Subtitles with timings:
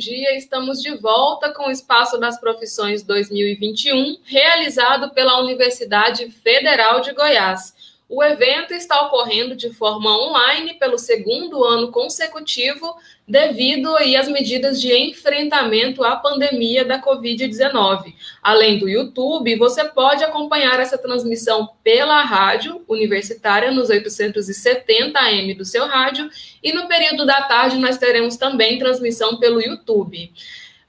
[0.00, 0.36] dia.
[0.36, 7.74] Estamos de volta com o Espaço das Profissões 2021, realizado pela Universidade Federal de Goiás.
[8.12, 12.96] O evento está ocorrendo de forma online pelo segundo ano consecutivo,
[13.26, 18.12] devido aí às medidas de enfrentamento à pandemia da Covid-19.
[18.42, 25.64] Além do YouTube, você pode acompanhar essa transmissão pela rádio universitária nos 870 AM do
[25.64, 26.28] seu rádio,
[26.60, 30.32] e no período da tarde nós teremos também transmissão pelo YouTube.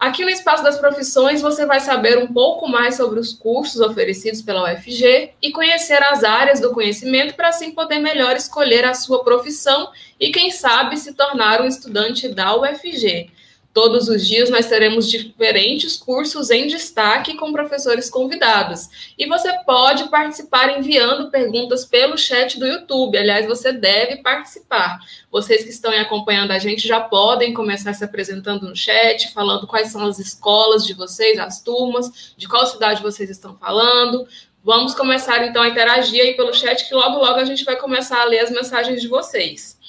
[0.01, 4.41] Aqui no Espaço das Profissões você vai saber um pouco mais sobre os cursos oferecidos
[4.41, 9.23] pela UFG e conhecer as áreas do conhecimento para assim poder melhor escolher a sua
[9.23, 13.29] profissão e, quem sabe, se tornar um estudante da UFG.
[13.73, 19.13] Todos os dias nós teremos diferentes cursos em destaque com professores convidados.
[19.17, 23.17] E você pode participar enviando perguntas pelo chat do YouTube.
[23.17, 24.99] Aliás, você deve participar.
[25.31, 29.89] Vocês que estão acompanhando a gente já podem começar se apresentando no chat, falando quais
[29.89, 34.27] são as escolas de vocês, as turmas, de qual cidade vocês estão falando.
[34.63, 38.21] Vamos começar então a interagir aí pelo chat, que logo logo a gente vai começar
[38.21, 39.79] a ler as mensagens de vocês.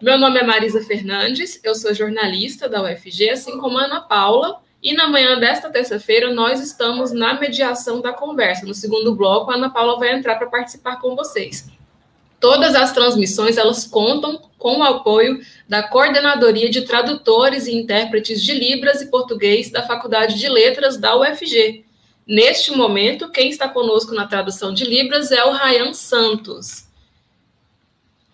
[0.00, 4.92] Meu nome é Marisa Fernandes, eu sou jornalista da UFG, assim como Ana Paula, e
[4.92, 8.66] na manhã desta terça-feira nós estamos na mediação da conversa.
[8.66, 11.70] No segundo bloco, a Ana Paula vai entrar para participar com vocês.
[12.38, 18.52] Todas as transmissões elas contam com o apoio da Coordenadoria de Tradutores e Intérpretes de
[18.52, 21.86] Libras e Português da Faculdade de Letras da UFG.
[22.26, 26.85] Neste momento, quem está conosco na tradução de Libras é o Rayan Santos.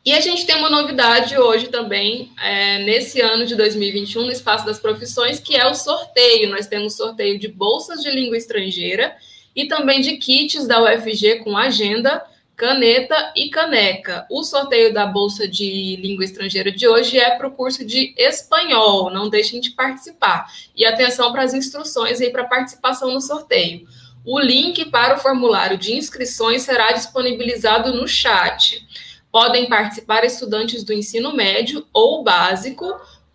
[0.05, 4.67] E a gente tem uma novidade hoje também, é, nesse ano de 2021, no Espaço
[4.67, 6.51] das Profissões, que é o sorteio.
[6.51, 9.15] Nós temos sorteio de bolsas de língua estrangeira
[9.55, 12.21] e também de kits da UFG com agenda,
[12.57, 14.27] caneta e caneca.
[14.29, 19.09] O sorteio da bolsa de língua estrangeira de hoje é para o curso de espanhol.
[19.09, 20.53] Não deixem de participar.
[20.75, 23.87] E atenção para as instruções aí para participação no sorteio.
[24.25, 28.85] O link para o formulário de inscrições será disponibilizado no chat
[29.33, 32.87] podem participar estudantes do ensino médio ou básico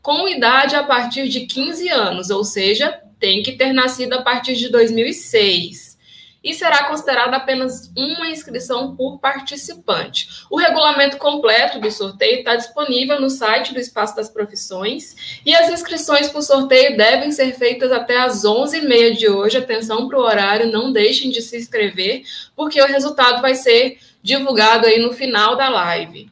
[0.01, 4.55] com idade a partir de 15 anos, ou seja, tem que ter nascido a partir
[4.55, 5.97] de 2006.
[6.43, 10.29] E será considerada apenas uma inscrição por participante.
[10.49, 15.69] O regulamento completo do sorteio está disponível no site do Espaço das Profissões e as
[15.69, 19.57] inscrições para o sorteio devem ser feitas até às 11h30 de hoje.
[19.57, 22.21] Atenção para o horário, não deixem de se inscrever,
[22.55, 26.29] porque o resultado vai ser divulgado aí no final da live.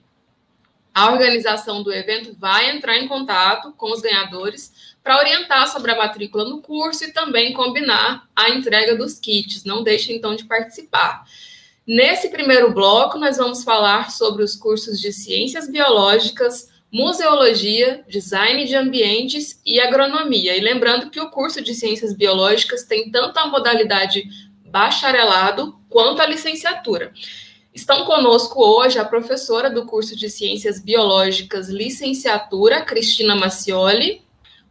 [0.93, 5.95] A organização do evento vai entrar em contato com os ganhadores para orientar sobre a
[5.95, 9.63] matrícula no curso e também combinar a entrega dos kits.
[9.63, 11.23] Não deixe então de participar.
[11.87, 18.75] Nesse primeiro bloco, nós vamos falar sobre os cursos de Ciências Biológicas, Museologia, Design de
[18.75, 20.57] Ambientes e Agronomia.
[20.57, 24.27] E lembrando que o curso de Ciências Biológicas tem tanto a modalidade
[24.65, 27.13] bacharelado quanto a licenciatura.
[27.75, 34.21] Estão conosco hoje a professora do curso de Ciências Biológicas, licenciatura, Cristina Macioli,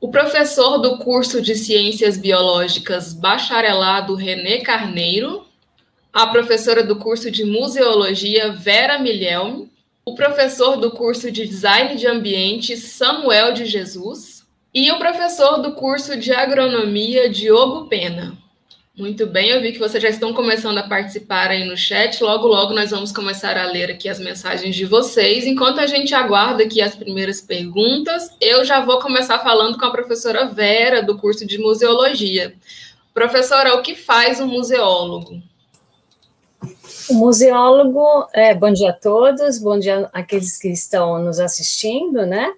[0.00, 5.44] o professor do curso de Ciências Biológicas, bacharelado, René Carneiro,
[6.14, 9.66] a professora do curso de Museologia, Vera Milhelm,
[10.02, 15.72] o professor do curso de Design de Ambiente, Samuel de Jesus, e o professor do
[15.72, 18.43] curso de Agronomia, Diogo Pena.
[18.96, 22.22] Muito bem, eu vi que vocês já estão começando a participar aí no chat.
[22.22, 25.44] Logo, logo nós vamos começar a ler aqui as mensagens de vocês.
[25.46, 29.90] Enquanto a gente aguarda aqui as primeiras perguntas, eu já vou começar falando com a
[29.90, 32.54] professora Vera, do curso de Museologia.
[33.12, 35.42] Professora, o que faz um museólogo?
[37.10, 42.48] O museólogo, é, bom dia a todos, bom dia àqueles que estão nos assistindo, né?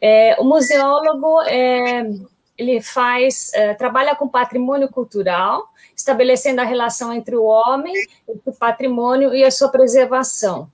[0.00, 2.08] É, o museólogo é,
[2.56, 5.69] ele faz, é, trabalha com patrimônio cultural,
[6.00, 7.94] estabelecendo a relação entre o homem,
[8.26, 10.68] o patrimônio e a sua preservação.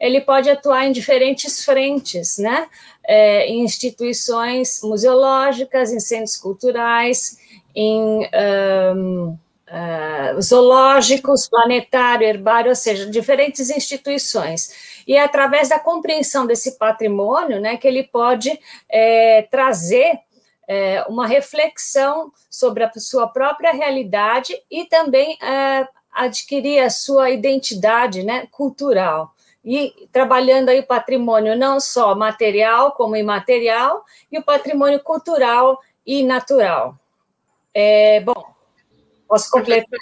[0.00, 2.68] Ele pode atuar em diferentes frentes, né?
[3.04, 7.36] É, em instituições museológicas, em centros culturais,
[7.74, 9.38] em um, uh,
[9.70, 15.02] ah, zoológicos, planetário, herbário, ou seja, diferentes instituições.
[15.06, 18.58] E é através da compreensão desse patrimônio né, que ele pode
[18.90, 20.20] é, trazer
[20.68, 28.22] é, uma reflexão sobre a sua própria realidade e também é, adquirir a sua identidade
[28.22, 29.34] né, cultural.
[29.64, 36.22] E trabalhando aí o patrimônio não só material, como imaterial, e o patrimônio cultural e
[36.22, 36.94] natural.
[37.74, 38.44] É, bom,
[39.26, 40.00] posso completar,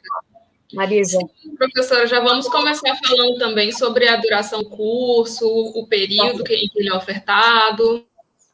[0.73, 1.19] Marisa?
[1.19, 6.69] Sim, professora, já vamos começar falando também sobre a duração do curso, o período em
[6.69, 8.05] que ele é ofertado.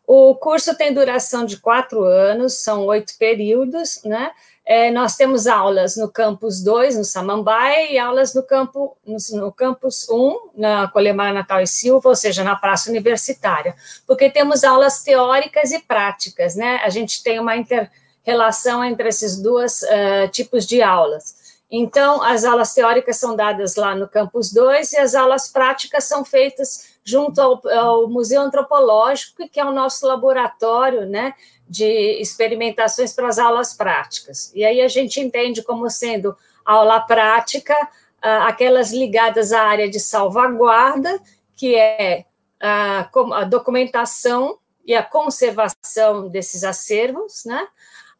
[0.06, 4.32] O curso tem duração de quatro anos, são oito períodos, né?
[4.64, 9.52] É, nós temos aulas no campus 2, no Samambaia, e aulas no, campo, no, no
[9.52, 13.74] campus 1, um, na Colemar Natal e Silva, ou seja, na Praça Universitária,
[14.06, 16.80] porque temos aulas teóricas e práticas, né?
[16.84, 21.42] A gente tem uma inter-relação entre esses dois uh, tipos de aulas.
[21.68, 26.22] Então, as aulas teóricas são dadas lá no campus 2 e as aulas práticas são
[26.22, 31.34] feitas junto ao, ao Museu Antropológico, que é o nosso laboratório, né?
[31.72, 34.52] de experimentações para as aulas práticas.
[34.54, 37.74] E aí a gente entende como sendo aula prática
[38.20, 41.18] ah, aquelas ligadas à área de salvaguarda,
[41.56, 42.26] que é
[42.60, 47.66] a, a documentação e a conservação desses acervos, né?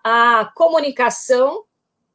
[0.02, 1.64] a comunicação,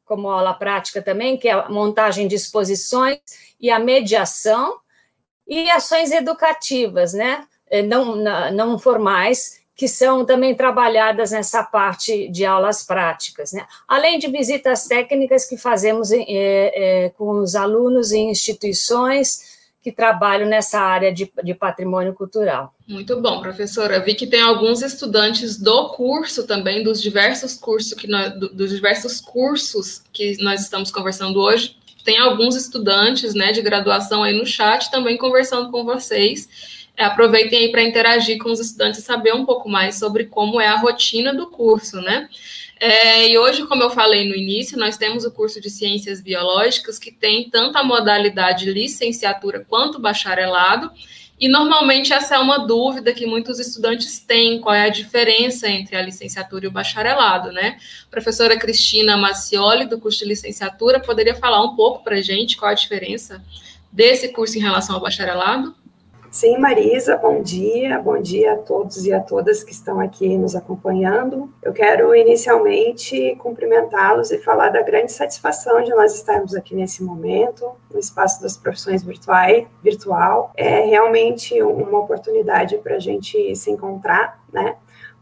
[0.06, 3.20] como aula prática também, que é a montagem de exposições
[3.60, 4.80] e a mediação,
[5.48, 7.46] e ações educativas, né?
[7.88, 8.16] não,
[8.52, 13.66] não formais, que são também trabalhadas nessa parte de aulas práticas, né?
[13.88, 20.50] além de visitas técnicas que fazemos é, é, com os alunos em instituições que trabalham
[20.50, 22.74] nessa área de, de, patrimônio cultural.
[22.88, 24.02] Muito bom, professora.
[24.02, 29.22] Vi que tem alguns estudantes do curso também, dos diversos cursos que nós, dos diversos
[29.22, 31.78] cursos que nós estamos conversando hoje.
[32.08, 36.48] Tem alguns estudantes né, de graduação aí no chat também conversando com vocês.
[36.96, 40.62] É, aproveitem aí para interagir com os estudantes e saber um pouco mais sobre como
[40.62, 42.30] é a rotina do curso, né?
[42.80, 46.98] É, e hoje, como eu falei no início, nós temos o curso de Ciências Biológicas,
[46.98, 50.90] que tem tanto a modalidade licenciatura quanto bacharelado,
[51.40, 55.96] e normalmente essa é uma dúvida que muitos estudantes têm, qual é a diferença entre
[55.96, 57.78] a licenciatura e o bacharelado, né?
[58.08, 62.58] A professora Cristina Macioli, do curso de licenciatura, poderia falar um pouco para a gente
[62.58, 63.44] qual a diferença
[63.92, 65.76] desse curso em relação ao bacharelado?
[66.40, 70.56] Sim, Marisa, bom dia, bom dia a todos e a todas que estão aqui nos
[70.56, 71.52] acompanhando.
[71.64, 77.72] Eu quero inicialmente cumprimentá-los e falar da grande satisfação de nós estarmos aqui nesse momento,
[77.92, 80.52] no espaço das profissões virtuais, virtual.
[80.56, 84.76] É realmente uma oportunidade para a gente se encontrar, né?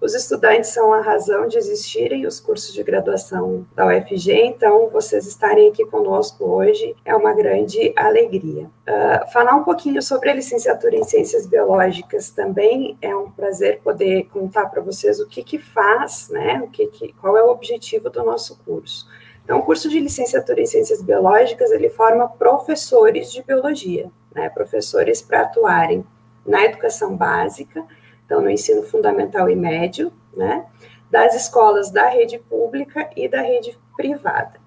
[0.05, 5.25] Os estudantes são a razão de existirem os cursos de graduação da UFG, então vocês
[5.25, 8.69] estarem aqui conosco hoje é uma grande alegria.
[8.87, 14.27] Uh, falar um pouquinho sobre a licenciatura em Ciências Biológicas também é um prazer poder
[14.27, 18.07] contar para vocês o que, que faz, né, o que, que qual é o objetivo
[18.07, 19.07] do nosso curso.
[19.43, 25.19] Então, o curso de licenciatura em Ciências Biológicas, ele forma professores de biologia, né, professores
[25.23, 26.05] para atuarem
[26.45, 27.83] na educação básica,
[28.25, 30.65] então no ensino fundamental e médio, né,
[31.09, 34.59] das escolas da rede pública e da rede privada.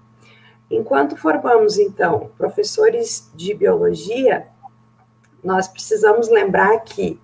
[0.71, 4.47] Enquanto formamos, então, professores de biologia,
[5.43, 7.19] nós precisamos lembrar que,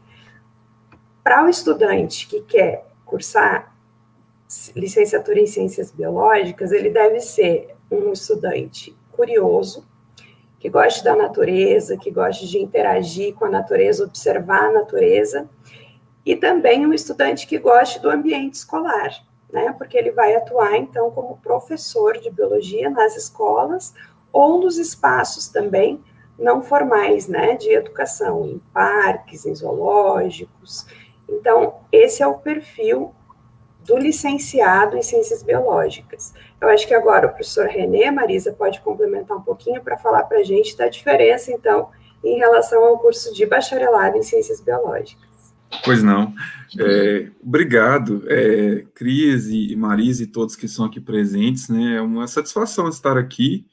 [1.23, 3.75] para o estudante que quer cursar
[4.75, 9.85] licenciatura em ciências biológicas, ele deve ser um estudante curioso,
[10.59, 15.47] que goste da natureza, que goste de interagir com a natureza, observar a natureza
[16.25, 19.11] e também um estudante que goste do ambiente escolar,
[19.51, 19.73] né?
[19.77, 23.93] Porque ele vai atuar então como professor de biologia nas escolas
[24.31, 26.03] ou nos espaços também
[26.37, 30.85] não formais, né, de educação, em parques, em zoológicos.
[31.29, 33.13] Então, esse é o perfil
[33.85, 36.33] do licenciado em ciências biológicas.
[36.59, 40.39] Eu acho que agora o professor Renê, Marisa, pode complementar um pouquinho para falar para
[40.39, 41.89] a gente da diferença, então,
[42.23, 45.34] em relação ao curso de bacharelado em ciências biológicas.
[45.83, 46.33] Pois não.
[46.77, 51.69] É, obrigado, é, Cris e Marisa e todos que estão aqui presentes.
[51.69, 53.65] Né, é uma satisfação estar aqui.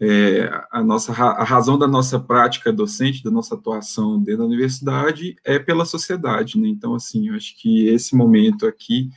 [0.00, 5.36] É, a, nossa, a razão da nossa prática docente, da nossa atuação dentro da universidade
[5.44, 6.58] é pela sociedade.
[6.58, 9.10] Né, então, assim, eu acho que esse momento aqui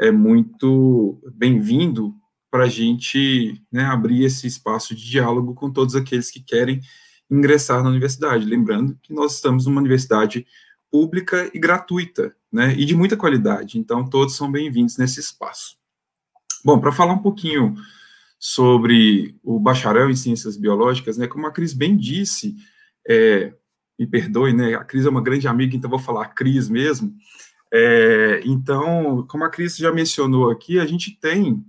[0.00, 2.14] é muito bem-vindo
[2.50, 6.80] para a gente né, abrir esse espaço de diálogo com todos aqueles que querem
[7.30, 8.44] ingressar na universidade.
[8.44, 10.46] Lembrando que nós estamos numa universidade
[10.90, 13.78] pública e gratuita, né, e de muita qualidade.
[13.78, 15.76] Então, todos são bem-vindos nesse espaço.
[16.64, 17.74] Bom, para falar um pouquinho
[18.38, 22.56] sobre o bacharel em ciências biológicas, né, como a Cris bem disse,
[23.06, 23.52] é,
[23.98, 27.14] me perdoe, né, a Cris é uma grande amiga, então vou falar a Cris mesmo.
[27.72, 31.64] É, então, como a Cris já mencionou aqui, a gente tem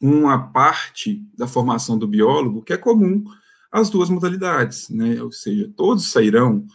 [0.00, 3.24] uma parte da formação do biólogo que é comum
[3.72, 6.66] às duas modalidades, né, ou seja, todos sairão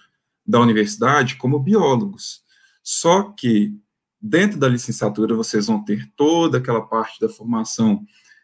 [0.50, 2.42] da universidade como biólogos.
[2.82, 3.72] Só que
[4.20, 8.04] dentro da licenciatura vocês vão ter toda aquela parte da formação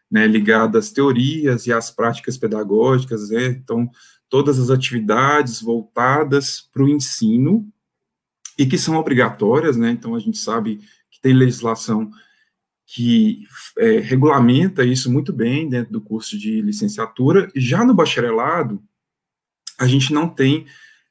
[0.10, 3.90] né, ligada às teorias e às práticas pedagógicas, né, então
[4.30, 7.68] todas as atividades voltadas para o ensino
[8.56, 9.90] e que são obrigatórias, né?
[9.90, 12.12] Então a gente sabe que tem legislação
[12.86, 13.48] que
[13.80, 17.52] é, regulamenta isso muito bem dentro do curso de licenciatura.
[17.56, 18.82] Já no bacharelado,
[19.78, 20.66] a gente não tem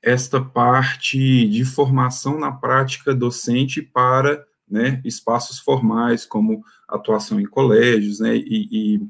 [0.04, 8.20] esta parte de formação na prática docente para né, espaços formais, como atuação em colégios,
[8.20, 9.00] né, e,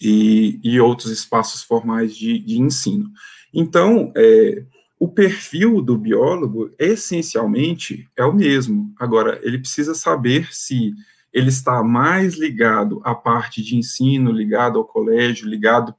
[0.00, 3.10] e, e, outros espaços formais de, de ensino.
[3.52, 4.64] Então, é,
[4.98, 8.92] o perfil do biólogo, essencialmente, é o mesmo.
[8.98, 10.94] Agora, ele precisa saber se
[11.32, 15.94] ele está mais ligado à parte de ensino, ligado ao colégio, ligado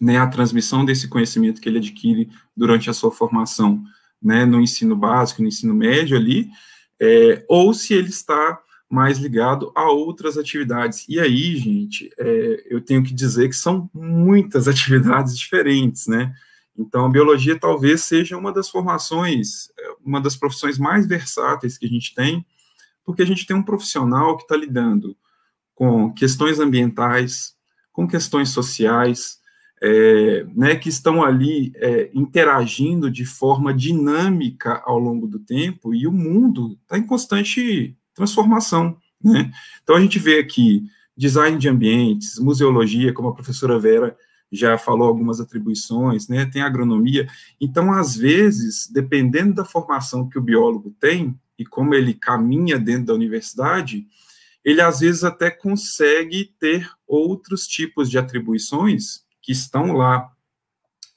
[0.00, 3.82] né, à transmissão desse conhecimento que ele adquire durante a sua formação,
[4.22, 6.48] né, no ensino básico, no ensino médio ali,
[6.98, 11.06] é, ou se ele está mais ligado a outras atividades.
[11.08, 16.34] E aí, gente, é, eu tenho que dizer que são muitas atividades diferentes, né?
[16.76, 21.86] Então, a biologia talvez seja uma das formações, é, uma das profissões mais versáteis que
[21.86, 22.44] a gente tem,
[23.04, 25.16] porque a gente tem um profissional que está lidando
[25.74, 27.54] com questões ambientais,
[27.92, 29.39] com questões sociais,
[29.82, 36.06] é, né, que estão ali é, interagindo de forma dinâmica ao longo do tempo, e
[36.06, 38.96] o mundo está em constante transformação.
[39.22, 39.50] Né?
[39.82, 40.84] Então, a gente vê aqui
[41.16, 44.16] design de ambientes, museologia, como a professora Vera
[44.52, 46.44] já falou algumas atribuições, né?
[46.44, 47.28] Tem agronomia.
[47.60, 53.06] Então, às vezes, dependendo da formação que o biólogo tem e como ele caminha dentro
[53.06, 54.06] da universidade,
[54.64, 60.30] ele às vezes até consegue ter outros tipos de atribuições que estão lá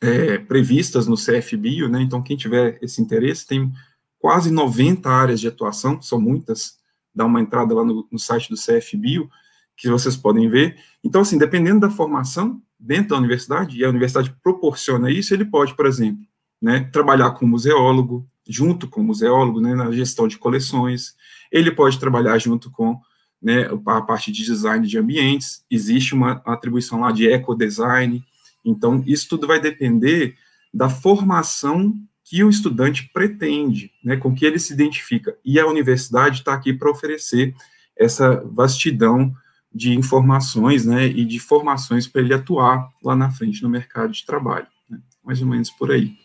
[0.01, 2.01] é, previstas no CFBio, né?
[2.01, 3.71] Então, quem tiver esse interesse, tem
[4.19, 6.77] quase 90 áreas de atuação, são muitas,
[7.13, 9.29] dá uma entrada lá no, no site do CFBio,
[9.75, 10.77] que vocês podem ver.
[11.03, 15.73] Então, assim, dependendo da formação, dentro da universidade, e a universidade proporciona isso, ele pode,
[15.73, 16.23] por exemplo,
[16.61, 21.15] né, trabalhar com museólogo, junto com o museólogo, né, na gestão de coleções,
[21.51, 22.99] ele pode trabalhar junto com
[23.43, 28.23] né, a parte de design de ambientes, existe uma atribuição lá de ecodesign,
[28.63, 30.35] então isso tudo vai depender
[30.73, 36.39] da formação que o estudante pretende, né, com que ele se identifica, e a universidade
[36.39, 37.53] está aqui para oferecer
[37.97, 39.35] essa vastidão
[39.73, 44.25] de informações, né, e de formações para ele atuar lá na frente no mercado de
[44.25, 44.99] trabalho, né?
[45.23, 46.22] mais ou menos por aí.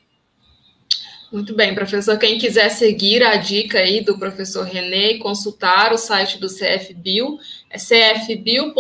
[1.30, 2.18] Muito bem, professor.
[2.18, 7.38] Quem quiser seguir a dica aí do professor René e consultar o site do CFBio,
[7.68, 8.72] é cfbio.gov.br.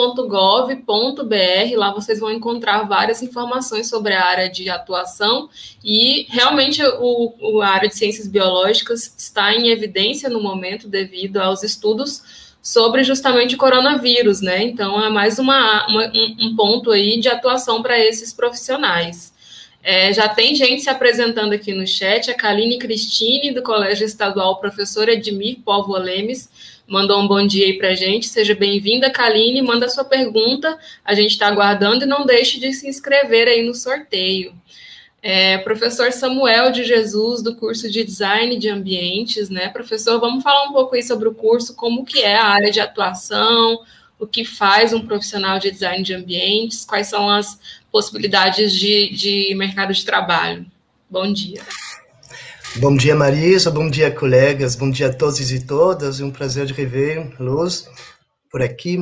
[1.76, 5.50] Lá vocês vão encontrar várias informações sobre a área de atuação
[5.84, 11.62] e realmente o, a área de ciências biológicas está em evidência no momento devido aos
[11.62, 14.62] estudos sobre justamente o coronavírus, né?
[14.62, 19.36] Então é mais uma, uma um, um, ponto aí de atuação para esses profissionais.
[19.82, 24.58] É, já tem gente se apresentando aqui no chat, a Kaline Cristine, do Colégio Estadual
[24.60, 26.50] Professor Edmir Povo Lemes,
[26.86, 28.28] mandou um bom dia aí para a gente.
[28.28, 32.88] Seja bem-vinda, Kaline, manda sua pergunta, a gente está aguardando e não deixe de se
[32.88, 34.52] inscrever aí no sorteio.
[35.20, 39.68] É, professor Samuel de Jesus, do curso de Design de Ambientes, né?
[39.68, 42.80] Professor, vamos falar um pouco aí sobre o curso, como que é a área de
[42.80, 43.80] atuação,
[44.18, 47.58] o que faz um profissional de design de ambientes, quais são as
[47.90, 50.66] possibilidades de, de mercado de trabalho.
[51.10, 51.62] Bom dia.
[52.76, 56.66] Bom dia, Marisa, bom dia, colegas, bom dia a todos e todas, é um prazer
[56.66, 57.88] de rever Luz
[58.50, 58.98] por aqui.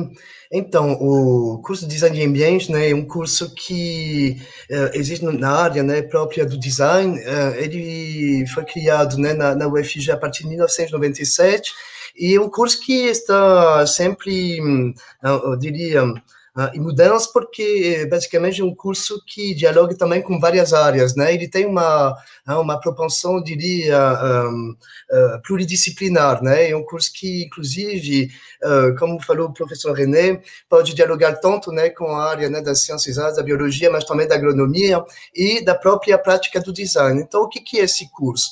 [0.51, 4.41] Então, o curso de design de ambiente, né, é um curso que
[4.71, 7.19] uh, existe na área, né, própria do design.
[7.19, 11.73] Uh, ele foi criado, né, na, na UFG a partir de 1997
[12.15, 16.03] e é um curso que está sempre, uh, eu diria,
[16.57, 21.33] uh, em mudança, porque basicamente é um curso que dialoga também com várias áreas, né?
[21.33, 26.69] Ele tem uma ah, uma propensão, diria, uh, pluridisciplinar, né?
[26.69, 28.29] É um curso que, inclusive,
[28.63, 32.83] uh, como falou o professor René, pode dialogar tanto, né, com a área né, das
[32.83, 35.03] ciências da biologia, mas também da agronomia
[35.35, 37.21] e da própria prática do design.
[37.21, 38.51] Então, o que, que é esse curso?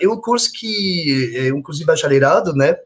[0.00, 2.76] É um curso que é um curso de bacharelado, né?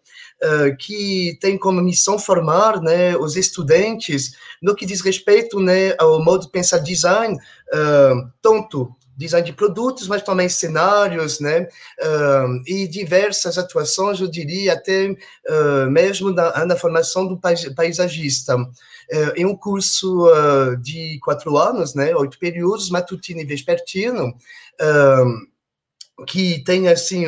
[0.78, 4.32] Que tem como missão formar né, os estudantes
[4.62, 10.08] no que diz respeito né, ao modo de pensar design, uh, tanto design de produtos,
[10.08, 11.68] mas também cenários, né,
[12.00, 17.38] uh, e diversas atuações, eu diria até uh, mesmo na, na, formação do
[17.76, 18.56] paisagista.
[18.56, 20.26] Uh, em um curso
[20.80, 24.34] de quatro anos, né, oito períodos, matutino e vespertino,
[26.26, 27.24] que tem assim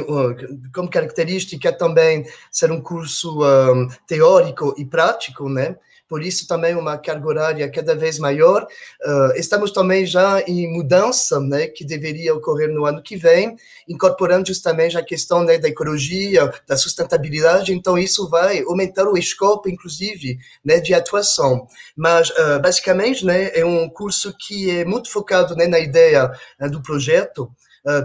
[0.75, 5.77] como característica também ser um curso um, teórico e prático, né?
[6.13, 8.67] por isso também uma carga horária cada vez maior.
[9.03, 13.57] Uh, estamos também já em mudança, né, que deveria ocorrer no ano que vem,
[13.89, 19.71] incorporando justamente a questão né, da ecologia, da sustentabilidade, então isso vai aumentar o escopo,
[19.71, 21.67] inclusive, né, de atuação.
[21.97, 26.31] Mas, uh, basicamente, né, é um curso que é muito focado né, na ideia
[26.61, 27.51] uh, do projeto,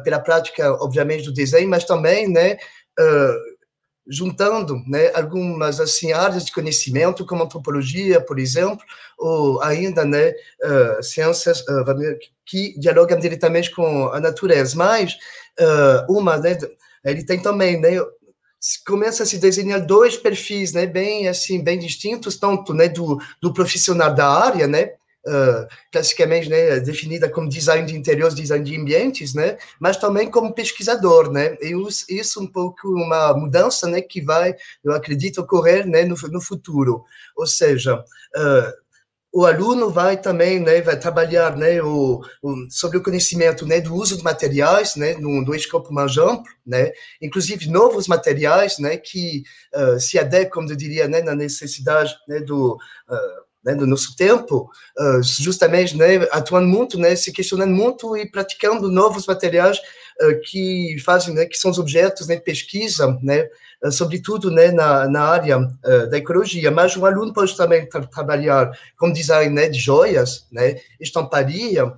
[0.03, 2.57] pela prática, obviamente, do desenho, mas também, né,
[4.09, 8.83] juntando né, algumas assim áreas de conhecimento, como antropologia, por exemplo,
[9.17, 10.29] ou ainda né,
[10.63, 11.85] uh, ciências uh,
[12.45, 14.75] que dialogam diretamente com a natureza.
[14.75, 15.13] Mas
[15.59, 16.57] uh, uma, né,
[17.03, 17.99] ele tem também, né,
[18.85, 23.53] começa a se desenhar dois perfis, né, bem assim, bem distintos, tanto né, do, do
[23.53, 24.91] profissional da área, né,
[25.27, 30.53] uh, classicamente né, definida como design de interiores, design de ambientes, né, mas também como
[30.53, 31.73] pesquisador, né, e
[32.09, 37.03] isso um pouco uma mudança, né, que vai, eu acredito, ocorrer, né, no, no futuro,
[37.35, 38.87] ou seja, uh,
[39.33, 43.93] o aluno vai também, né, vai trabalhar, né, o, o, sobre o conhecimento, né, do
[43.93, 45.15] uso de materiais, né,
[45.55, 46.91] escopo mais amplo, né,
[47.21, 49.43] inclusive novos materiais, né, que
[49.75, 54.71] uh, se adequam, eu diria, né, na necessidade, né, do uh, né, do nosso tempo,
[54.97, 60.95] uh, justamente né, atuando muito, né, se questionando muito e praticando novos materiais uh, que
[61.03, 63.49] fazem, né, que são os objetos né, pesquisa, né,
[63.83, 65.59] uh, sobretudo né, na, na área
[66.09, 66.71] da ecologia.
[66.71, 71.91] Mas o aluno pode também tra trabalhar com design né, de joias, né, estamparia,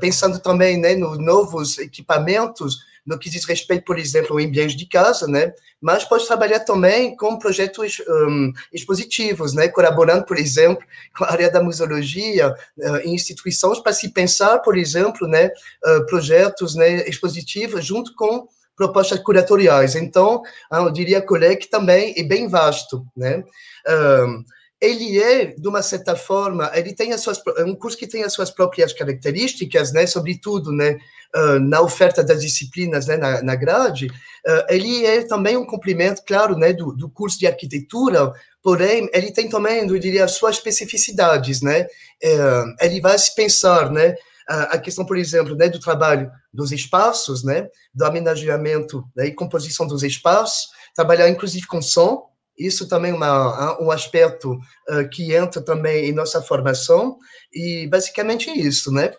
[0.00, 4.86] pensando também né, nos novos equipamentos no que diz respeito, por exemplo, ao ambiente de
[4.86, 5.52] casa, né?
[5.80, 9.68] Mas pode trabalhar também com projetos um, expositivos, né?
[9.68, 10.84] Colaborando, por exemplo,
[11.16, 15.50] com a área da museologia uh, em instituições para se pensar, por exemplo, né?
[15.84, 17.08] Uh, projetos, né?
[17.08, 19.94] Expositivos junto com propostas curatoriais.
[19.94, 20.42] Então,
[20.72, 23.44] eu diria que o leque também é bem vasto, né?
[23.86, 24.42] Um,
[24.80, 28.24] ele é, de uma certa forma, ele tem as suas, é um curso que tem
[28.24, 30.98] as suas próprias características, né, sobretudo, né,
[31.36, 36.22] uh, na oferta das disciplinas, né, na, na grade, uh, ele é também um complemento,
[36.26, 40.56] claro, né, do, do curso de arquitetura, porém, ele tem também, eu diria, as suas
[40.56, 44.14] especificidades, né, uh, ele vai se pensar, né,
[44.48, 49.86] a questão, por exemplo, né, do trabalho dos espaços, né, do amenageamento né, e composição
[49.86, 52.29] dos espaços, trabalhar inclusive com som,
[52.66, 57.16] isso também é uma, um aspecto uh, que entra também em nossa formação,
[57.52, 59.12] e basicamente isso, né?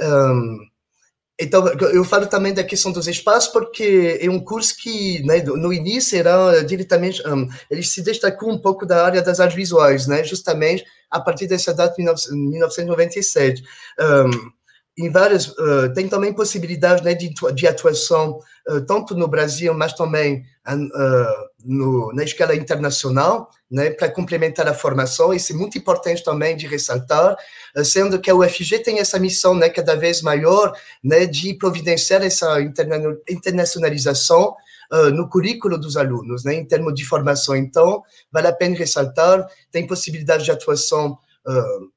[0.00, 0.58] Um,
[1.38, 5.70] então, eu falo também da questão dos espaços, porque é um curso que, né, no
[5.70, 10.24] início, era diretamente, um, ele se destacou um pouco da área das artes visuais, né,
[10.24, 13.62] justamente a partir dessa data de 1997.
[14.00, 14.55] Um,
[14.98, 19.92] em várias, uh, tem também possibilidade né, de, de atuação, uh, tanto no Brasil, mas
[19.92, 25.34] também uh, no, na escala internacional, né, para complementar a formação.
[25.34, 27.36] Isso é muito importante também de ressaltar,
[27.84, 30.72] sendo que a UFG tem essa missão né, cada vez maior
[31.04, 34.54] né, de providenciar essa interna internacionalização
[34.88, 37.56] Uh, no currículo dos alunos, né, em termos de formação.
[37.56, 41.90] Então, vale a pena ressaltar, tem possibilidade de atuação uh,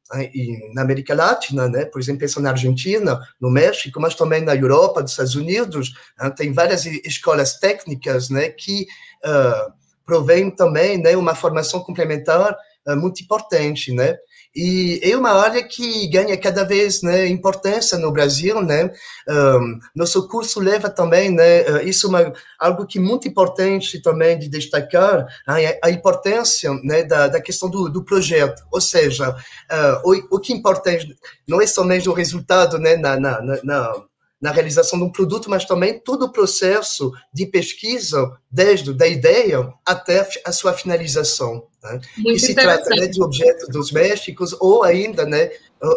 [0.73, 1.85] na América Latina, né?
[1.85, 6.33] por exemplo, pensando na Argentina, no México, mas também na Europa, nos Estados Unidos, uh,
[6.35, 8.87] tem várias escolas técnicas né, que
[9.23, 14.17] uh, também né, uma formação complementar uh, muito importante, né?
[14.55, 18.91] E é uma área que ganha cada vez né, importância no Brasil, né?
[19.27, 21.61] Um, nosso curso leva também, né?
[21.67, 27.03] Ah, isso é algo que é muito importante também de destacar, a, a importância né,
[27.03, 28.63] da, da questão do, do projeto.
[28.71, 31.15] Ou seja, uh, o, o que é importante
[31.47, 33.93] não é somente o resultado né, na, na, na
[34.41, 39.73] na realização de um produto, mas também todo o processo de pesquisa, desde da ideia
[39.85, 41.67] até a sua finalização.
[41.81, 42.01] Né?
[42.25, 45.49] e se trata né, de objetos domésticos ou ainda né,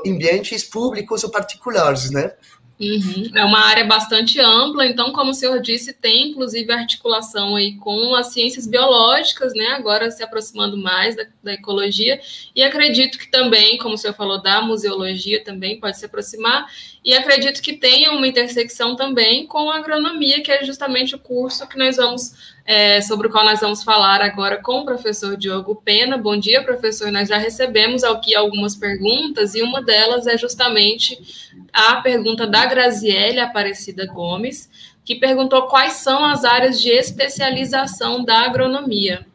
[0.06, 2.32] ambientes públicos ou particulares, né?
[2.82, 3.30] Uhum.
[3.32, 8.12] É uma área bastante ampla, então, como o senhor disse, tem inclusive articulação aí com
[8.16, 9.68] as ciências biológicas, né?
[9.68, 12.20] Agora se aproximando mais da, da, ecologia,
[12.56, 16.66] e acredito que também, como o senhor falou, da museologia também pode se aproximar,
[17.04, 21.68] e acredito que tenha uma intersecção também com a agronomia, que é justamente o curso
[21.68, 22.32] que nós vamos
[22.64, 26.16] é, sobre o qual nós vamos falar agora com o professor Diogo Pena.
[26.16, 27.10] Bom dia, professor.
[27.10, 33.40] Nós já recebemos aqui algumas perguntas e uma delas é justamente a pergunta da Graziele
[33.40, 34.70] Aparecida Gomes,
[35.04, 39.26] que perguntou quais são as áreas de especialização da agronomia.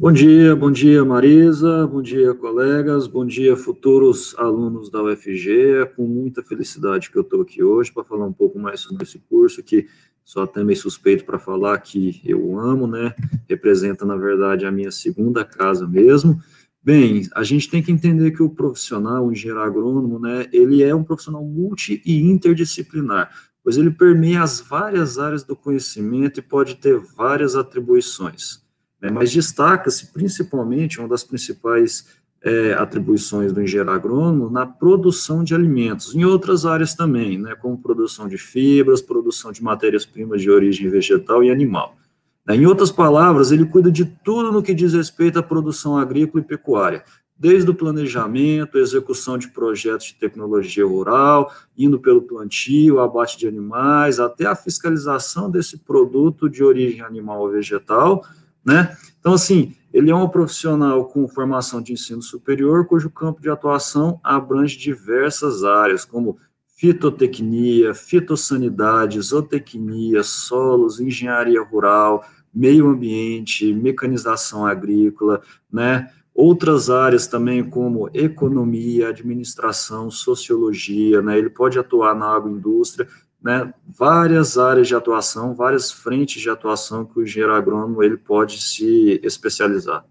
[0.00, 5.82] Bom dia, bom dia Marisa, bom dia colegas, bom dia futuros alunos da UFG.
[5.82, 9.02] É com muita felicidade que eu estou aqui hoje para falar um pouco mais sobre
[9.02, 9.88] esse curso que
[10.28, 13.14] sou até meio suspeito para falar que eu amo, né?
[13.48, 16.38] Representa, na verdade, a minha segunda casa mesmo.
[16.82, 20.94] Bem, a gente tem que entender que o profissional, o engenheiro agrônomo, né, ele é
[20.94, 23.30] um profissional multi e interdisciplinar,
[23.64, 28.62] pois ele permeia as várias áreas do conhecimento e pode ter várias atribuições.
[29.00, 32.06] Né, mas destaca-se principalmente, uma das principais
[32.42, 37.78] é, atribuições do engenheiro agrônomo na produção de alimentos, em outras áreas também, né, como
[37.78, 41.96] produção de fibras, produção de matérias-primas de origem vegetal e animal.
[42.46, 46.42] Né, em outras palavras, ele cuida de tudo no que diz respeito à produção agrícola
[46.42, 47.02] e pecuária,
[47.38, 54.18] desde o planejamento, execução de projetos de tecnologia rural, indo pelo plantio, abate de animais,
[54.18, 58.24] até a fiscalização desse produto de origem animal ou vegetal,
[58.64, 58.96] né?
[59.20, 64.20] Então, assim, ele é um profissional com formação de ensino superior, cujo campo de atuação
[64.22, 66.38] abrange diversas áreas, como
[66.76, 72.24] fitotecnia, fitossanidade, zootecnia, solos, engenharia rural,
[72.54, 76.10] meio ambiente, mecanização agrícola, né?
[76.34, 81.36] Outras áreas também como economia, administração, sociologia, né?
[81.36, 83.08] Ele pode atuar na agroindústria
[83.42, 88.60] né, várias áreas de atuação, várias frentes de atuação que o engenheiro agrônomo ele pode
[88.60, 90.04] se especializar.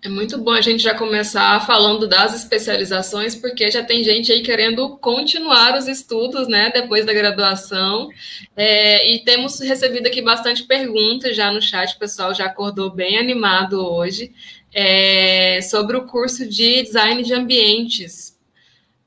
[0.00, 4.42] É muito bom a gente já começar falando das especializações, porque já tem gente aí
[4.42, 8.08] querendo continuar os estudos, né, depois da graduação.
[8.56, 13.18] É, e temos recebido aqui bastante perguntas já no chat, o pessoal já acordou bem
[13.18, 14.32] animado hoje,
[14.72, 18.37] é, sobre o curso de design de ambientes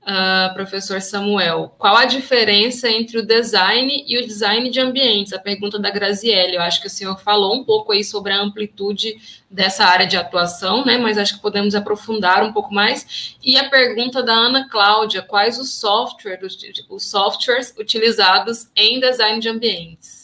[0.01, 5.33] uh, professor Samuel, qual a diferença entre o design e o design de ambientes?
[5.33, 8.41] A pergunta da Graziele, eu acho que o senhor falou um pouco aí sobre a
[8.41, 9.15] amplitude
[9.49, 10.97] dessa área de atuação, né?
[10.97, 13.35] Mas acho que podemos aprofundar um pouco mais.
[13.43, 16.57] E a pergunta da Ana Cláudia, quais os softwares,
[16.89, 20.21] os softwares utilizados em design de ambientes?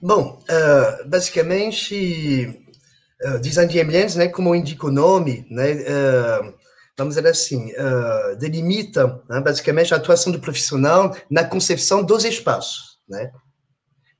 [0.00, 2.66] Bom, uh, basicamente,
[3.24, 6.61] uh, design de ambientes, né, como indica o nome, né, uh,
[6.96, 12.98] vamos dizer assim, uh, delimita né, basicamente a atuação do profissional na concepção dos espaços,
[13.08, 13.30] né?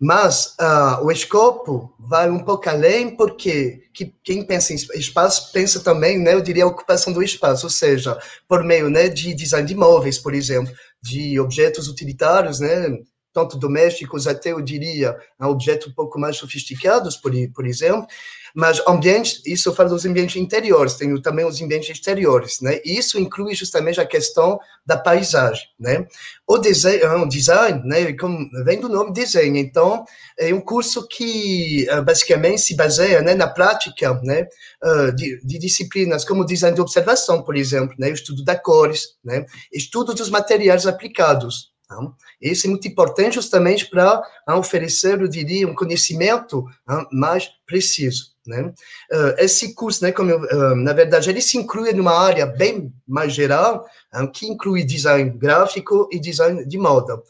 [0.05, 5.79] Mas uh, o escopo vai um pouco além, porque que, quem pensa em espaço pensa
[5.79, 9.65] também, né, eu diria, a ocupação do espaço, ou seja, por meio né, de design
[9.65, 12.99] de imóveis, por exemplo, de objetos utilitários, né,
[13.33, 18.07] tanto domésticos até, eu diria, objetos um pouco mais sofisticados, por, por exemplo,
[18.55, 22.81] mas ambientes, isso eu falo dos ambientes interiores, tenho também os ambientes exteriores, né?
[22.85, 26.07] E isso inclui justamente a questão da paisagem, né?
[26.47, 30.05] O design, o design né, como vem do nome desenho, então
[30.39, 34.47] é um curso que ah, basicamente se baseia né, na prática né,
[34.83, 39.47] ah, de, de disciplinas como design de observação, por exemplo, né, estudo das cores, né,
[39.73, 44.23] estudo dos materiais aplicados, então, isso é muito importante justamente para
[44.57, 46.65] oferecer, eu diria, um conhecimento
[47.13, 48.33] mais preciso.
[48.45, 48.63] Né?
[48.63, 53.33] Uh, esse curso, né, como eu, na verdade, ele se inclui numa área bem mais
[53.33, 53.87] geral,
[54.33, 57.23] que inclui design gráfico e design de moda.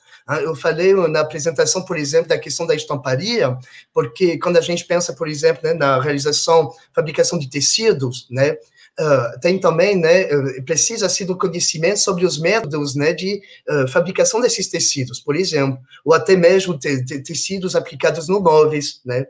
[0.42, 3.59] Eu falei na apresentação, por exemplo, da questão da estamparia,
[3.92, 8.57] porque quando a gente pensa, por exemplo, né, na realização, fabricação de tecidos, né,
[9.00, 10.24] Uh, tem também, né,
[10.66, 15.78] precisa ser do conhecimento sobre os métodos, né, de uh, fabricação desses tecidos, por exemplo,
[16.05, 19.26] ou até mesmo te, te, tecidos aplicados no móveis, né,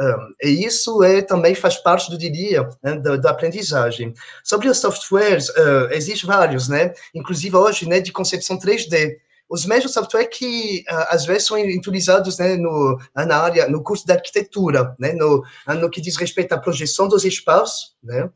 [0.00, 4.14] um, e isso é, também faz parte do diria né, da, da, aprendizagem.
[4.44, 6.94] Sobre os softwares, uh, existem vários, né?
[7.12, 9.16] Inclusive hoje, né, de concepção 3D.
[9.48, 14.06] Os mesmos softwares que uh, às vezes são utilizados né, no, na área, no curso
[14.06, 15.42] de arquitetura, né, no,
[15.80, 18.30] no que diz respeito à projeção dos espaços, né?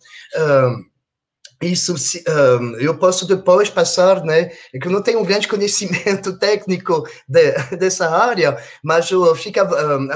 [1.62, 4.50] Isso um, eu posso depois passar, né?
[4.74, 9.60] É que eu não tenho um grande conhecimento técnico de, dessa área, mas eu fico
[9.60, 10.08] um,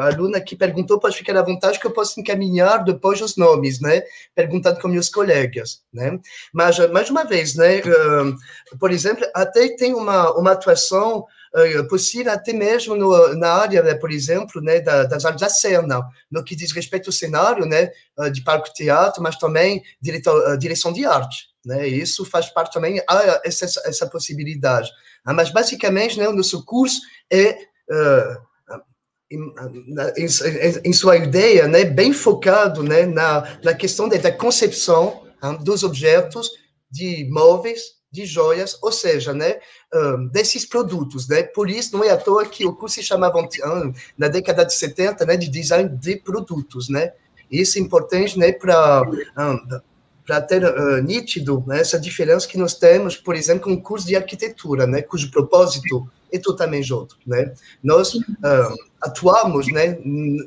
[0.00, 3.80] a aluna que perguntou pode ficar à vontade que eu posso encaminhar depois os nomes,
[3.80, 4.02] né?
[4.34, 6.18] Perguntando com meus colegas, né?
[6.52, 7.80] Mas, mais uma vez, né?
[8.80, 11.24] Por exemplo, até tem uma, uma atuação
[11.88, 16.02] possível até mesmo no, na área, né, por exemplo, né, da, das artes da cena,
[16.30, 17.90] no que diz respeito ao cenário, né,
[18.32, 23.40] de palco teatro, mas também diretor, direção de arte, né, isso faz parte também há
[23.44, 24.90] essa, essa possibilidade.
[25.24, 27.58] Ah, mas basicamente, né, o nosso curso é
[27.90, 28.46] uh,
[29.30, 29.40] em,
[30.16, 30.26] em,
[30.84, 36.50] em, sua ideia, né, bem focado né, na, na questão da concepção um, dos objetos,
[36.90, 39.58] de móveis, de joias, ou seja, né,
[39.94, 41.42] um, desses produtos, né?
[41.42, 44.74] Por isso não é à toa que o curso se chamava um, na década de
[44.74, 47.12] 70, né, de design de produtos, né?
[47.50, 49.04] Isso é importante, né, para
[50.26, 54.04] para ter uh, nítido né, essa diferença que nós temos, por exemplo, com o curso
[54.04, 57.52] de arquitetura, né, cujo propósito é totalmente outro, né?
[57.82, 59.98] Nós uh, atuamos, né,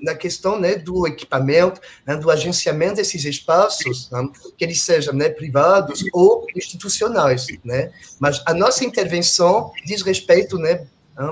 [0.02, 5.30] na questão, né, do equipamento, né, do agenciamento desses espaços, né, que eles sejam, né,
[5.30, 7.92] privados ou institucionais, né?
[8.20, 10.88] Mas a nossa intervenção diz respeito, né,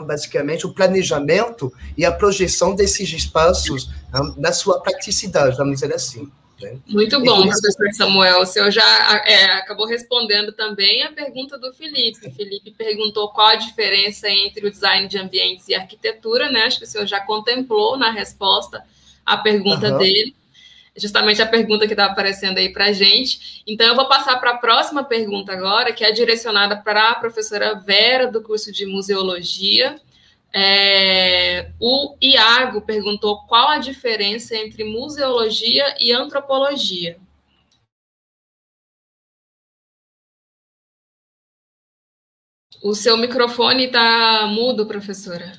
[0.06, 3.90] basicamente o planejamento e a projeção desses espaços
[4.36, 6.30] na sua praticidade, vamos dizer assim.
[6.62, 6.78] Né?
[6.88, 8.42] Muito bom, professor Samuel.
[8.42, 8.84] O senhor já
[9.26, 12.28] é, acabou respondendo também a pergunta do Felipe.
[12.28, 16.64] O Felipe perguntou qual a diferença entre o design de ambientes e arquitetura, né?
[16.64, 18.84] Acho que o senhor já contemplou na resposta
[19.26, 19.98] a pergunta uhum.
[19.98, 20.36] dele,
[20.96, 23.62] justamente a pergunta que está aparecendo aí para a gente.
[23.68, 27.76] Então, eu vou passar para a próxima pergunta agora, que é direcionada para a professora
[27.76, 29.96] Vera, do curso de Museologia.
[30.54, 37.20] É, o Iago perguntou qual a diferença entre museologia e antropologia.
[42.84, 45.52] O seu microfone está mudo, professora.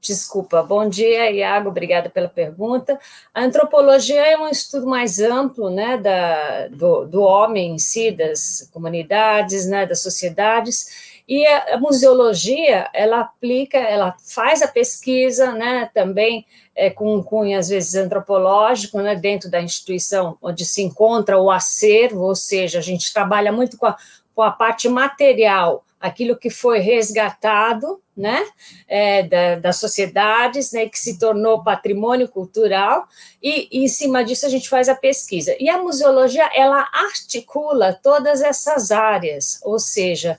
[0.00, 0.62] Desculpa.
[0.62, 1.68] Bom dia, Iago.
[1.68, 2.98] Obrigada pela pergunta.
[3.34, 8.70] A antropologia é um estudo mais amplo, né, da, do, do homem em si, das
[8.72, 16.46] comunidades, né, das sociedades e a, museologia, ela aplica, ela faz a pesquisa, né, também
[16.74, 21.50] é, com um cunho, às vezes, antropológico, né, dentro da instituição onde se encontra o
[21.50, 23.96] acervo, ou seja, a gente trabalha muito com a,
[24.34, 28.46] com a parte material, aquilo que foi resgatado, né,
[28.86, 33.06] é, da, das sociedades, né, que se tornou patrimônio cultural,
[33.42, 35.56] e, e, em cima disso a gente faz a pesquisa.
[35.58, 40.38] E a museologia, ela articula todas essas áreas, ou seja,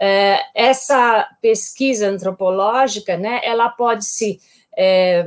[0.00, 4.40] é, essa pesquisa antropológica, né, ela pode se,
[4.76, 5.24] é,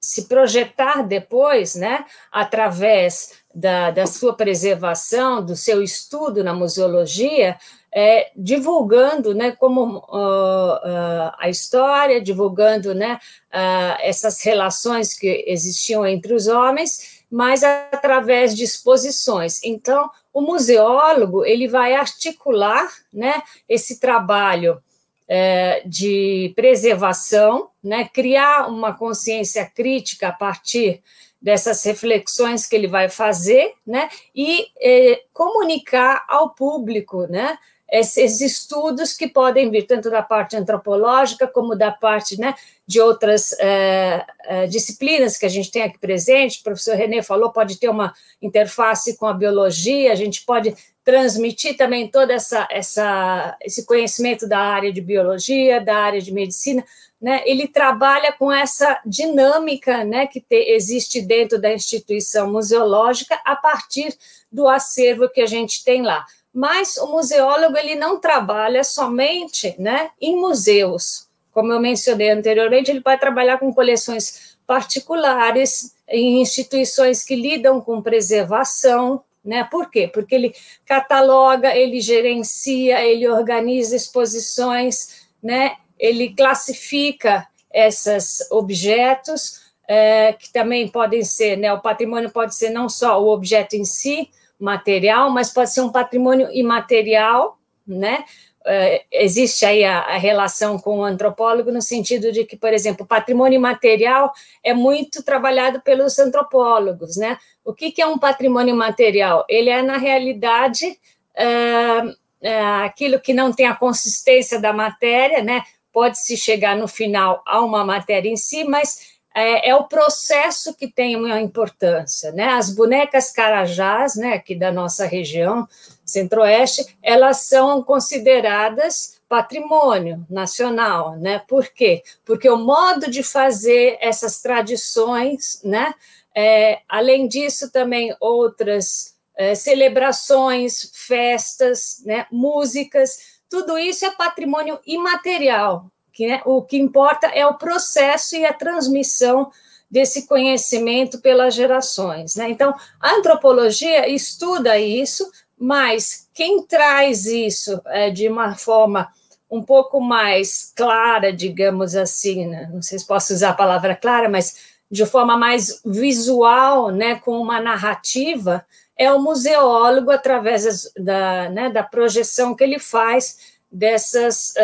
[0.00, 7.58] se projetar depois, né, através da, da sua preservação, do seu estudo na museologia,
[7.94, 13.18] é, divulgando, né, como uh, uh, a história, divulgando, né,
[13.52, 19.62] uh, essas relações que existiam entre os homens, mas através de exposições.
[19.62, 24.82] Então, o museólogo ele vai articular né, esse trabalho
[25.28, 31.02] é, de preservação, né, criar uma consciência crítica a partir
[31.40, 37.58] dessas reflexões que ele vai fazer, né, e é, comunicar ao público, né,
[37.92, 42.54] esses estudos que podem vir tanto da parte antropológica como da parte né,
[42.86, 46.60] de outras é, é, disciplinas que a gente tem aqui presente.
[46.60, 50.74] O professor René falou, pode ter uma interface com a biologia, a gente pode
[51.04, 56.82] transmitir também todo essa, essa, esse conhecimento da área de biologia, da área de medicina.
[57.20, 57.42] Né?
[57.44, 64.16] Ele trabalha com essa dinâmica né, que te, existe dentro da instituição museológica a partir
[64.50, 70.10] do acervo que a gente tem lá mas o museólogo ele não trabalha somente né,
[70.20, 71.26] em museus.
[71.52, 78.02] Como eu mencionei anteriormente, ele vai trabalhar com coleções particulares, em instituições que lidam com
[78.02, 79.64] preservação, né?
[79.64, 80.08] Por quê?
[80.12, 80.54] Porque ele
[80.86, 85.76] cataloga, ele gerencia, ele organiza exposições, né?
[85.98, 91.72] Ele classifica esses objetos é, que também podem ser, né?
[91.72, 94.30] O patrimônio pode ser não só o objeto em si,
[94.62, 98.24] material, mas pode ser um patrimônio imaterial, né?
[98.60, 103.04] Uh, existe aí a, a, relação com o antropólogo no sentido de que, por exemplo,
[103.04, 107.38] patrimônio imaterial é muito trabalhado pelos antropólogos, né?
[107.64, 109.44] O que, que é um patrimônio imaterial?
[109.48, 115.64] Ele é, na realidade, uh, uh, aquilo que não tem a consistência da matéria, né?
[115.92, 120.88] Pode-se chegar no final a uma matéria em si, mas é, é, o processo que
[120.88, 122.48] tem uma importância, né?
[122.48, 125.66] As bonecas carajás, né, aqui da nossa região
[126.04, 131.42] centro-oeste, elas são consideradas patrimônio nacional, né?
[131.48, 132.02] Por quê?
[132.24, 135.94] Porque o modo de fazer essas tradições, né?
[136.34, 142.26] É, além disso, também outras é, celebrações, festas, né?
[142.30, 148.44] músicas, tudo isso é patrimônio imaterial, que né, o que importa é o processo e
[148.44, 149.50] a transmissão
[149.90, 152.36] desse conhecimento pelas gerações.
[152.36, 152.50] Né?
[152.50, 159.08] Então, a antropologia estuda isso, mas quem traz isso é, de uma forma
[159.50, 162.70] um pouco mais clara, digamos assim, né?
[162.72, 167.38] não sei se posso usar a palavra clara, mas de forma mais visual, né, com
[167.38, 174.54] uma narrativa, é o museólogo através da, né, da projeção que ele faz dessas,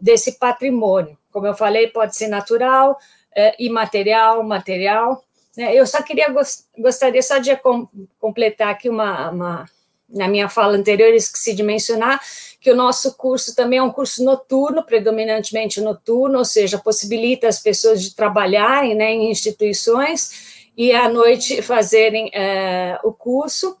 [0.00, 1.16] desse patrimônio.
[1.30, 5.24] Como eu falei, pode ser natural, uh, imaterial, material,
[5.56, 5.74] Né?
[5.74, 6.32] Eu só queria
[6.76, 7.50] gostaria só de
[8.18, 9.66] completar aqui uma, uma
[10.08, 12.20] na minha fala anterior esqueci de mencionar
[12.60, 17.58] que o nosso curso também é um curso noturno, predominantemente noturno, ou seja, possibilita as
[17.58, 23.76] pessoas de trabalharem né, em instituições e à noite fazerem é, o curso.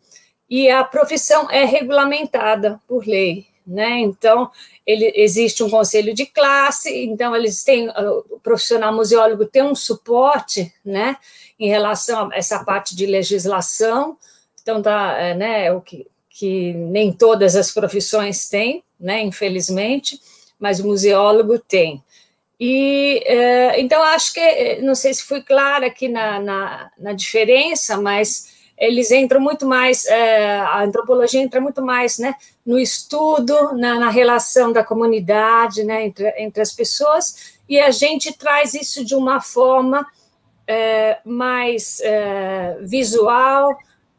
[0.50, 3.98] E a profissão é regulamentada por lei, né?
[4.00, 4.50] Então,
[4.86, 10.72] ele, existe um conselho de classe, então eles têm, o profissional museólogo tem um suporte,
[10.84, 11.16] né,
[11.58, 14.16] em relação a essa parte de legislação,
[14.62, 20.20] então tá, é, né, o que que nem todas as profissões têm, né, infelizmente,
[20.58, 22.02] mas o museólogo tem.
[22.58, 27.96] E é, então acho que não sei se fui clara aqui na, na, na diferença,
[27.96, 32.34] mas eles entram muito mais, é, a antropologia entra muito mais né,
[32.66, 38.32] no estudo, na, na relação da comunidade, né, entre, entre as pessoas, e a gente
[38.32, 40.06] traz isso de uma forma
[40.66, 43.76] é, mais é, visual,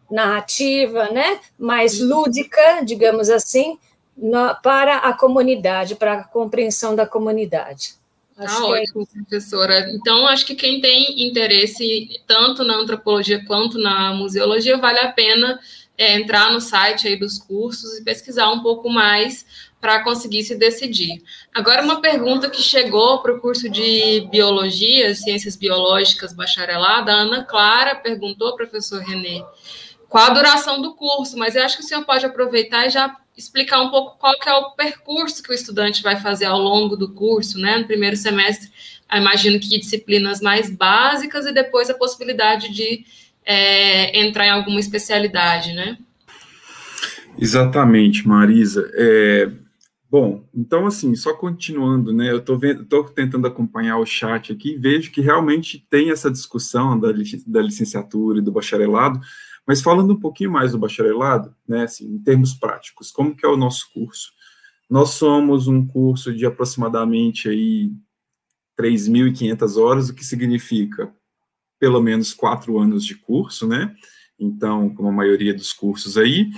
[0.09, 3.77] narrativa, né, mais lúdica, digamos assim,
[4.17, 7.95] na, para a comunidade, para a compreensão da comunidade.
[8.37, 9.89] Acho ah, ótimo, é professora.
[9.91, 15.57] Então, acho que quem tem interesse tanto na antropologia quanto na museologia, vale a pena
[15.97, 19.45] é, entrar no site aí dos cursos e pesquisar um pouco mais
[19.79, 21.23] para conseguir se decidir.
[21.53, 27.43] Agora, uma pergunta que chegou para o curso de Biologia, Ciências Biológicas, bacharelado, a Ana
[27.43, 29.43] Clara perguntou, professor Renê,
[30.09, 33.15] qual a duração do curso, mas eu acho que o senhor pode aproveitar e já
[33.37, 36.95] explicar um pouco qual que é o percurso que o estudante vai fazer ao longo
[36.95, 37.77] do curso, né?
[37.77, 38.69] No primeiro semestre,
[39.13, 43.05] imagino que disciplinas mais básicas e depois a possibilidade de
[43.45, 45.97] é, entrar em alguma especialidade, né?
[47.37, 48.89] Exatamente, Marisa.
[48.93, 49.51] É,
[50.09, 52.31] bom, então assim, só continuando, né?
[52.31, 57.09] Eu estou tentando acompanhar o chat aqui e vejo que realmente tem essa discussão da,
[57.47, 59.19] da licenciatura e do bacharelado,
[59.67, 63.49] mas falando um pouquinho mais do bacharelado, né, assim, em termos práticos, como que é
[63.49, 64.31] o nosso curso?
[64.89, 67.91] Nós somos um curso de aproximadamente aí
[68.79, 71.11] 3.500 horas, o que significa
[71.79, 73.93] pelo menos quatro anos de curso, né?
[74.39, 76.49] Então, como a maioria dos cursos aí,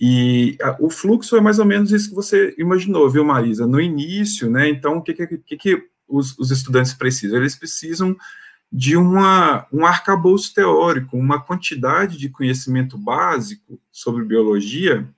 [0.00, 3.66] e a, o fluxo é mais ou menos isso que você imaginou, viu, Marisa?
[3.66, 4.68] No início, né?
[4.68, 7.38] Então, o que, que, que os, os estudantes precisam?
[7.38, 8.16] Eles precisam
[8.70, 15.08] de uma, um arcabouço teórico, uma quantidade de conhecimento básico sobre biologia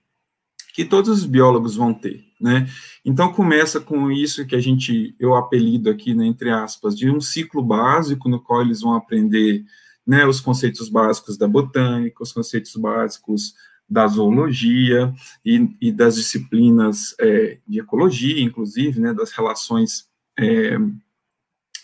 [0.73, 2.69] que todos os biólogos vão ter, né?
[3.05, 7.21] Então começa com isso que a gente eu apelido aqui, né, entre aspas, de um
[7.21, 9.65] ciclo básico no qual eles vão aprender,
[10.07, 13.55] né, os conceitos básicos da botânica, os conceitos básicos
[13.89, 15.13] da zoologia
[15.45, 20.09] e, e das disciplinas é, de ecologia, inclusive, né, das relações
[20.39, 20.79] é,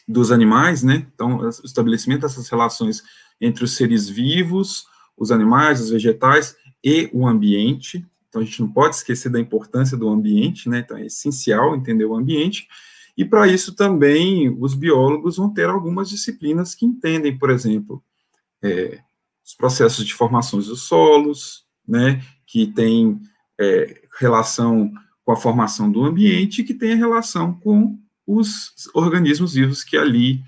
[0.06, 1.06] dos animais, né?
[1.14, 3.02] Então, o estabelecimento dessas relações
[3.40, 8.06] entre os seres vivos, os animais, os vegetais e o ambiente.
[8.28, 10.80] Então, a gente não pode esquecer da importância do ambiente, né?
[10.80, 12.68] Então, é essencial entender o ambiente.
[13.16, 18.02] E para isso também os biólogos vão ter algumas disciplinas que entendem, por exemplo,
[18.62, 19.00] é,
[19.44, 22.22] os processos de formações dos solos, né?
[22.46, 23.20] Que tem
[23.58, 24.92] é, relação
[25.24, 30.42] com a formação do ambiente, que tem relação com os organismos vivos que ali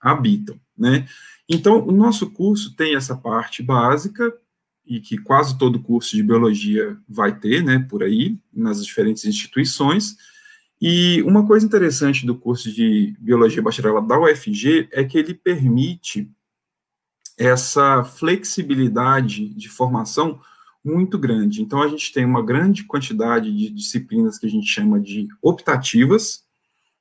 [0.00, 1.06] habitam, né?
[1.48, 4.32] Então, o nosso curso tem essa parte básica,
[4.84, 10.16] e que quase todo curso de biologia vai ter, né, por aí, nas diferentes instituições,
[10.80, 16.28] e uma coisa interessante do curso de Biologia Bacharelado da UFG é que ele permite
[17.38, 20.40] essa flexibilidade de formação
[20.84, 21.62] muito grande.
[21.62, 26.42] Então, a gente tem uma grande quantidade de disciplinas que a gente chama de optativas,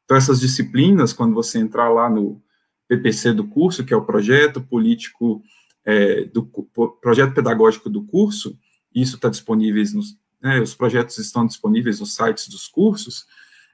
[0.04, 2.42] então, essas disciplinas, quando você entrar lá no
[2.88, 5.42] PPC do curso, que é o projeto político,
[5.86, 6.44] é, do
[7.02, 8.58] projeto pedagógico do curso,
[8.94, 13.26] isso está disponível, nos, né, os projetos estão disponíveis nos sites dos cursos,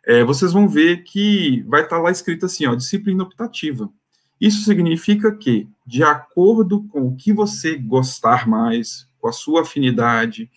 [0.05, 3.91] é, vocês vão ver que vai estar tá lá escrito assim, ó, disciplina optativa.
[4.39, 10.49] Isso significa que, de acordo com o que você gostar mais, com a sua afinidade,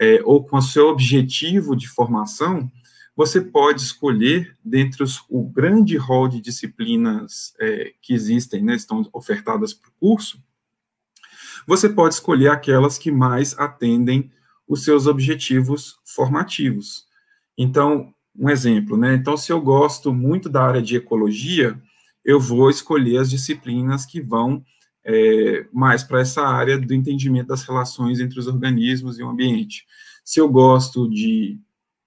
[0.00, 2.70] é, ou com o seu objetivo de formação,
[3.16, 9.08] você pode escolher, dentre os, o grande rol de disciplinas é, que existem, né, estão
[9.10, 10.38] ofertadas para o curso,
[11.66, 14.30] você pode escolher aquelas que mais atendem
[14.68, 17.06] os seus objetivos formativos.
[17.56, 19.14] Então, um exemplo, né?
[19.14, 21.80] Então, se eu gosto muito da área de ecologia,
[22.24, 24.62] eu vou escolher as disciplinas que vão
[25.04, 29.86] é, mais para essa área do entendimento das relações entre os organismos e o ambiente.
[30.24, 31.58] Se eu gosto de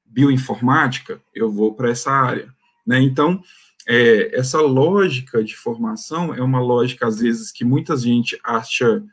[0.09, 2.53] bioinformática, eu vou para essa área.
[2.85, 2.99] Né?
[3.01, 3.41] Então,
[3.87, 9.03] é, essa lógica de formação é uma lógica, às vezes, que muita gente acha,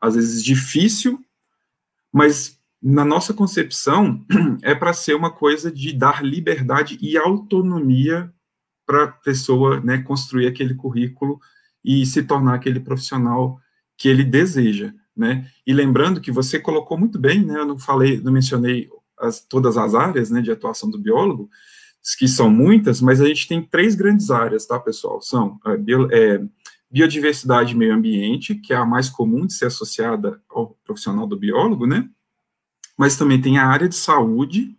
[0.00, 1.20] às vezes, difícil,
[2.12, 4.24] mas na nossa concepção
[4.62, 8.32] é para ser uma coisa de dar liberdade e autonomia
[8.84, 11.40] para a pessoa né, construir aquele currículo
[11.84, 13.60] e se tornar aquele profissional
[13.96, 15.48] que ele deseja, né?
[15.66, 17.58] E lembrando que você colocou muito bem, né?
[17.58, 18.88] Eu não falei, não mencionei
[19.22, 21.48] as, todas as áreas, né, de atuação do biólogo,
[22.18, 25.22] que são muitas, mas a gente tem três grandes áreas, tá, pessoal?
[25.22, 26.44] São a bio, é,
[26.90, 31.38] biodiversidade e meio ambiente, que é a mais comum de ser associada ao profissional do
[31.38, 32.08] biólogo, né?
[32.98, 34.76] Mas também tem a área de saúde,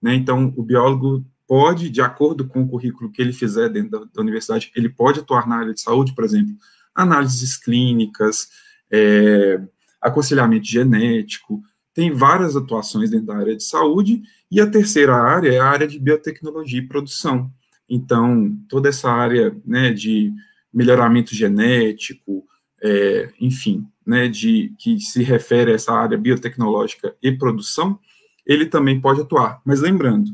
[0.00, 0.14] né?
[0.14, 4.22] Então, o biólogo pode, de acordo com o currículo que ele fizer dentro da, da
[4.22, 6.56] universidade, ele pode atuar na área de saúde, por exemplo,
[6.94, 8.48] análises clínicas,
[8.90, 9.60] é,
[10.00, 11.62] aconselhamento genético,
[11.94, 15.86] tem várias atuações dentro da área de saúde, e a terceira área é a área
[15.86, 17.50] de biotecnologia e produção.
[17.88, 20.32] Então, toda essa área né, de
[20.72, 22.44] melhoramento genético,
[22.82, 27.98] é, enfim, né, de, que se refere a essa área biotecnológica e produção,
[28.46, 29.60] ele também pode atuar.
[29.64, 30.30] Mas lembrando,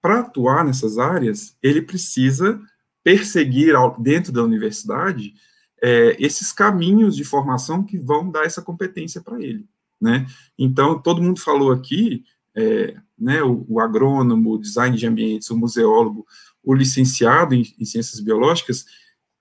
[0.00, 2.60] para atuar nessas áreas, ele precisa
[3.02, 5.34] perseguir dentro da universidade
[5.82, 9.66] é, esses caminhos de formação que vão dar essa competência para ele,
[10.00, 10.26] né?
[10.58, 12.24] Então, todo mundo falou aqui,
[12.54, 16.26] é, né, o, o, agrônomo, o design de ambientes, o museólogo,
[16.62, 18.84] o licenciado em, em ciências biológicas,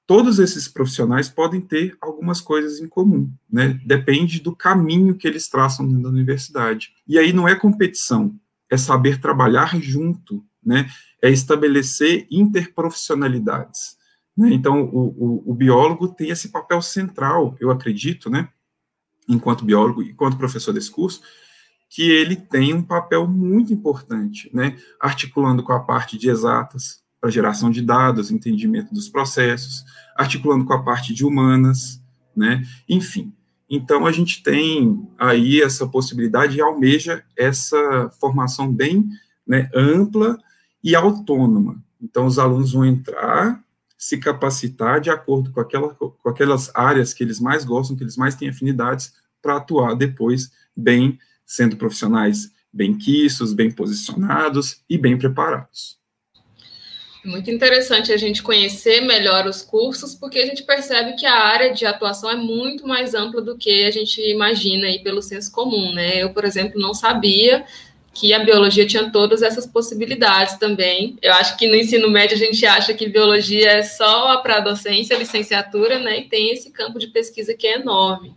[0.05, 3.79] todos esses profissionais podem ter algumas coisas em comum, né?
[3.85, 6.91] Depende do caminho que eles traçam dentro da universidade.
[7.07, 8.33] E aí não é competição,
[8.71, 10.89] é saber trabalhar junto, né?
[11.21, 13.99] É estabelecer interprofissionalidades.
[14.39, 14.53] Né?
[14.53, 18.47] Então, o, o, o, biólogo tem esse papel central, eu acredito, né,
[19.29, 21.21] enquanto biólogo, enquanto professor desse curso,
[21.89, 27.29] que ele tem um papel muito importante, né, articulando com a parte de exatas, para
[27.29, 29.83] geração de dados, entendimento dos processos,
[30.15, 32.01] articulando com a parte de humanas,
[32.35, 33.33] né, enfim.
[33.69, 39.07] Então, a gente tem aí essa possibilidade e almeja essa formação bem
[39.45, 40.37] né, ampla
[40.83, 41.83] e autônoma.
[42.01, 43.61] Então, os alunos vão entrar
[43.99, 48.15] se capacitar de acordo com, aquela, com aquelas áreas que eles mais gostam, que eles
[48.15, 55.17] mais têm afinidades, para atuar depois bem, sendo profissionais bem quistos, bem posicionados e bem
[55.17, 55.99] preparados.
[57.25, 61.73] Muito interessante a gente conhecer melhor os cursos, porque a gente percebe que a área
[61.73, 65.93] de atuação é muito mais ampla do que a gente imagina aí pelo senso comum,
[65.93, 66.23] né?
[66.23, 67.65] Eu, por exemplo, não sabia
[68.13, 71.17] que a biologia tinha todas essas possibilidades também.
[71.21, 75.17] Eu acho que no ensino médio a gente acha que biologia é só para docência,
[75.17, 76.19] licenciatura, né?
[76.19, 78.35] E tem esse campo de pesquisa que é enorme.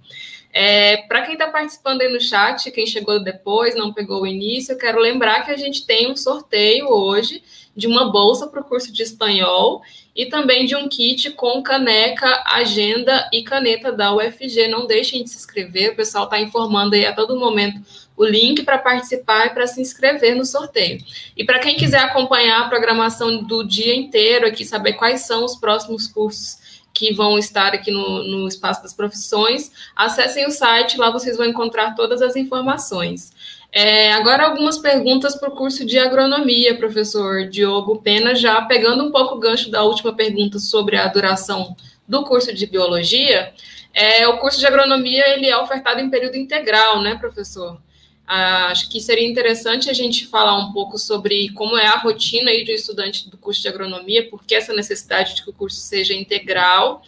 [0.52, 4.72] É, para quem está participando aí no chat, quem chegou depois, não pegou o início,
[4.72, 7.42] eu quero lembrar que a gente tem um sorteio hoje
[7.74, 9.80] de uma bolsa para o curso de espanhol
[10.14, 14.68] e também de um kit com caneca, agenda e caneta da UFG.
[14.68, 17.80] Não deixem de se inscrever, o pessoal está informando aí a todo momento
[18.16, 20.98] o link para participar e para se inscrever no sorteio.
[21.36, 25.56] E para quem quiser acompanhar a programação do dia inteiro aqui, saber quais são os
[25.56, 26.58] próximos cursos
[26.92, 31.46] que vão estar aqui no, no Espaço das Profissões, acessem o site, lá vocês vão
[31.46, 33.32] encontrar todas as informações.
[33.72, 39.10] É, agora, algumas perguntas para o curso de agronomia, professor Diogo Pena, já pegando um
[39.10, 41.74] pouco o gancho da última pergunta sobre a duração
[42.06, 43.54] do curso de biologia.
[43.94, 47.80] É, o curso de agronomia ele é ofertado em período integral, né, professor?
[48.26, 52.50] Ah, acho que seria interessante a gente falar um pouco sobre como é a rotina
[52.50, 56.12] aí do estudante do curso de agronomia, porque essa necessidade de que o curso seja
[56.12, 57.02] integral.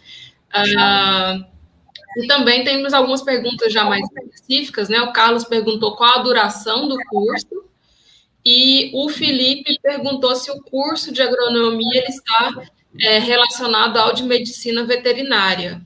[0.51, 1.39] Ah,
[2.17, 5.01] e também temos algumas perguntas já mais específicas, né?
[5.01, 7.65] O Carlos perguntou qual a duração do curso
[8.45, 12.53] e o Felipe perguntou se o curso de agronomia ele está
[12.99, 15.81] é, relacionado ao de medicina veterinária.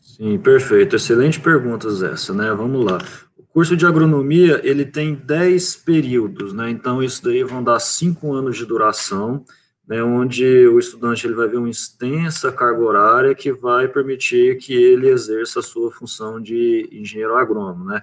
[0.00, 0.96] Sim, perfeito.
[0.96, 2.52] Excelente perguntas essa, né?
[2.52, 2.98] Vamos lá
[3.52, 6.70] curso de agronomia, ele tem 10 períodos, né?
[6.70, 9.44] Então, isso daí vão dar 5 anos de duração,
[9.90, 10.00] né?
[10.04, 15.08] Onde o estudante ele vai ver uma extensa carga horária que vai permitir que ele
[15.08, 18.00] exerça a sua função de engenheiro agrônomo, né?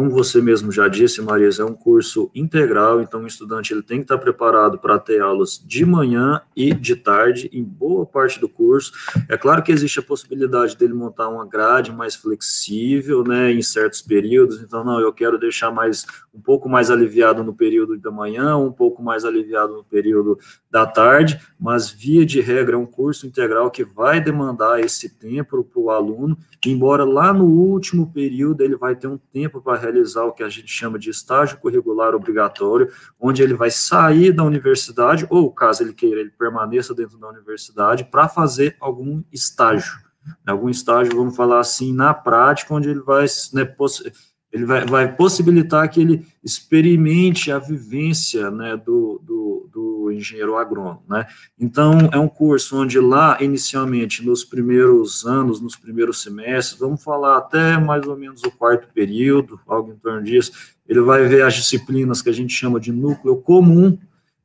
[0.00, 3.98] Como você mesmo já disse, Marisa, é um curso integral, então o estudante ele tem
[3.98, 8.48] que estar preparado para ter aulas de manhã e de tarde, em boa parte do
[8.48, 8.92] curso.
[9.28, 14.00] É claro que existe a possibilidade dele montar uma grade mais flexível, né, em certos
[14.00, 18.56] períodos, então, não, eu quero deixar mais, um pouco mais aliviado no período da manhã,
[18.56, 20.38] um pouco mais aliviado no período
[20.70, 25.62] da tarde, mas, via de regra, é um curso integral que vai demandar esse tempo
[25.62, 30.24] para o aluno, embora lá no último período ele vai ter um tempo para realizar
[30.24, 35.26] o que a gente chama de estágio curricular obrigatório, onde ele vai sair da universidade,
[35.28, 39.92] ou caso ele queira, ele permaneça dentro da universidade, para fazer algum estágio.
[40.46, 43.64] Algum estágio, vamos falar assim, na prática, onde ele vai né,
[44.52, 49.69] ele vai, vai possibilitar que ele experimente a vivência né, do, do,
[50.12, 51.02] engenheiro agrônomo.
[51.08, 51.26] Né?
[51.58, 57.38] Então, é um curso onde lá, inicialmente, nos primeiros anos, nos primeiros semestres, vamos falar
[57.38, 60.52] até mais ou menos o quarto período, algo em torno disso,
[60.86, 63.96] ele vai ver as disciplinas que a gente chama de núcleo comum,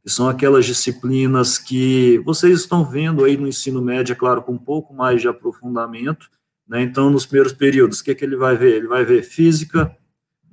[0.03, 4.51] que são aquelas disciplinas que vocês estão vendo aí no ensino médio, é claro, com
[4.51, 6.29] um pouco mais de aprofundamento,
[6.67, 6.81] né?
[6.81, 8.75] Então, nos primeiros períodos, o que, que ele vai ver?
[8.75, 9.95] Ele vai ver física,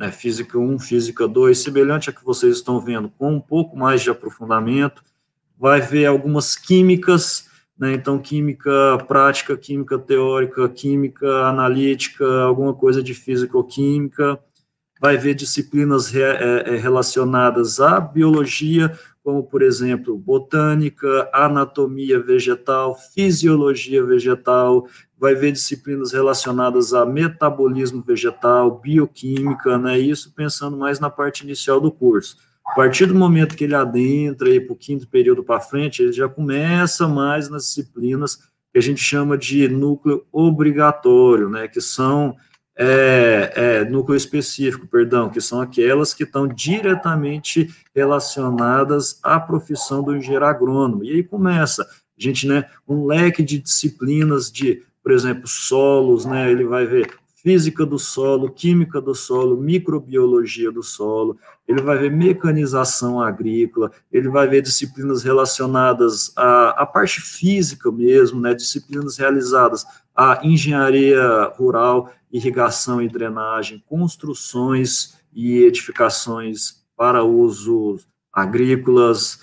[0.02, 0.10] né?
[0.10, 4.10] física 1, física 2, semelhante a que vocês estão vendo, com um pouco mais de
[4.10, 5.04] aprofundamento,
[5.56, 7.46] vai ver algumas químicas,
[7.78, 7.94] né?
[7.94, 14.40] então química prática, química teórica, química analítica, alguma coisa de físico-química,
[15.00, 24.04] vai ver disciplinas re, é, relacionadas à biologia, como, por exemplo, botânica, anatomia vegetal, fisiologia
[24.04, 24.86] vegetal,
[25.18, 31.80] vai ver disciplinas relacionadas a metabolismo vegetal, bioquímica, né, isso pensando mais na parte inicial
[31.80, 32.36] do curso.
[32.66, 36.12] A partir do momento que ele adentra aí para o quinto período para frente, ele
[36.12, 38.36] já começa mais nas disciplinas
[38.72, 42.34] que a gente chama de núcleo obrigatório, né, que são
[42.84, 50.16] é, é, núcleo específico, perdão, que são aquelas que estão diretamente relacionadas à profissão do
[50.16, 51.04] engenheiro agrônomo.
[51.04, 56.50] E aí começa, a gente, né, um leque de disciplinas de, por exemplo, solos, né,
[56.50, 62.10] ele vai ver física do solo, química do solo, microbiologia do solo, ele vai ver
[62.10, 69.84] mecanização agrícola, ele vai ver disciplinas relacionadas à, à parte física mesmo, né, disciplinas realizadas
[70.14, 79.40] à engenharia rural, irrigação e drenagem, construções e edificações para usos agrícolas,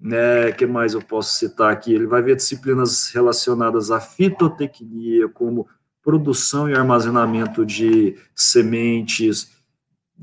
[0.00, 1.94] né, que mais eu posso citar aqui?
[1.94, 5.66] Ele vai ver disciplinas relacionadas à fitotecnia, como
[6.02, 9.54] produção e armazenamento de sementes,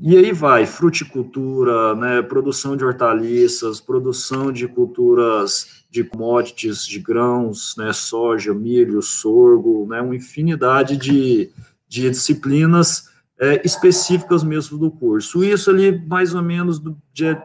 [0.00, 7.74] e aí vai, fruticultura, né, produção de hortaliças, produção de culturas de commodities, de grãos,
[7.76, 11.50] né, soja, milho, sorgo, né, uma infinidade de,
[11.92, 15.44] de disciplinas é, específicas mesmo do curso.
[15.44, 17.36] Isso ali mais ou menos do, de,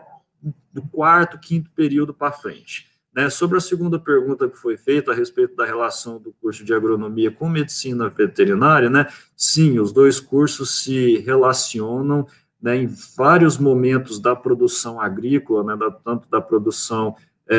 [0.72, 2.88] do quarto, quinto período para frente.
[3.14, 6.72] Né, sobre a segunda pergunta que foi feita a respeito da relação do curso de
[6.72, 12.28] agronomia com medicina veterinária, né, sim, os dois cursos se relacionam
[12.62, 12.88] né, em
[13.18, 17.16] vários momentos da produção agrícola, né, da, tanto da produção
[17.50, 17.56] é,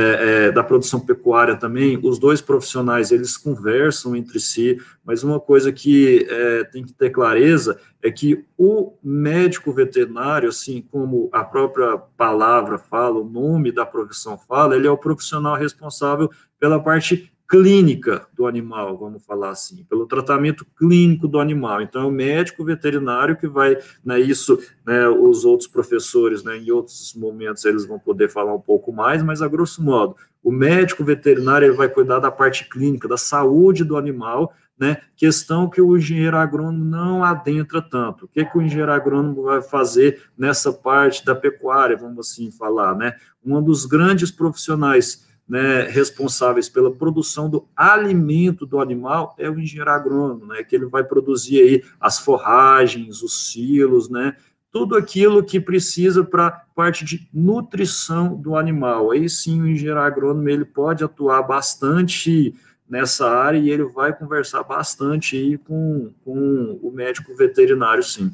[0.47, 5.73] é, da produção pecuária também, os dois profissionais eles conversam entre si, mas uma coisa
[5.73, 11.97] que é, tem que ter clareza é que o médico veterinário, assim como a própria
[12.17, 16.31] palavra fala, o nome da profissão fala, ele é o profissional responsável
[16.61, 21.81] pela parte clínica do animal, vamos falar assim, pelo tratamento clínico do animal.
[21.81, 26.71] Então, é o médico veterinário que vai, né, isso, né, os outros professores, né, em
[26.71, 31.03] outros momentos eles vão poder falar um pouco mais, mas a grosso modo, o médico
[31.03, 35.97] veterinário ele vai cuidar da parte clínica, da saúde do animal, né, questão que o
[35.97, 38.27] engenheiro agrônomo não adentra tanto.
[38.27, 42.95] O que, que o engenheiro agrônomo vai fazer nessa parte da pecuária, vamos assim falar,
[42.95, 43.15] né?
[43.45, 49.91] Um dos grandes profissionais né, responsáveis pela produção do alimento do animal é o engenheiro
[49.91, 54.37] agrônomo, né, que ele vai produzir aí as forragens, os silos, né,
[54.71, 59.11] tudo aquilo que precisa para parte de nutrição do animal.
[59.11, 62.55] Aí sim o engenheiro agrônomo ele pode atuar bastante
[62.89, 68.31] nessa área e ele vai conversar bastante aí com, com o médico veterinário, sim.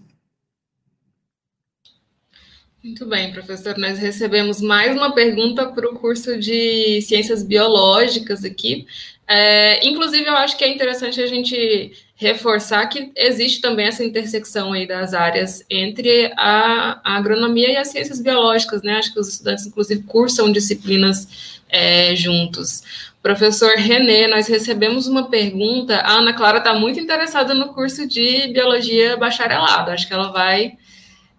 [2.84, 3.78] Muito bem, professor.
[3.78, 8.86] Nós recebemos mais uma pergunta para o curso de Ciências Biológicas aqui.
[9.26, 14.74] É, inclusive, eu acho que é interessante a gente reforçar que existe também essa intersecção
[14.74, 18.98] aí das áreas entre a, a agronomia e as ciências biológicas, né?
[18.98, 22.82] Acho que os estudantes, inclusive, cursam disciplinas é, juntos.
[23.22, 26.00] Professor Renê, nós recebemos uma pergunta.
[26.00, 29.90] A Ana Clara está muito interessada no curso de Biologia Bacharelado.
[29.90, 30.76] Acho que ela vai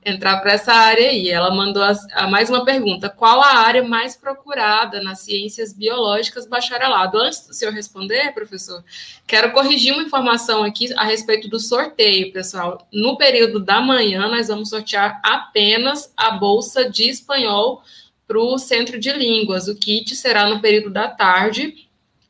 [0.05, 1.29] entrar para essa área aí.
[1.29, 6.47] Ela mandou a, a mais uma pergunta: qual a área mais procurada nas ciências biológicas
[6.47, 7.17] bacharelado?
[7.17, 8.83] Antes do senhor responder, professor,
[9.25, 12.87] quero corrigir uma informação aqui a respeito do sorteio, pessoal.
[12.93, 17.81] No período da manhã, nós vamos sortear apenas a bolsa de espanhol
[18.27, 19.67] para o centro de línguas.
[19.67, 21.85] O kit será no período da tarde.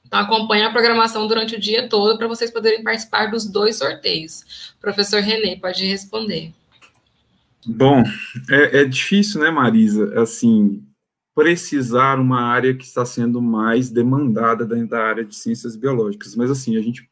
[0.06, 4.74] Então, acompanhe a programação durante o dia todo para vocês poderem participar dos dois sorteios.
[4.80, 6.54] Professor Renê, pode responder.
[7.68, 8.04] Bom,
[8.50, 10.22] é, é difícil, né, Marisa?
[10.22, 10.84] Assim,
[11.34, 16.36] precisar uma área que está sendo mais demandada dentro da área de ciências biológicas.
[16.36, 17.10] Mas, assim, a gente,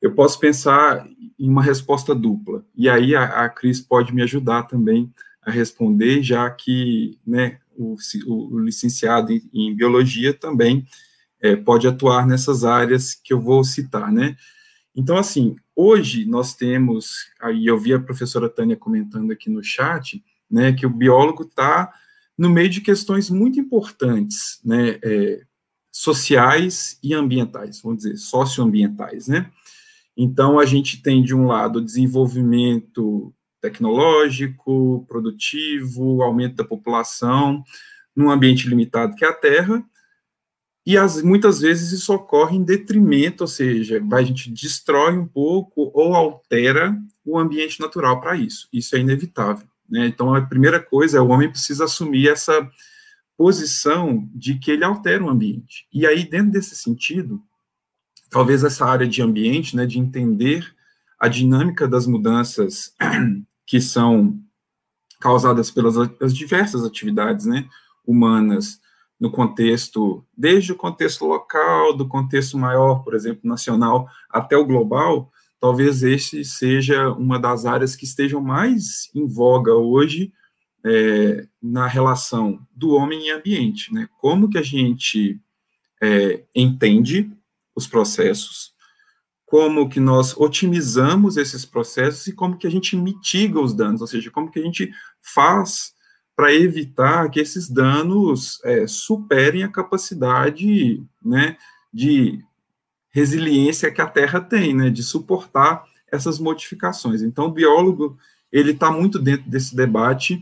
[0.00, 1.06] eu posso pensar
[1.38, 2.64] em uma resposta dupla.
[2.74, 7.96] E aí a, a Cris pode me ajudar também a responder, já que né, o,
[8.26, 10.84] o licenciado em, em, biologia também
[11.40, 14.36] é, pode atuar nessas áreas que eu vou citar, né?
[14.98, 20.20] Então, assim, hoje nós temos, aí eu vi a professora Tânia comentando aqui no chat,
[20.50, 21.92] né, que o biólogo está
[22.36, 25.42] no meio de questões muito importantes, né, é,
[25.92, 29.48] sociais e ambientais, vamos dizer, socioambientais, né?
[30.16, 37.62] Então, a gente tem, de um lado, desenvolvimento tecnológico, produtivo, aumento da população,
[38.16, 39.80] num ambiente limitado que é a Terra,
[40.88, 45.90] e as, muitas vezes isso ocorre em detrimento, ou seja, a gente destrói um pouco
[45.92, 48.66] ou altera o ambiente natural para isso.
[48.72, 49.68] Isso é inevitável.
[49.86, 50.06] Né?
[50.06, 52.66] Então, a primeira coisa é o homem precisa assumir essa
[53.36, 55.86] posição de que ele altera o ambiente.
[55.92, 57.38] E aí, dentro desse sentido,
[58.30, 60.74] talvez essa área de ambiente, né, de entender
[61.20, 62.94] a dinâmica das mudanças
[63.66, 64.40] que são
[65.20, 67.68] causadas pelas as diversas atividades, né,
[68.06, 68.80] humanas
[69.18, 75.30] no contexto, desde o contexto local, do contexto maior, por exemplo, nacional, até o global,
[75.60, 80.32] talvez este seja uma das áreas que estejam mais em voga hoje
[80.84, 84.08] é, na relação do homem e ambiente, né?
[84.18, 85.40] Como que a gente
[86.00, 87.30] é, entende
[87.74, 88.72] os processos,
[89.44, 94.06] como que nós otimizamos esses processos e como que a gente mitiga os danos, ou
[94.06, 94.92] seja, como que a gente
[95.22, 95.92] faz
[96.38, 101.56] para evitar que esses danos é, superem a capacidade, né,
[101.92, 102.40] de
[103.10, 105.82] resiliência que a Terra tem, né, de suportar
[106.12, 107.22] essas modificações.
[107.22, 108.16] Então, o biólogo
[108.52, 110.40] ele está muito dentro desse debate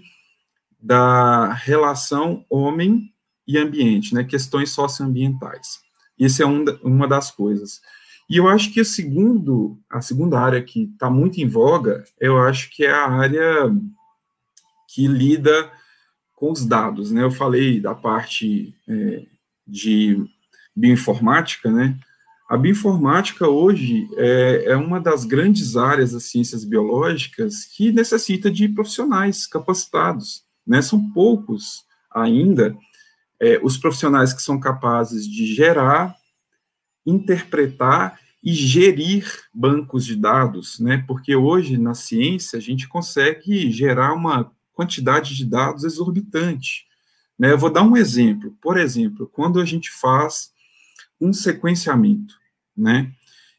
[0.78, 3.10] da relação homem
[3.48, 5.80] e ambiente, né, questões socioambientais.
[6.18, 7.80] Isso é um, uma das coisas.
[8.28, 12.36] E eu acho que a, segundo, a segunda área que está muito em voga, eu
[12.36, 13.74] acho que é a área
[14.88, 15.72] que lida
[16.36, 17.22] com os dados, né?
[17.22, 19.22] Eu falei da parte é,
[19.66, 20.22] de
[20.76, 21.98] bioinformática, né?
[22.48, 28.68] A bioinformática hoje é, é, uma das grandes áreas das ciências biológicas que necessita de
[28.68, 30.82] profissionais capacitados, né?
[30.82, 31.84] São poucos
[32.14, 32.76] ainda
[33.40, 36.14] é, os profissionais que são capazes de gerar,
[37.04, 41.02] interpretar e gerir bancos de dados, né?
[41.08, 46.86] Porque hoje na ciência a gente consegue gerar uma quantidade de dados exorbitante.
[47.38, 47.50] Né?
[47.50, 48.56] Eu vou dar um exemplo.
[48.60, 50.52] Por exemplo, quando a gente faz
[51.18, 52.34] um sequenciamento,
[52.76, 53.10] né?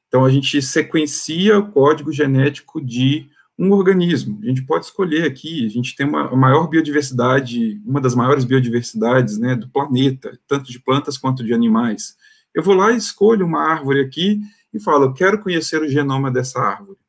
[0.08, 4.40] Então, a gente sequencia o código genético de um organismo.
[4.44, 9.38] A gente pode escolher aqui, a gente tem uma maior biodiversidade, uma das maiores biodiversidades
[9.38, 12.16] né, do planeta, tanto de plantas quanto de animais.
[12.54, 14.40] Eu vou lá e escolho uma árvore aqui
[14.74, 17.00] e falo, eu quero conhecer o genoma dessa árvore.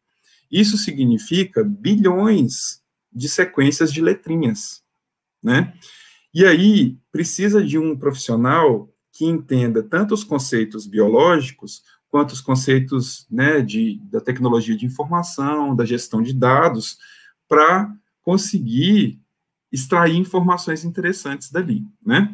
[0.50, 2.80] Isso significa bilhões
[3.18, 4.82] de sequências de letrinhas,
[5.42, 5.74] né?
[6.32, 13.26] E aí precisa de um profissional que entenda tanto os conceitos biológicos quanto os conceitos
[13.30, 16.96] né, de, da tecnologia de informação, da gestão de dados,
[17.48, 17.92] para
[18.22, 19.20] conseguir
[19.70, 22.32] extrair informações interessantes dali, né?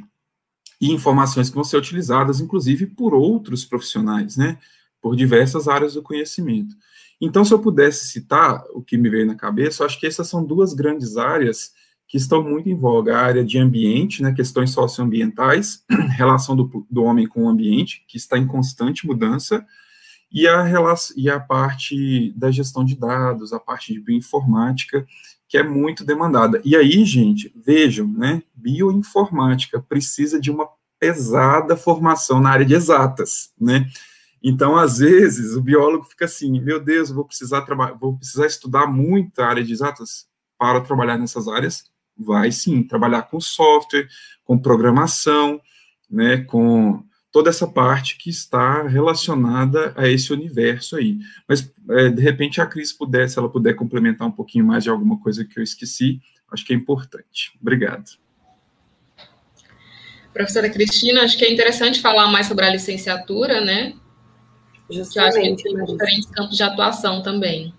[0.81, 4.59] E informações que vão ser utilizadas, inclusive, por outros profissionais, né?
[5.05, 6.75] Por diversas áreas do conhecimento.
[7.21, 10.43] Então, se eu pudesse citar o que me veio na cabeça, acho que essas são
[10.43, 11.73] duas grandes áreas
[12.09, 15.85] que estão muito em voga, a área de ambiente, né, questões socioambientais,
[16.17, 19.63] relação do, do homem com o ambiente, que está em constante mudança,
[20.33, 25.07] e a, relação, e a parte da gestão de dados, a parte de bioinformática,
[25.47, 26.63] que é muito demandada.
[26.65, 30.67] E aí, gente, vejam, né, bioinformática precisa de uma
[30.99, 33.87] pesada formação na área de exatas, né,
[34.47, 37.65] então, às vezes, o biólogo fica assim, meu Deus, vou precisar
[37.99, 40.27] vou precisar estudar muito a área de exatas
[40.59, 41.91] para trabalhar nessas áreas.
[42.15, 44.07] Vai sim, trabalhar com software,
[44.45, 45.59] com programação,
[46.11, 51.19] né, com toda essa parte que está relacionada a esse universo aí.
[51.49, 54.91] Mas, é, de repente, a Cris puder, se ela puder complementar um pouquinho mais de
[54.91, 56.21] alguma coisa que eu esqueci,
[56.53, 57.51] acho que é importante.
[57.63, 58.11] Obrigado.
[60.35, 63.95] Professora Cristina, acho que é interessante falar mais sobre a licenciatura, né?
[64.91, 65.63] Justamente.
[65.63, 67.75] Que eu acho que tem diferentes campos de atuação também.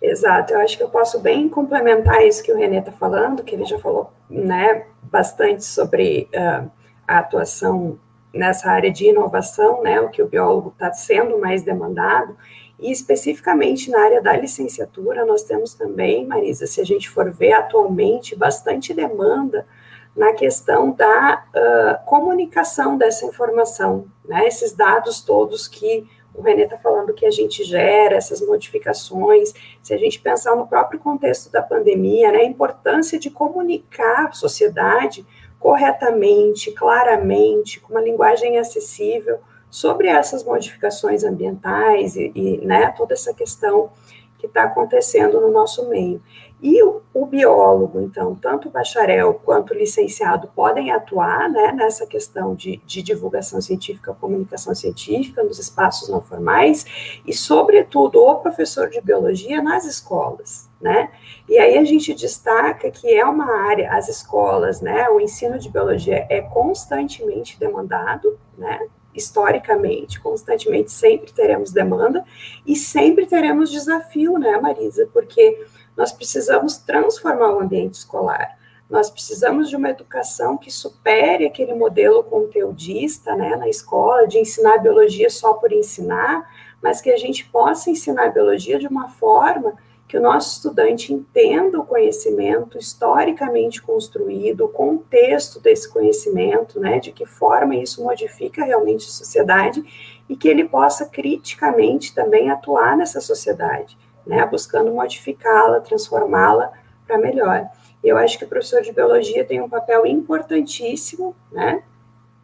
[0.00, 3.54] Exato, eu acho que eu posso bem complementar isso que o Renê está falando, que
[3.54, 6.70] ele já falou né, bastante sobre uh,
[7.08, 7.98] a atuação
[8.32, 12.36] nessa área de inovação, né, o que o biólogo está sendo mais demandado,
[12.78, 17.54] E especificamente na área da licenciatura, nós temos também, Marisa, se a gente for ver
[17.54, 19.66] atualmente, bastante demanda
[20.14, 24.46] na questão da uh, comunicação dessa informação, né?
[24.46, 26.06] Esses dados todos que
[26.36, 30.66] o Renê está falando que a gente gera, essas modificações, se a gente pensar no
[30.66, 35.26] próprio contexto da pandemia, né, a importância de comunicar a sociedade
[35.58, 39.38] corretamente, claramente, com uma linguagem acessível
[39.70, 43.90] sobre essas modificações ambientais e, e né, toda essa questão
[44.38, 46.22] que está acontecendo no nosso meio.
[46.62, 52.80] E o, o, biólogo, então, tanto bacharel quanto licenciado podem atuar né, nessa questão de,
[52.86, 59.60] de, divulgação científica, comunicação científica nos espaços não formais e, sobretudo, o professor de biologia
[59.62, 61.10] nas escolas, né?
[61.46, 65.68] E aí a gente destaca que é uma área, as escolas, né, o ensino de
[65.68, 68.80] biologia é constantemente demandado, né?
[69.16, 72.22] historicamente, constantemente, sempre teremos demanda
[72.66, 75.08] e sempre teremos desafio, né, Marisa?
[75.10, 75.64] Porque
[75.96, 78.56] nós precisamos transformar o ambiente escolar.
[78.88, 84.78] Nós precisamos de uma educação que supere aquele modelo conteudista né, na escola, de ensinar
[84.78, 86.48] biologia só por ensinar,
[86.80, 89.74] mas que a gente possa ensinar biologia de uma forma
[90.06, 97.10] que o nosso estudante entenda o conhecimento historicamente construído, o contexto desse conhecimento, né, de
[97.10, 99.82] que forma isso modifica realmente a sociedade
[100.28, 106.72] e que ele possa criticamente também atuar nessa sociedade né, buscando modificá-la, transformá-la
[107.06, 107.68] para melhor.
[108.02, 111.82] Eu acho que o professor de biologia tem um papel importantíssimo, né,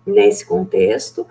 [0.07, 1.27] nesse contexto.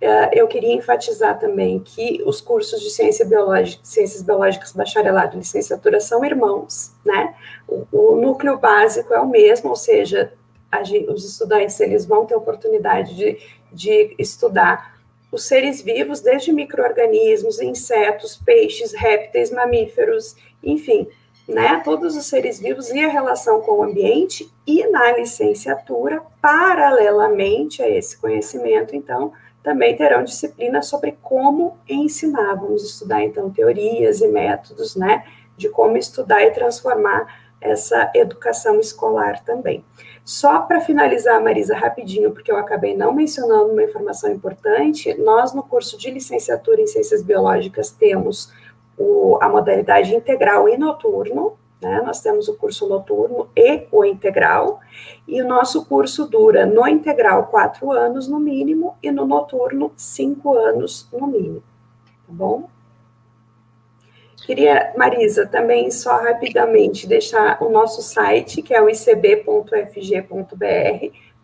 [0.00, 5.38] É, eu queria enfatizar também que os cursos de ciência biológica, ciências biológicas, bacharelado e
[5.38, 7.34] licenciatura são irmãos, né?
[7.66, 10.32] O, o núcleo básico é o mesmo, ou seja,
[10.70, 13.38] a, os estudantes eles vão ter oportunidade de,
[13.72, 14.95] de estudar
[15.30, 21.08] os seres vivos, desde micro-organismos, insetos, peixes, répteis, mamíferos, enfim,
[21.48, 27.82] né, todos os seres vivos e a relação com o ambiente, e na licenciatura, paralelamente
[27.82, 34.28] a esse conhecimento, então, também terão disciplinas sobre como ensinar, vamos estudar, então, teorias e
[34.28, 35.24] métodos, né,
[35.56, 39.84] de como estudar e transformar essa educação escolar também.
[40.26, 45.62] Só para finalizar, Marisa, rapidinho, porque eu acabei não mencionando uma informação importante, nós no
[45.62, 48.52] curso de licenciatura em Ciências Biológicas temos
[48.98, 52.02] o, a modalidade integral e noturno, né?
[52.04, 54.80] Nós temos o curso noturno e o integral,
[55.28, 60.58] e o nosso curso dura no integral quatro anos no mínimo e no noturno cinco
[60.58, 61.62] anos no mínimo,
[62.26, 62.68] tá bom?
[64.46, 69.44] Queria, Marisa, também só rapidamente deixar o nosso site, que é o icb.fg.br,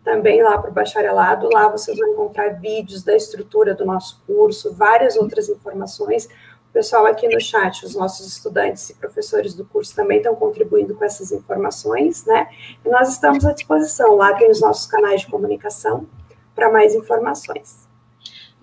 [0.01, 1.49] também lá para o bacharelado.
[1.51, 6.27] Lá vocês vão encontrar vídeos da estrutura do nosso curso, várias outras informações.
[6.69, 10.95] O pessoal aqui no chat, os nossos estudantes e professores do curso também estão contribuindo
[10.95, 12.47] com essas informações, né?
[12.85, 14.15] E nós estamos à disposição.
[14.15, 16.07] Lá tem os nossos canais de comunicação
[16.55, 17.85] para mais informações.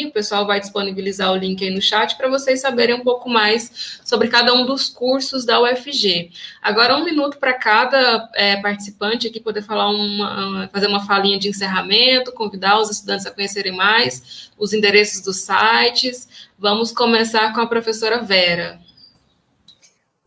[0.07, 3.99] O pessoal vai disponibilizar o link aí no chat para vocês saberem um pouco mais
[4.05, 6.31] sobre cada um dos cursos da UFG.
[6.61, 11.49] Agora, um minuto para cada é, participante aqui poder falar uma, fazer uma falinha de
[11.49, 16.47] encerramento, convidar os estudantes a conhecerem mais os endereços dos sites.
[16.57, 18.86] Vamos começar com a professora Vera.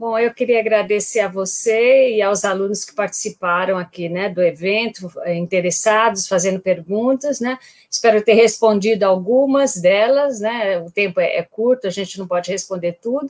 [0.00, 5.12] Bom, eu queria agradecer a você e aos alunos que participaram aqui, né, do evento,
[5.24, 7.58] eh, interessados, fazendo perguntas, né,
[7.90, 12.50] espero ter respondido algumas delas, né, o tempo é, é curto, a gente não pode
[12.50, 13.28] responder tudo,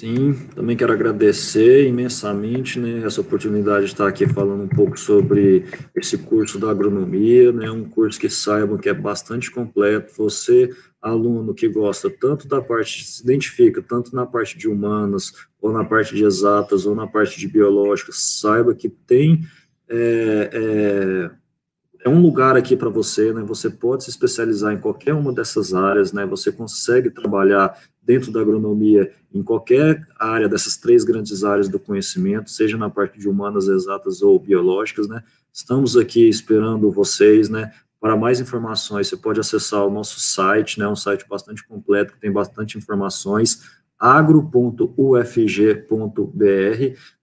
[0.00, 5.66] Sim, também quero agradecer imensamente né, essa oportunidade de estar aqui falando um pouco sobre
[5.94, 10.14] esse curso da agronomia, né, um curso que saibam que é bastante completo.
[10.16, 10.70] Você,
[11.02, 15.84] aluno que gosta tanto da parte, se identifica tanto na parte de humanas, ou na
[15.84, 19.42] parte de exatas, ou na parte de biológicas, saiba que tem
[19.86, 21.30] é, é,
[22.04, 23.42] é um lugar aqui para você, né?
[23.42, 26.24] Você pode se especializar em qualquer uma dessas áreas, né?
[26.26, 32.50] Você consegue trabalhar dentro da agronomia em qualquer área dessas três grandes áreas do conhecimento,
[32.50, 35.22] seja na parte de humanas, exatas ou biológicas, né?
[35.52, 37.70] Estamos aqui esperando vocês, né?
[38.00, 40.88] Para mais informações, você pode acessar o nosso site, né?
[40.88, 44.88] Um site bastante completo que tem bastante informações agro.ufg.br,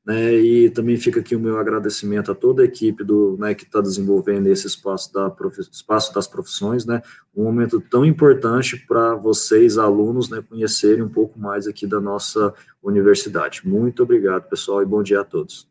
[0.08, 3.66] né, e também fica aqui o meu agradecimento a toda a equipe do, né, que
[3.66, 5.30] está desenvolvendo esse espaço, da
[5.70, 7.02] espaço das profissões, né,
[7.36, 12.54] um momento tão importante para vocês, alunos, né, conhecerem um pouco mais aqui da nossa
[12.82, 13.68] universidade.
[13.68, 15.68] Muito obrigado, pessoal, e bom dia a todos.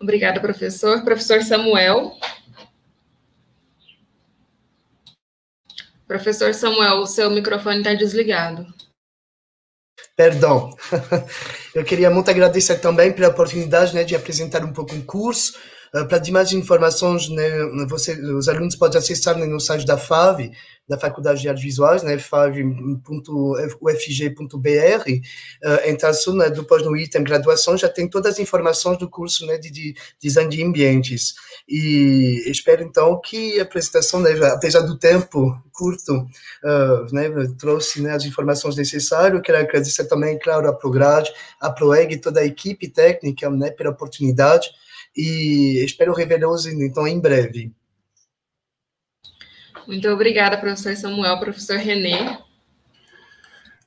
[0.00, 1.02] Obrigada, professor.
[1.02, 2.12] Professor Samuel.
[6.06, 8.64] Professor Samuel, o seu microfone está desligado.
[10.16, 10.70] Perdão.
[11.74, 15.54] Eu queria muito agradecer também pela oportunidade né, de apresentar um pouco o curso.
[15.94, 17.48] Uh, para mais informações, né,
[17.88, 20.50] você, os alunos podem acessar né, no site da FAV,
[20.88, 23.08] da Faculdade de Artes Visuais, né, fave.ufg.br.
[25.64, 29.58] Uh, então, né, depois no item graduação já tem todas as informações do curso né,
[29.58, 31.34] de, de design de ambientes.
[31.68, 37.28] E espero então que a apresentação, né, apesar do tempo curto, uh, né,
[37.58, 39.40] trouxe né, as informações necessárias.
[39.42, 41.30] Quero agradecer também, claro, a Prograde,
[41.60, 44.70] a Proeg e toda a equipe técnica né, pela oportunidade
[45.18, 47.72] e espero revê-los então em breve.
[49.84, 52.38] Muito obrigada, professor Samuel, professor Renê.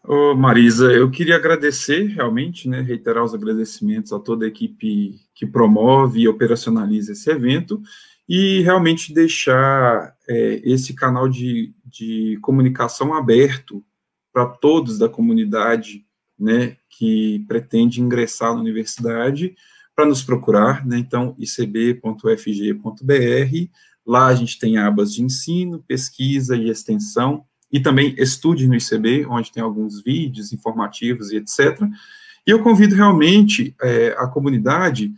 [0.03, 5.45] Ô, Marisa, eu queria agradecer realmente, né, reiterar os agradecimentos a toda a equipe que
[5.45, 7.81] promove e operacionaliza esse evento
[8.27, 13.83] e realmente deixar é, esse canal de, de comunicação aberto
[14.33, 16.03] para todos da comunidade,
[16.37, 19.55] né, que pretende ingressar na universidade,
[20.01, 22.01] para nos procurar, né, então, icb.fg.br,
[24.03, 29.27] lá a gente tem abas de ensino, pesquisa e extensão, e também estude no ICB,
[29.27, 31.83] onde tem alguns vídeos informativos e etc.
[32.47, 35.13] E eu convido realmente é, a comunidade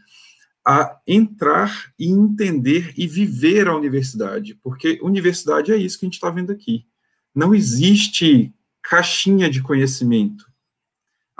[0.68, 6.16] a entrar e entender e viver a universidade, porque universidade é isso que a gente
[6.16, 6.86] está vendo aqui.
[7.34, 8.54] Não existe
[8.84, 10.46] caixinha de conhecimento.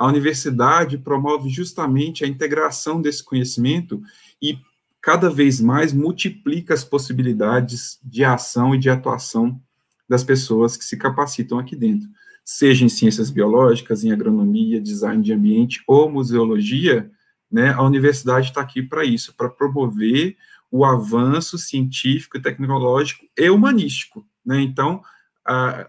[0.04, 4.02] A universidade promove justamente a integração desse conhecimento
[4.42, 4.58] e
[5.02, 9.58] cada vez mais multiplica as possibilidades de ação e de atuação
[10.10, 12.10] das pessoas que se capacitam aqui dentro,
[12.44, 17.10] seja em ciências biológicas, em agronomia, design de ambiente ou museologia,
[17.50, 20.36] né, a universidade está aqui para isso, para promover
[20.70, 24.28] o avanço científico, tecnológico e humanístico.
[24.46, 24.60] Né?
[24.60, 25.02] Então,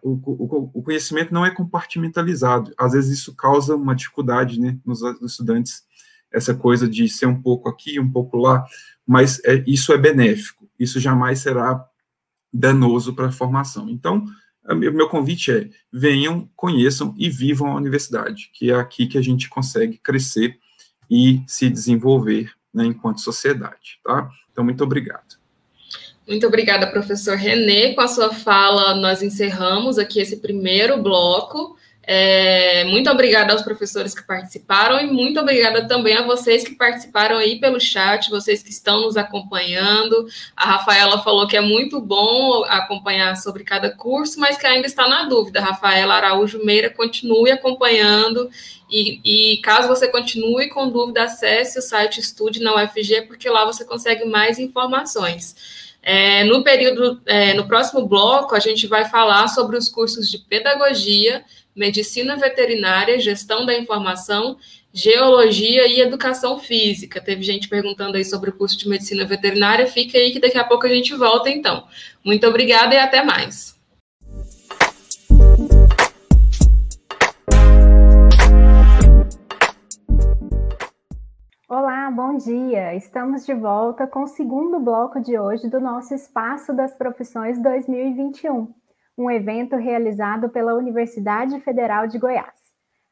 [0.02, 2.72] o, o, o, conhecimento não é compartimentalizado.
[2.76, 5.84] Às vezes isso causa uma dificuldade né, nos, nos estudantes,
[6.32, 8.66] essa coisa de ser um pouco aqui, um pouco lá,
[9.06, 11.86] mas é, isso é benéfico, isso jamais será
[12.52, 13.88] danoso para a formação.
[13.88, 14.24] Então,
[14.68, 19.22] o meu convite é: venham, conheçam e vivam a universidade, que é aqui que a
[19.22, 20.58] gente consegue crescer
[21.10, 24.00] e se desenvolver né, enquanto sociedade.
[24.02, 24.28] Tá?
[24.50, 25.43] Então, muito obrigado.
[26.26, 27.94] Muito obrigada, professor Renê.
[27.94, 31.76] Com a sua fala, nós encerramos aqui esse primeiro bloco.
[32.06, 37.36] É, muito obrigada aos professores que participaram e muito obrigada também a vocês que participaram
[37.36, 40.26] aí pelo chat, vocês que estão nos acompanhando.
[40.54, 45.08] A Rafaela falou que é muito bom acompanhar sobre cada curso, mas que ainda está
[45.08, 45.60] na dúvida.
[45.60, 48.50] Rafaela Araújo Meira continue acompanhando
[48.90, 53.64] e, e caso você continue com dúvida, acesse o site Estude na UFG, porque lá
[53.64, 55.83] você consegue mais informações.
[56.06, 60.38] É, no período, é, no próximo bloco, a gente vai falar sobre os cursos de
[60.38, 61.42] pedagogia
[61.74, 64.56] medicina veterinária, gestão da informação,
[64.92, 67.20] geologia e educação física.
[67.20, 69.86] Teve gente perguntando aí sobre o curso de medicina veterinária.
[69.86, 71.84] Fica aí que daqui a pouco a gente volta, então.
[72.22, 73.73] Muito obrigada e até mais.
[81.76, 82.94] Olá, bom dia!
[82.94, 88.72] Estamos de volta com o segundo bloco de hoje do nosso Espaço das Profissões 2021.
[89.18, 92.56] um evento realizado pela Universidade Federal de Goiás.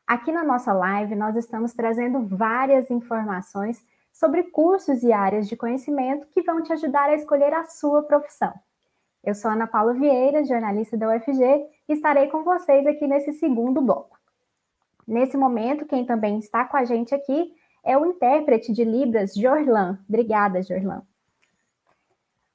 [0.07, 6.29] Aqui na nossa live, nós estamos trazendo várias informações sobre cursos e áreas de conhecimento
[6.29, 8.55] que vão te ajudar a escolher a sua profissão.
[9.25, 13.83] Eu sou Ana Paula Vieira, jornalista da UFG, e estarei com vocês aqui nesse segundo
[13.83, 14.17] bloco.
[15.05, 19.99] Nesse momento, quem também está com a gente aqui é o intérprete de Libras, Jorlan.
[20.09, 21.03] Obrigada, Jorlan.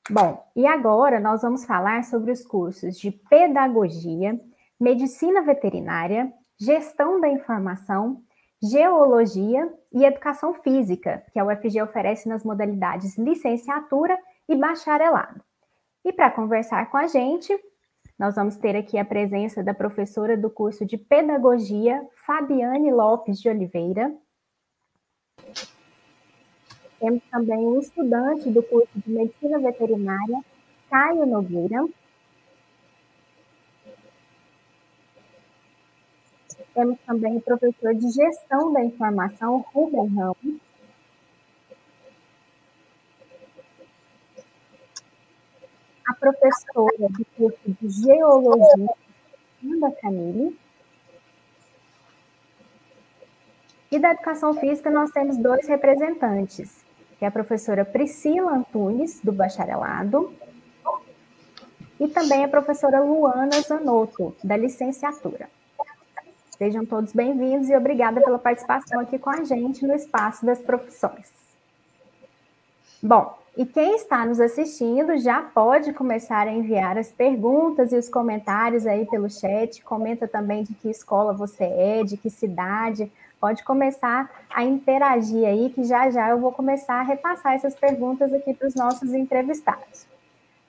[0.09, 4.39] Bom, e agora nós vamos falar sobre os cursos de Pedagogia,
[4.80, 8.21] Medicina Veterinária, Gestão da Informação,
[8.61, 14.17] Geologia e Educação Física, que a UFG oferece nas modalidades licenciatura
[14.47, 15.41] e bacharelado.
[16.03, 17.53] E para conversar com a gente,
[18.17, 23.49] nós vamos ter aqui a presença da professora do curso de Pedagogia, Fabiane Lopes de
[23.49, 24.15] Oliveira.
[26.99, 30.43] Temos também um estudante do curso de Medicina Veterinária,
[30.89, 31.87] Caio Nogueira.
[36.73, 40.67] Temos também o professor de Gestão da Informação, Rubem Ramos.
[46.07, 48.95] a professora do curso de Geologia,
[49.61, 50.57] Amanda Camille.
[53.91, 56.85] E da Educação Física, nós temos dois representantes,
[57.18, 60.34] que é a professora Priscila Antunes, do bacharelado,
[61.99, 65.49] e também a professora Luana Zanotto, da licenciatura.
[66.57, 71.32] Sejam todos bem-vindos e obrigada pela participação aqui com a gente no Espaço das Profissões.
[73.01, 78.07] Bom, e quem está nos assistindo já pode começar a enviar as perguntas e os
[78.07, 79.84] comentários aí pelo chat.
[79.84, 83.11] Comenta também de que escola você é, de que cidade.
[83.39, 88.33] Pode começar a interagir aí, que já já eu vou começar a repassar essas perguntas
[88.33, 90.07] aqui para os nossos entrevistados.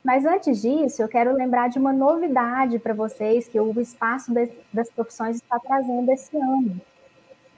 [0.04, 4.32] Mas antes disso, eu quero lembrar de uma novidade para vocês que o Espaço
[4.72, 6.80] das Profissões está trazendo esse ano,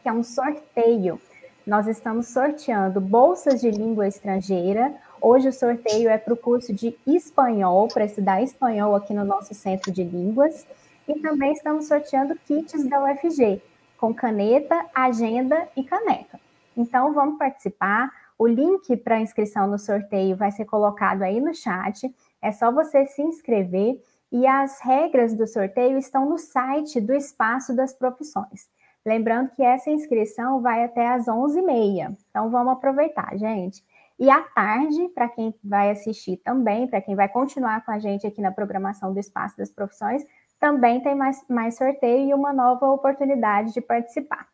[0.02, 1.20] que é um sorteio.
[1.66, 6.96] Nós estamos sorteando bolsas de língua estrangeira Hoje o sorteio é para o curso de
[7.06, 10.66] espanhol, para estudar espanhol aqui no nosso centro de línguas.
[11.06, 13.61] E também estamos sorteando kits da UFG,
[14.01, 16.40] com caneta, agenda e caneca.
[16.74, 18.11] Então vamos participar.
[18.38, 22.11] O link para inscrição no sorteio vai ser colocado aí no chat.
[22.40, 27.76] É só você se inscrever e as regras do sorteio estão no site do Espaço
[27.76, 28.70] das Profissões.
[29.05, 32.16] Lembrando que essa inscrição vai até às 11h30.
[32.30, 33.84] Então vamos aproveitar, gente.
[34.18, 38.26] E à tarde, para quem vai assistir também, para quem vai continuar com a gente
[38.26, 40.24] aqui na programação do Espaço das Profissões,
[40.61, 44.46] também tem mais, mais sorteio e uma nova oportunidade de participar.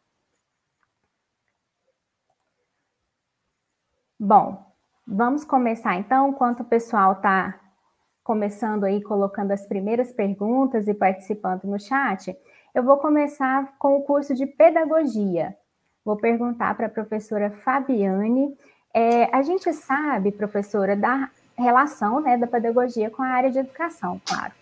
[4.18, 4.64] Bom,
[5.06, 7.60] vamos começar então, enquanto o pessoal está
[8.24, 12.34] começando aí, colocando as primeiras perguntas e participando no chat,
[12.74, 15.56] eu vou começar com o curso de Pedagogia.
[16.04, 18.56] Vou perguntar para a professora Fabiane
[18.94, 24.18] é, a gente sabe, professora, da relação né, da pedagogia com a área de educação,
[24.24, 24.54] claro.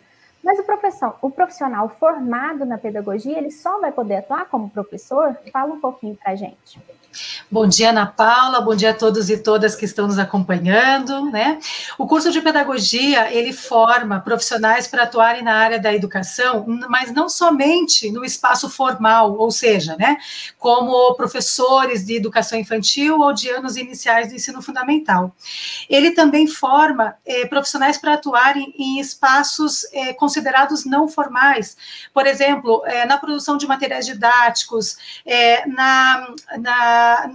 [0.44, 5.34] Mas o, o profissional formado na pedagogia, ele só vai poder atuar como professor?
[5.50, 6.78] Fala um pouquinho para a gente.
[7.50, 11.58] Bom dia, Ana Paula, bom dia a todos e todas que estão nos acompanhando, né?
[11.96, 17.28] O curso de pedagogia, ele forma profissionais para atuarem na área da educação, mas não
[17.28, 20.16] somente no espaço formal, ou seja, né,
[20.58, 25.32] como professores de educação infantil ou de anos iniciais do ensino fundamental.
[25.88, 31.76] Ele também forma eh, profissionais para atuarem em espaços eh, considerados não formais,
[32.12, 34.96] por exemplo, eh, na produção de materiais didáticos,
[35.66, 36.74] na, na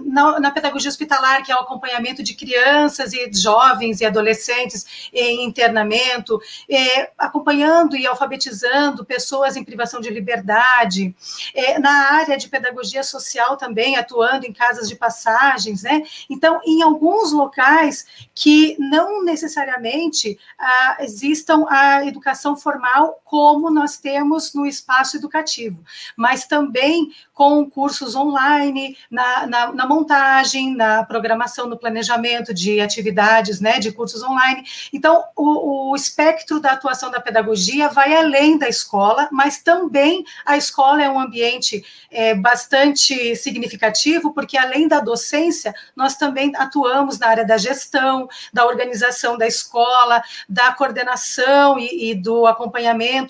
[0.04, 5.44] na, na, pedagogia hospitalar, que é o acompanhamento de crianças e jovens e adolescentes em
[5.44, 11.14] internamento, é, acompanhando e alfabetizando pessoas em privação de liberdade,
[11.54, 16.02] é, na área de pedagogia social também, atuando em casas de passagens, né?
[16.28, 22.89] Então, em alguns locais que não necessariamente ah, existam a educação formal
[23.30, 25.84] como nós temos no espaço educativo,
[26.16, 33.60] mas também com cursos online, na, na, na, montagem, na programação, no planejamento de atividades,
[33.60, 34.64] né, de cursos online.
[34.92, 40.56] Então, o, o espectro da atuação da pedagogia vai além da escola, mas também a
[40.56, 47.28] escola é um ambiente é, bastante significativo, porque além da docência, nós também atuamos na
[47.28, 52.79] área da gestão, da organização da escola, da coordenação e, e do acompanhamento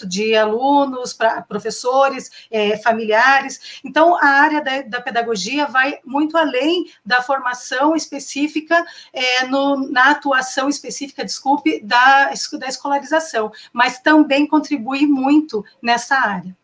[0.06, 3.80] de alunos, pra, professores, é, familiares.
[3.84, 9.90] Então, a área da, da pedagogia vai muito além além da formação específica, é, no,
[9.90, 16.56] na atuação específica, desculpe, da, da escolarização, mas também contribui muito nessa área.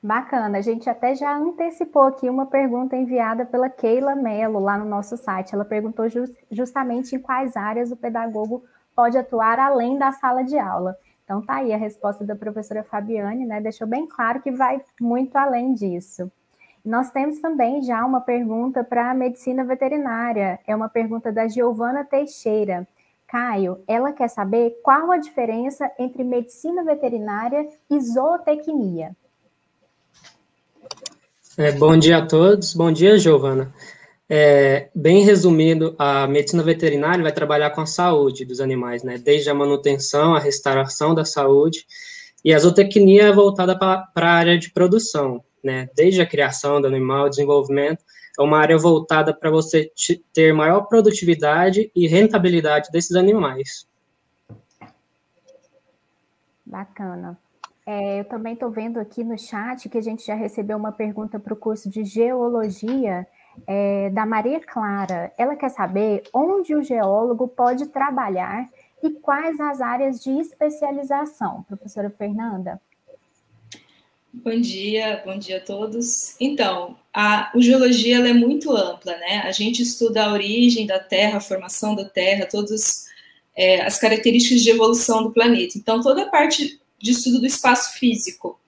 [0.00, 4.84] Bacana, a gente até já antecipou aqui uma pergunta enviada pela Keila Mello lá no
[4.84, 5.52] nosso site.
[5.52, 8.62] Ela perguntou just, justamente em quais áreas o pedagogo
[8.94, 10.96] pode atuar além da sala de aula.
[11.28, 13.60] Então tá aí a resposta da professora Fabiane, né?
[13.60, 16.32] Deixou bem claro que vai muito além disso.
[16.82, 20.58] Nós temos também já uma pergunta para a medicina veterinária.
[20.66, 22.88] É uma pergunta da Giovana Teixeira.
[23.26, 29.14] Caio, ela quer saber qual a diferença entre medicina veterinária e zootecnia.
[31.58, 32.72] É, bom dia a todos.
[32.72, 33.70] Bom dia, Giovana.
[34.30, 39.16] É, bem resumido, a medicina veterinária vai trabalhar com a saúde dos animais, né?
[39.16, 41.86] Desde a manutenção, a restauração da saúde,
[42.44, 45.88] e a zootecnia é voltada para a área de produção, né?
[45.94, 48.04] Desde a criação do animal, desenvolvimento,
[48.38, 49.90] é uma área voltada para você
[50.32, 53.88] ter maior produtividade e rentabilidade desses animais.
[56.64, 57.38] Bacana.
[57.86, 61.40] É, eu também estou vendo aqui no chat que a gente já recebeu uma pergunta
[61.40, 63.26] para o curso de geologia
[63.66, 65.32] é, da Maria Clara.
[65.36, 68.68] Ela quer saber onde o geólogo pode trabalhar
[69.02, 71.64] e quais as áreas de especialização.
[71.68, 72.80] Professora Fernanda.
[74.32, 76.36] Bom dia, bom dia a todos.
[76.38, 79.42] Então, a, geologia é muito ampla, né?
[79.44, 83.06] A gente estuda a origem da Terra, a formação da Terra, todas
[83.56, 85.78] é, as características de evolução do planeta.
[85.78, 88.60] Então, toda a parte de estudo do espaço físico.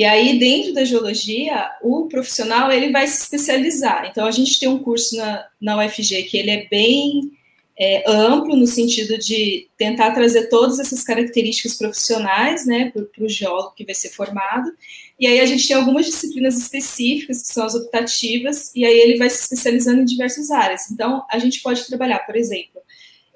[0.00, 4.06] E aí, dentro da geologia, o profissional ele vai se especializar.
[4.10, 7.30] Então, a gente tem um curso na, na UFG que ele é bem
[7.78, 13.74] é, amplo no sentido de tentar trazer todas essas características profissionais, né, para o geólogo
[13.76, 14.72] que vai ser formado.
[15.18, 19.18] E aí a gente tem algumas disciplinas específicas que são as optativas, e aí ele
[19.18, 20.90] vai se especializando em diversas áreas.
[20.90, 22.80] Então, a gente pode trabalhar, por exemplo,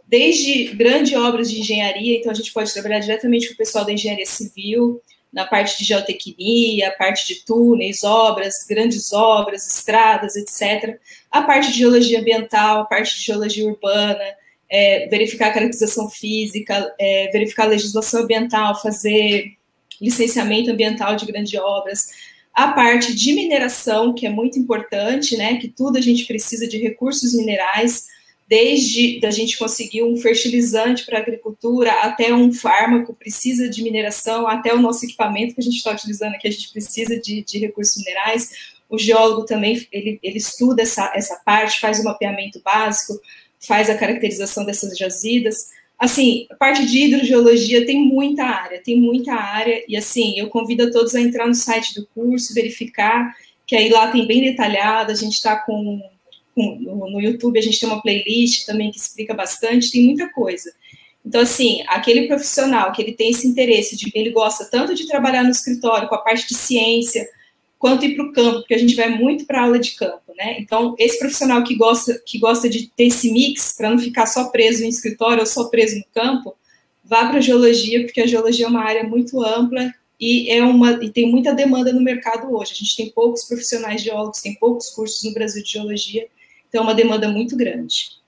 [0.08, 3.92] desde grandes obras de engenharia, então a gente pode trabalhar diretamente com o pessoal da
[3.92, 5.02] engenharia civil,
[5.34, 10.98] na parte de geotecnia, parte de túneis, obras, grandes obras, estradas, etc.
[11.30, 14.24] A parte de geologia ambiental, a parte de geologia urbana,
[14.70, 19.52] é, verificar a caracterização física, é, verificar a legislação ambiental, fazer
[20.00, 22.10] licenciamento ambiental de grandes obras.
[22.54, 26.78] A parte de mineração, que é muito importante, né, que tudo a gente precisa de
[26.78, 28.06] recursos minerais,
[28.54, 34.46] desde a gente conseguir um fertilizante para a agricultura, até um fármaco precisa de mineração,
[34.46, 37.58] até o nosso equipamento que a gente está utilizando aqui, a gente precisa de, de
[37.58, 38.50] recursos minerais.
[38.88, 43.20] O geólogo também, ele, ele estuda essa, essa parte, faz o mapeamento básico,
[43.58, 45.70] faz a caracterização dessas jazidas.
[45.98, 50.84] Assim, a parte de hidrogeologia tem muita área, tem muita área, e assim, eu convido
[50.84, 53.34] a todos a entrar no site do curso, verificar,
[53.66, 56.13] que aí lá tem bem detalhado, a gente está com
[56.56, 60.72] no, YouTube a gente tem uma playlist também que explica bastante, tem muita coisa.
[61.24, 65.42] Então, assim, aquele profissional que ele tem esse interesse, de ele gosta tanto de trabalhar
[65.42, 67.26] no escritório com a parte de ciência,
[67.78, 70.56] quanto ir para o campo, porque a gente vai muito para aula de campo, né?
[70.58, 74.48] Então, esse profissional que gosta, que gosta de ter esse mix, para não ficar só
[74.48, 76.54] preso em escritório ou só preso no campo,
[77.04, 80.92] vá para a geologia, porque a geologia é uma área muito ampla e, é uma,
[81.04, 82.72] e tem muita demanda no mercado hoje.
[82.72, 86.26] A gente tem poucos profissionais geólogos, tem poucos cursos no Brasil de geologia,
[86.74, 88.20] então, é uma demanda muito grande.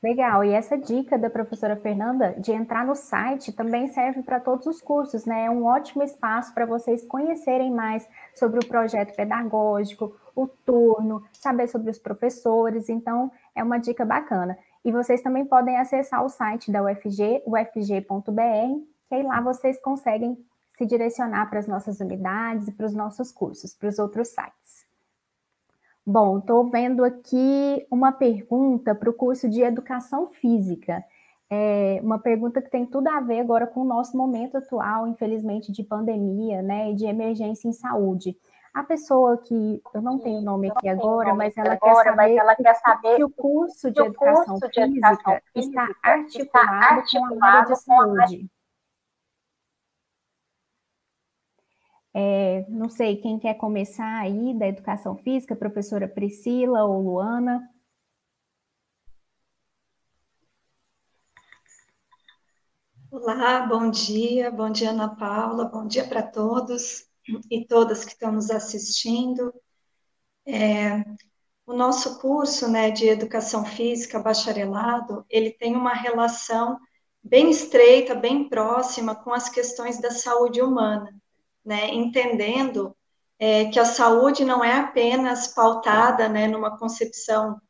[0.00, 4.64] Legal, e essa dica da professora Fernanda de entrar no site também serve para todos
[4.64, 5.46] os cursos, né?
[5.46, 11.66] É um ótimo espaço para vocês conhecerem mais sobre o projeto pedagógico, o turno, saber
[11.66, 14.56] sobre os professores, então é uma dica bacana.
[14.84, 20.38] E vocês também podem acessar o site da UFG, ufg.br, que aí lá vocês conseguem
[20.78, 24.81] se direcionar para as nossas unidades e para os nossos cursos, para os outros sites.
[26.04, 31.04] Bom, estou vendo aqui uma pergunta para o curso de Educação Física.
[31.48, 35.70] É uma pergunta que tem tudo a ver agora com o nosso momento atual, infelizmente,
[35.70, 38.36] de pandemia, né, e de emergência em saúde.
[38.74, 42.36] A pessoa que, eu não tenho o nome aqui agora, mas ela, quer, saber mas
[42.36, 47.20] ela quer saber que o curso de, educação, curso de educação física, está articulado, está
[47.20, 48.50] articulado com a área de saúde.
[52.14, 57.66] É, não sei quem quer começar aí da educação física, professora Priscila ou Luana.
[63.10, 67.06] Olá, bom dia, bom dia Ana Paula, bom dia para todos
[67.50, 69.52] e todas que estão nos assistindo.
[70.46, 71.02] É,
[71.66, 76.78] o nosso curso né, de Educação Física Bacharelado, ele tem uma relação
[77.22, 81.21] bem estreita, bem próxima com as questões da saúde humana
[81.64, 82.96] né, entendendo
[83.38, 87.60] é, que a saúde não é apenas pautada né, numa concepção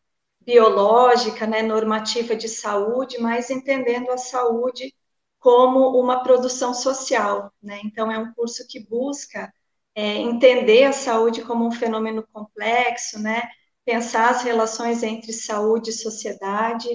[0.40, 4.94] biológica, né, normativa de saúde, mas entendendo a saúde
[5.38, 7.52] como uma produção social.
[7.62, 7.80] Né?
[7.84, 9.52] Então, é um curso que busca
[9.94, 13.42] é, entender a saúde como um fenômeno complexo, né?
[13.84, 16.88] pensar as relações entre saúde e sociedade.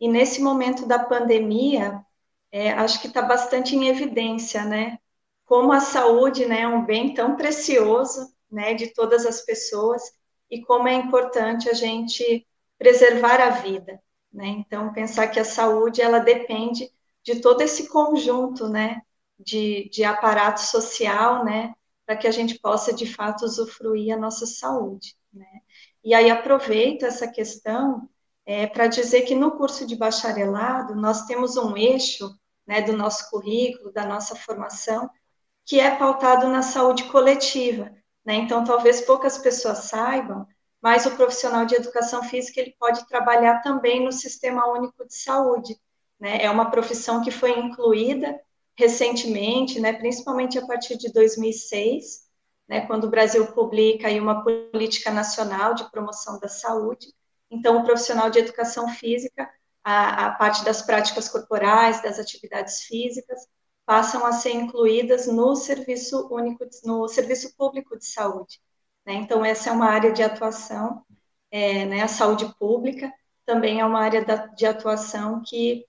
[0.00, 2.04] E nesse momento da pandemia,
[2.52, 4.98] é, acho que está bastante em evidência, né?
[5.48, 10.02] Como a saúde né, é um bem tão precioso né, de todas as pessoas
[10.50, 12.46] e como é importante a gente
[12.76, 13.98] preservar a vida.
[14.30, 14.48] Né?
[14.48, 16.92] Então, pensar que a saúde ela depende
[17.24, 19.00] de todo esse conjunto né,
[19.38, 21.72] de, de aparato social né,
[22.04, 25.16] para que a gente possa, de fato, usufruir a nossa saúde.
[25.32, 25.46] Né?
[26.04, 28.06] E aí aproveito essa questão
[28.44, 33.30] é, para dizer que no curso de bacharelado nós temos um eixo né, do nosso
[33.30, 35.08] currículo, da nossa formação,
[35.68, 37.92] que é pautado na saúde coletiva.
[38.24, 38.36] Né?
[38.36, 40.46] Então, talvez poucas pessoas saibam,
[40.80, 45.78] mas o profissional de educação física ele pode trabalhar também no Sistema Único de Saúde.
[46.18, 46.42] Né?
[46.42, 48.40] É uma profissão que foi incluída
[48.78, 52.28] recentemente, né, principalmente a partir de 2006,
[52.66, 57.12] né, quando o Brasil publica aí uma política nacional de promoção da saúde.
[57.50, 59.50] Então, o profissional de educação física,
[59.84, 63.46] a, a parte das práticas corporais, das atividades físicas,
[63.88, 68.60] passam a ser incluídas no serviço único, no serviço público de saúde.
[69.06, 69.14] Né?
[69.14, 71.02] Então, essa é uma área de atuação,
[71.50, 73.10] é, né, a saúde pública
[73.46, 75.86] também é uma área da, de atuação que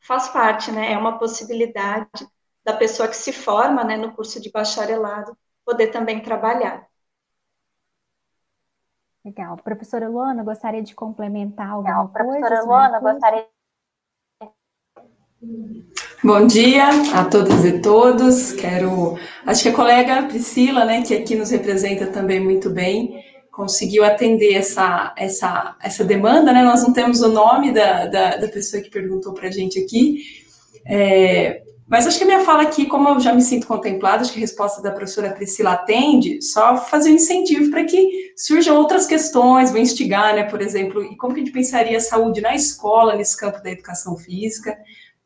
[0.00, 0.92] faz parte, né?
[0.92, 2.10] É uma possibilidade
[2.62, 5.34] da pessoa que se forma, né, no curso de bacharelado
[5.64, 6.86] poder também trabalhar.
[9.24, 9.56] Legal.
[9.56, 12.26] Professora Luana, gostaria de complementar alguma Legal.
[12.26, 12.46] coisa?
[12.46, 13.48] Professora Luana, gostaria
[16.22, 18.52] Bom dia a todas e todos.
[18.52, 24.04] Quero, acho que a colega Priscila, né, que aqui nos representa também muito bem, conseguiu
[24.04, 26.62] atender essa, essa, essa demanda, né?
[26.62, 30.18] Nós não temos o nome da, da, da pessoa que perguntou para a gente aqui,
[30.84, 34.32] é, mas acho que a minha fala aqui, como eu já me sinto contemplada, acho
[34.32, 39.06] que a resposta da professora Priscila atende, só fazer um incentivo para que surjam outras
[39.06, 42.54] questões, vou instigar, né, por exemplo, e como que a gente pensaria a saúde na
[42.54, 44.76] escola, nesse campo da educação física.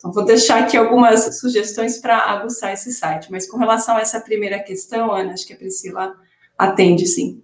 [0.04, 3.32] Então, vou deixar aqui algumas sugestões para aguçar esse site.
[3.32, 6.14] Mas com relação a essa primeira questão, Ana, acho que a Priscila
[6.58, 7.42] atende, sim.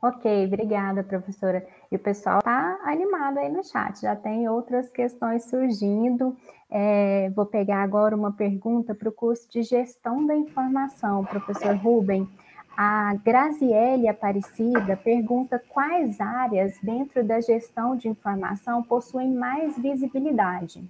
[0.00, 1.66] Ok, obrigada, professora.
[1.90, 6.36] E o pessoal está animado aí no chat, já tem outras questões surgindo.
[6.70, 12.28] É, vou pegar agora uma pergunta para o curso de Gestão da Informação, professor Rubem.
[12.76, 20.88] A Graziele Aparecida pergunta quais áreas dentro da gestão de informação possuem mais visibilidade.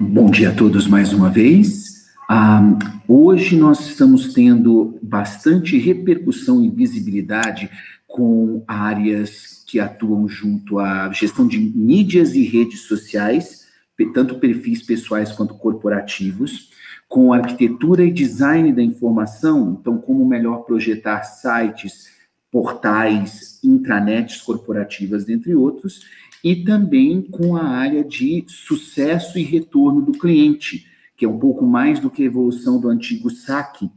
[0.00, 2.06] Bom dia a todos mais uma vez.
[2.28, 2.62] Ah,
[3.06, 7.70] hoje nós estamos tendo bastante repercussão e visibilidade
[8.06, 13.66] com áreas que atuam junto à gestão de mídias e redes sociais,
[14.14, 16.70] tanto perfis pessoais quanto corporativos,
[17.08, 22.08] com arquitetura e design da informação, então como melhor projetar sites,
[22.50, 26.02] portais, intranets corporativas, dentre outros,
[26.42, 30.86] e também com a área de sucesso e retorno do cliente,
[31.16, 33.90] que é um pouco mais do que a evolução do antigo saque,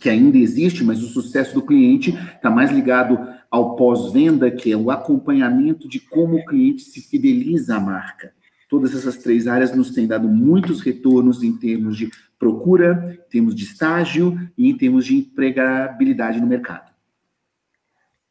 [0.00, 3.18] que ainda existe, mas o sucesso do cliente está mais ligado
[3.50, 8.32] ao pós-venda, que é o acompanhamento de como o cliente se fideliza à marca.
[8.68, 12.08] Todas essas três áreas nos têm dado muitos retornos em termos de
[12.38, 16.89] procura, em termos de estágio e em termos de empregabilidade no mercado.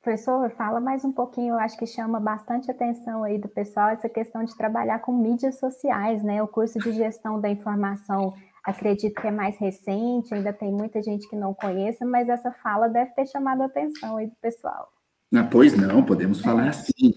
[0.09, 4.09] Professor, fala mais um pouquinho, eu acho que chama bastante atenção aí do pessoal essa
[4.09, 6.41] questão de trabalhar com mídias sociais, né?
[6.41, 8.33] O curso de gestão da informação,
[8.63, 12.89] acredito que é mais recente, ainda tem muita gente que não conhece, mas essa fala
[12.89, 14.91] deve ter chamado a atenção aí do pessoal.
[15.31, 17.13] Ah, pois não, podemos falar assim.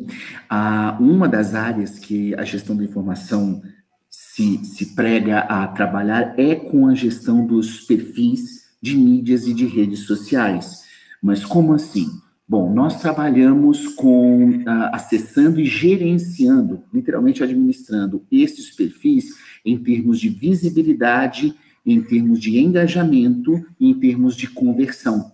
[0.47, 3.62] Ah, uma das áreas que a gestão da informação
[4.10, 9.64] se, se prega a trabalhar é com a gestão dos perfis de mídias e de
[9.64, 10.82] redes sociais.
[11.23, 12.20] Mas como assim?
[12.47, 20.28] Bom, nós trabalhamos com uh, acessando e gerenciando, literalmente administrando esses perfis em termos de
[20.28, 21.55] visibilidade,
[21.86, 25.32] em termos de engajamento e em termos de conversão.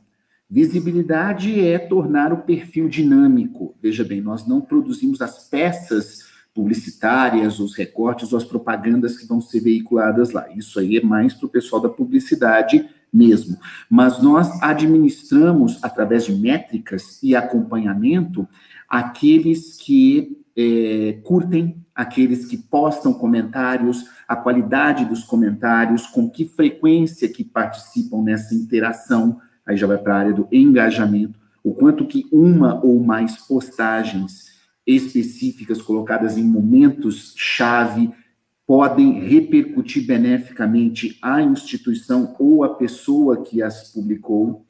[0.51, 3.75] Visibilidade é tornar o perfil dinâmico.
[3.83, 9.41] Veja bem, nós não produzimos as peças publicitárias, os recortes ou as propagandas que vão
[9.41, 10.49] ser veiculadas lá.
[10.57, 13.57] Isso aí é mais para o pessoal da publicidade mesmo.
[13.89, 18.47] Mas nós administramos, através de métricas e acompanhamento,
[18.89, 27.29] aqueles que é, curtem, aqueles que postam comentários, a qualidade dos comentários, com que frequência
[27.29, 32.27] que participam nessa interação aí já vai para a área do engajamento, o quanto que
[32.33, 34.49] uma ou mais postagens
[34.87, 38.11] específicas colocadas em momentos chave
[38.69, 44.67] podem repercutir beneficamente à instituição ou à pessoa que as publicou.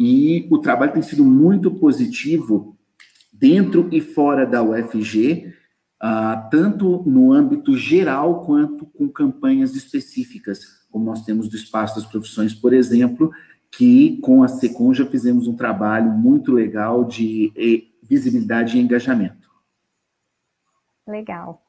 [0.00, 2.78] E o trabalho tem sido muito positivo
[3.30, 5.52] dentro e fora da UFG,
[6.02, 12.06] uh, tanto no âmbito geral quanto com campanhas específicas, como nós temos do Espaço das
[12.06, 13.30] Profissões, por exemplo,
[13.70, 17.52] que com a SECOM já fizemos um trabalho muito legal de
[18.02, 19.50] visibilidade e engajamento.
[21.06, 21.65] Legal.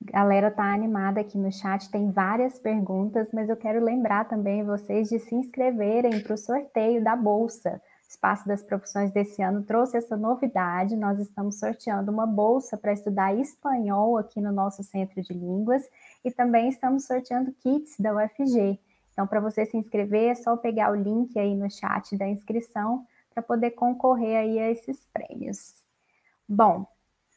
[0.00, 5.08] Galera tá animada aqui no chat, tem várias perguntas, mas eu quero lembrar também vocês
[5.08, 7.80] de se inscreverem para o sorteio da bolsa.
[8.08, 10.96] Espaço das Profissões desse ano trouxe essa novidade.
[10.96, 15.82] Nós estamos sorteando uma bolsa para estudar espanhol aqui no nosso Centro de Línguas
[16.24, 18.78] e também estamos sorteando kits da UFG.
[19.12, 23.04] Então, para você se inscrever, é só pegar o link aí no chat da inscrição
[23.34, 25.74] para poder concorrer aí a esses prêmios.
[26.48, 26.86] Bom,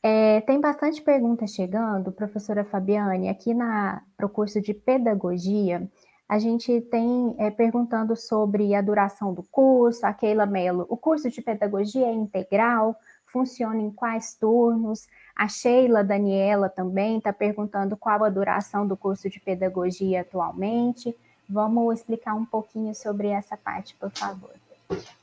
[0.03, 5.87] é, tem bastante pergunta chegando, professora Fabiane, aqui para o curso de pedagogia.
[6.27, 11.29] A gente tem é, perguntando sobre a duração do curso, a Keila Mello, o curso
[11.29, 12.95] de pedagogia é integral?
[13.25, 15.07] Funciona em quais turnos?
[15.35, 21.15] A Sheila Daniela também está perguntando qual a duração do curso de pedagogia atualmente.
[21.47, 24.51] Vamos explicar um pouquinho sobre essa parte, por favor.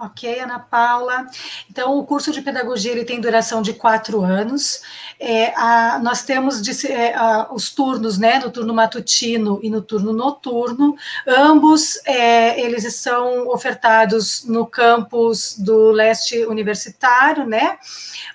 [0.00, 1.26] Ok, Ana Paula.
[1.68, 4.80] Então, o curso de pedagogia ele tem duração de quatro anos.
[5.18, 9.82] É, a, nós temos de, é, a, os turnos, né, no turno matutino e no
[9.82, 10.96] turno noturno.
[11.26, 17.76] Ambos é, eles são ofertados no campus do leste universitário, né,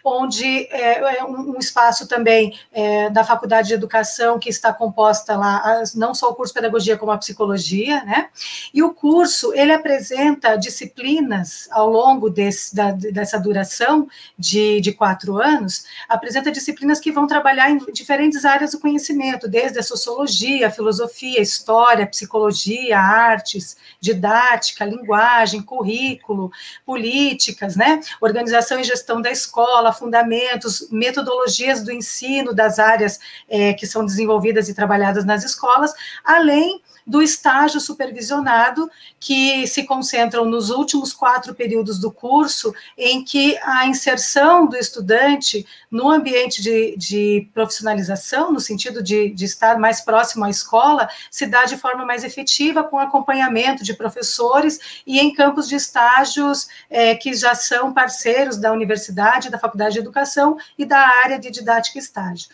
[0.04, 5.38] onde é, é um, um, espaço também é, da Faculdade de Educação que está composta
[5.38, 8.28] lá, não só o curso de pedagogia como a psicologia, né.
[8.74, 14.92] E o curso ele apresenta disciplinas disciplinas ao longo desse, da, dessa duração de, de
[14.92, 20.68] quatro anos, apresenta disciplinas que vão trabalhar em diferentes áreas do conhecimento, desde a sociologia,
[20.68, 26.52] a filosofia, a história, a psicologia, artes, didática, linguagem, currículo,
[26.86, 28.00] políticas, né?
[28.22, 33.20] Organização e gestão da escola, fundamentos, metodologias do ensino das áreas
[33.50, 35.94] é, que são desenvolvidas e trabalhadas nas escolas,
[36.24, 38.90] além do estágio supervisionado,
[39.20, 45.66] que se concentram nos últimos quatro períodos do curso, em que a inserção do estudante
[45.90, 51.46] no ambiente de, de profissionalização, no sentido de, de estar mais próximo à escola, se
[51.46, 57.16] dá de forma mais efetiva, com acompanhamento de professores e em campos de estágios é,
[57.16, 61.98] que já são parceiros da universidade, da Faculdade de Educação e da área de didática
[61.98, 62.48] e estágio.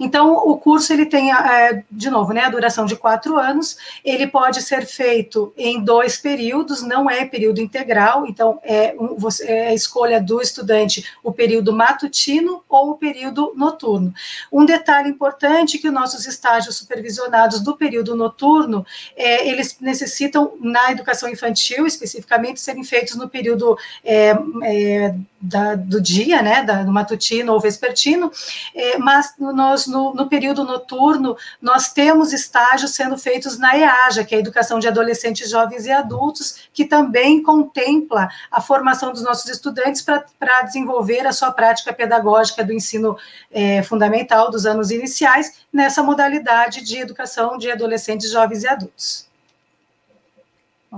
[0.00, 3.76] Então, o curso ele tem, é, de novo, né, a duração de quatro anos.
[4.04, 8.26] Ele pode ser feito em dois períodos, não é período integral.
[8.26, 13.52] Então, é, um, você, é a escolha do estudante o período matutino ou o período
[13.56, 14.12] noturno.
[14.52, 18.84] Um detalhe importante que os nossos estágios supervisionados do período noturno,
[19.16, 25.14] é, eles necessitam na educação infantil, especificamente, serem feitos no período é, é
[25.46, 28.30] da, do dia, né, da, do matutino ou vespertino,
[28.74, 34.34] é, mas nós, no, no, período noturno, nós temos estágios sendo feitos na EAJA, que
[34.34, 39.50] é a Educação de Adolescentes, Jovens e Adultos, que também contempla a formação dos nossos
[39.50, 43.16] estudantes para desenvolver a sua prática pedagógica do ensino
[43.50, 49.26] é, fundamental dos anos iniciais, nessa modalidade de educação de adolescentes, jovens e adultos.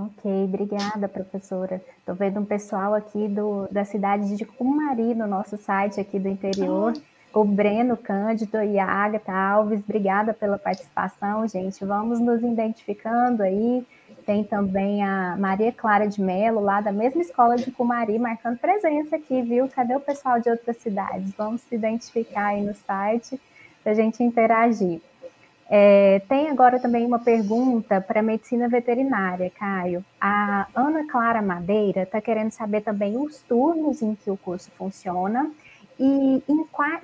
[0.01, 1.81] Ok, obrigada, professora.
[1.97, 6.29] Estou vendo um pessoal aqui do, da cidade de Cumari, no nosso site aqui do
[6.29, 6.93] interior.
[7.33, 11.83] O Breno Cândido e a Agatha Alves, obrigada pela participação, gente.
[11.83, 13.85] Vamos nos identificando aí.
[14.25, 19.17] Tem também a Maria Clara de Mello, lá da mesma escola de Cumari, marcando presença
[19.17, 19.67] aqui, viu?
[19.67, 21.33] Cadê o pessoal de outras cidades?
[21.37, 23.37] Vamos se identificar aí no site
[23.83, 25.01] para a gente interagir.
[25.71, 30.03] É, tem agora também uma pergunta para medicina veterinária, Caio.
[30.19, 35.51] A Ana Clara Madeira está querendo saber também os turnos em que o curso funciona
[35.99, 36.41] e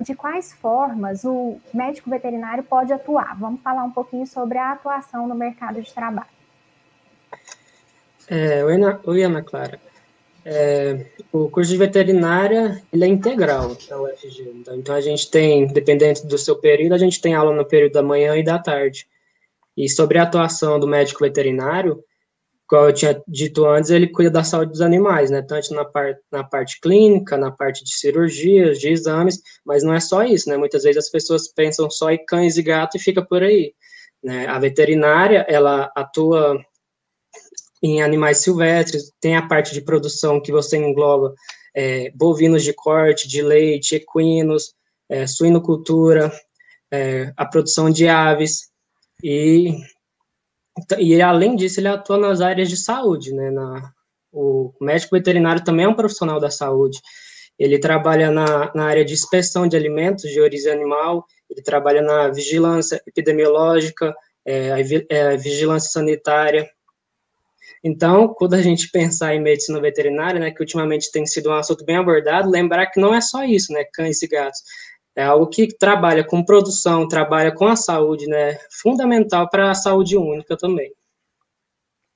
[0.00, 3.36] de quais formas o médico veterinário pode atuar.
[3.38, 6.26] Vamos falar um pouquinho sobre a atuação no mercado de trabalho.
[8.28, 9.78] É, oi, Ana, oi, Ana Clara.
[10.48, 14.48] É, o curso de veterinária ele é integral da UFG.
[14.54, 17.94] Então, então, a gente tem, dependente do seu período, a gente tem aula no período
[17.94, 19.08] da manhã e da tarde.
[19.76, 22.00] E sobre a atuação do médico veterinário,
[22.68, 25.42] como eu tinha dito antes, ele cuida da saúde dos animais, né?
[25.42, 29.98] Tanto na, par na parte clínica, na parte de cirurgias, de exames, mas não é
[29.98, 30.56] só isso, né?
[30.56, 33.74] Muitas vezes as pessoas pensam só em cães e gatos e fica por aí.
[34.22, 34.46] Né?
[34.46, 36.56] A veterinária, ela atua
[37.82, 41.34] em animais silvestres, tem a parte de produção que você engloba
[41.74, 44.74] é, bovinos de corte, de leite, equinos,
[45.08, 46.32] é, suinocultura,
[46.90, 48.70] é, a produção de aves,
[49.22, 49.76] e,
[50.98, 53.92] e além disso ele atua nas áreas de saúde, né, na,
[54.32, 57.00] o médico veterinário também é um profissional da saúde,
[57.58, 62.28] ele trabalha na, na área de inspeção de alimentos de origem animal, ele trabalha na
[62.28, 64.76] vigilância epidemiológica, é, a,
[65.08, 66.68] é, a vigilância sanitária,
[67.86, 71.84] então, quando a gente pensar em medicina veterinária, né, que ultimamente tem sido um assunto
[71.84, 74.60] bem abordado, lembrar que não é só isso, né, cães e gatos.
[75.14, 80.16] É algo que trabalha com produção, trabalha com a saúde, né, fundamental para a saúde
[80.16, 80.92] única também.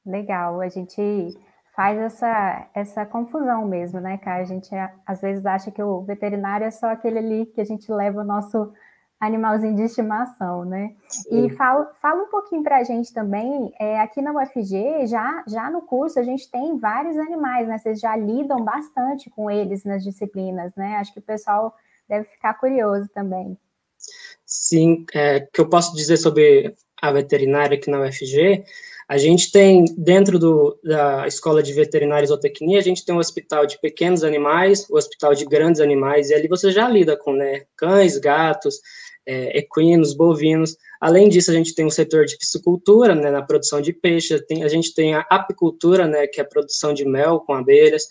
[0.04, 1.38] Legal, a gente
[1.76, 4.42] faz essa, essa confusão mesmo, né, cara?
[4.42, 4.68] A gente
[5.06, 8.24] às vezes acha que o veterinário é só aquele ali que a gente leva o
[8.24, 8.72] nosso
[9.20, 10.94] animalzinho de estimação, né?
[11.06, 11.46] Sim.
[11.46, 15.70] E fala, fala um pouquinho para a gente também, é, aqui na UFG, já, já
[15.70, 17.76] no curso, a gente tem vários animais, né?
[17.76, 20.96] Vocês já lidam bastante com eles nas disciplinas, né?
[20.96, 21.74] Acho que o pessoal
[22.08, 23.58] deve ficar curioso também.
[24.46, 28.64] Sim, é, que eu posso dizer sobre a veterinária aqui na UFG,
[29.06, 33.18] a gente tem, dentro do, da Escola de Veterinária e Zootecnia, a gente tem um
[33.18, 37.16] hospital de pequenos animais, o um hospital de grandes animais, e ali você já lida
[37.16, 38.80] com né, cães, gatos,
[39.30, 40.76] é, equinos, bovinos.
[41.00, 44.64] Além disso, a gente tem o setor de piscicultura, né, na produção de peixe, tem,
[44.64, 48.02] a gente tem a apicultura, né, que é a produção de mel com abelhas,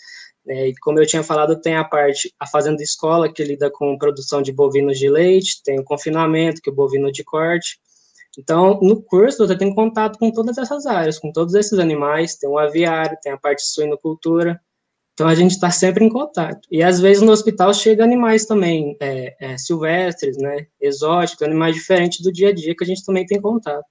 [0.45, 3.97] né, e como eu tinha falado, tem a parte, a fazenda escola, que lida com
[3.97, 7.77] produção de bovinos de leite, tem o confinamento, que é o bovino de corte.
[8.37, 12.49] Então, no curso, você tem contato com todas essas áreas, com todos esses animais, tem
[12.49, 14.59] o aviário, tem a parte de suinocultura,
[15.19, 16.65] então a gente está sempre em contato.
[16.71, 22.21] E às vezes no hospital chega animais também é, é, silvestres, né, exóticos, animais diferentes
[22.21, 23.83] do dia a dia que a gente também tem contato.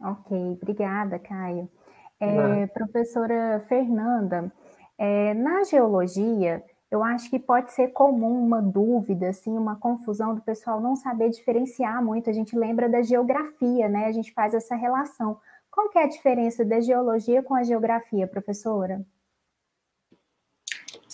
[0.00, 1.70] Ok, obrigada, Caio.
[2.18, 4.52] É, professora Fernanda,
[4.98, 6.60] é, na geologia,
[6.90, 11.30] eu acho que pode ser comum uma dúvida, assim, uma confusão do pessoal não saber
[11.30, 12.28] diferenciar muito.
[12.28, 14.06] A gente lembra da geografia, né?
[14.06, 15.38] A gente faz essa relação.
[15.70, 19.04] Qual que é a diferença da geologia com a geografia, professora?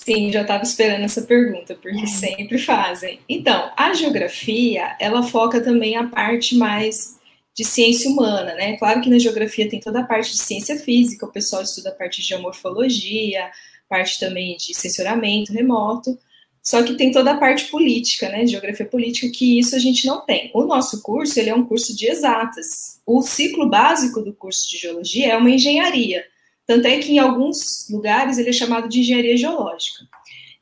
[0.02, 3.20] Sim, já estava esperando essa pergunta, porque sempre fazem.
[3.28, 7.18] Então, a geografia, ela foca também a parte mais
[7.54, 8.78] de ciência humana, né?
[8.78, 11.92] Claro que na geografia tem toda a parte de ciência física, o pessoal estuda a
[11.92, 13.50] parte de geomorfologia,
[13.90, 16.18] parte também de sensoramento remoto,
[16.62, 18.46] só que tem toda a parte política, né?
[18.46, 20.50] Geografia política, que isso a gente não tem.
[20.54, 23.00] O nosso curso, ele é um curso de exatas.
[23.04, 26.24] O ciclo básico do curso de geologia é uma engenharia.
[26.70, 30.04] Tanto é que em alguns lugares ele é chamado de engenharia geológica.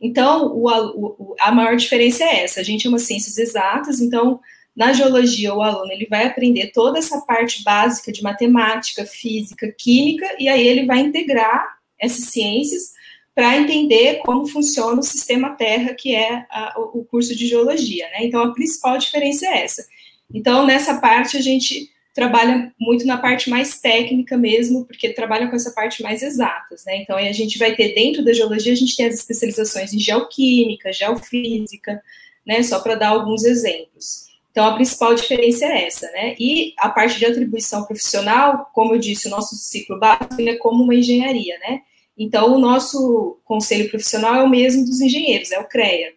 [0.01, 2.61] Então, o, o, a maior diferença é essa.
[2.61, 4.41] A gente é uma ciências exatas, então,
[4.75, 10.25] na geologia, o aluno ele vai aprender toda essa parte básica de matemática, física, química,
[10.39, 12.95] e aí ele vai integrar essas ciências
[13.35, 18.09] para entender como funciona o sistema Terra, que é a, o curso de geologia.
[18.13, 18.21] Né?
[18.25, 19.87] Então, a principal diferença é essa.
[20.33, 25.55] Então, nessa parte, a gente trabalha muito na parte mais técnica mesmo, porque trabalha com
[25.55, 26.97] essa parte mais exatas, né?
[26.97, 30.93] Então, a gente vai ter dentro da geologia, a gente tem as especializações em geoquímica,
[30.93, 32.03] geofísica,
[32.45, 32.61] né?
[32.65, 34.27] Só para dar alguns exemplos.
[34.51, 36.35] Então, a principal diferença é essa, né?
[36.41, 40.83] E a parte de atribuição profissional, como eu disse, o nosso ciclo básico é como
[40.83, 41.83] uma engenharia, né?
[42.19, 46.15] Então, o nosso conselho profissional é o mesmo dos engenheiros, é o CREA.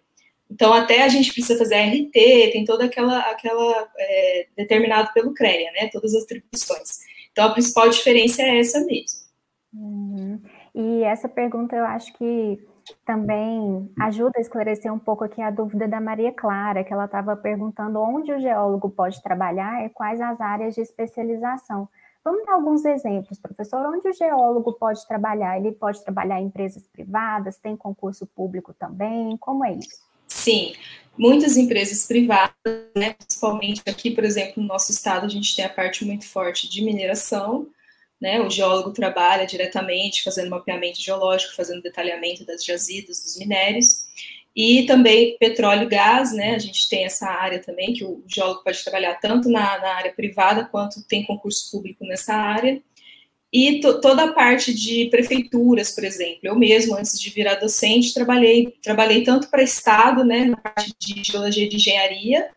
[0.51, 2.11] Então, até a gente precisa fazer RT,
[2.51, 5.89] tem toda aquela, aquela é, determinado pelo CREA, né?
[5.89, 6.99] Todas as atribuições.
[7.31, 9.21] Então, a principal diferença é essa mesmo.
[9.73, 10.41] Uhum.
[10.75, 12.59] E essa pergunta eu acho que
[13.05, 17.35] também ajuda a esclarecer um pouco aqui a dúvida da Maria Clara, que ela estava
[17.37, 21.87] perguntando onde o geólogo pode trabalhar e quais as áreas de especialização.
[22.23, 23.79] Vamos dar alguns exemplos, professor.
[23.85, 25.57] Onde o geólogo pode trabalhar?
[25.57, 29.37] Ele pode trabalhar em empresas privadas, tem concurso público também?
[29.37, 30.10] Como é isso?
[30.41, 30.73] Sim,
[31.15, 32.55] muitas empresas privadas,
[32.97, 36.67] né, principalmente aqui, por exemplo, no nosso estado, a gente tem a parte muito forte
[36.67, 37.67] de mineração,
[38.19, 44.07] né, o geólogo trabalha diretamente fazendo mapeamento geológico, fazendo detalhamento das jazidas, dos minérios,
[44.55, 48.63] e também petróleo e gás, né, a gente tem essa área também, que o geólogo
[48.63, 52.81] pode trabalhar tanto na, na área privada, quanto tem concurso público nessa área,
[53.53, 56.39] e toda a parte de prefeituras, por exemplo.
[56.43, 61.21] Eu mesmo, antes de virar docente, trabalhei, trabalhei tanto para Estado, né, na parte de
[61.21, 62.47] geologia e de engenharia,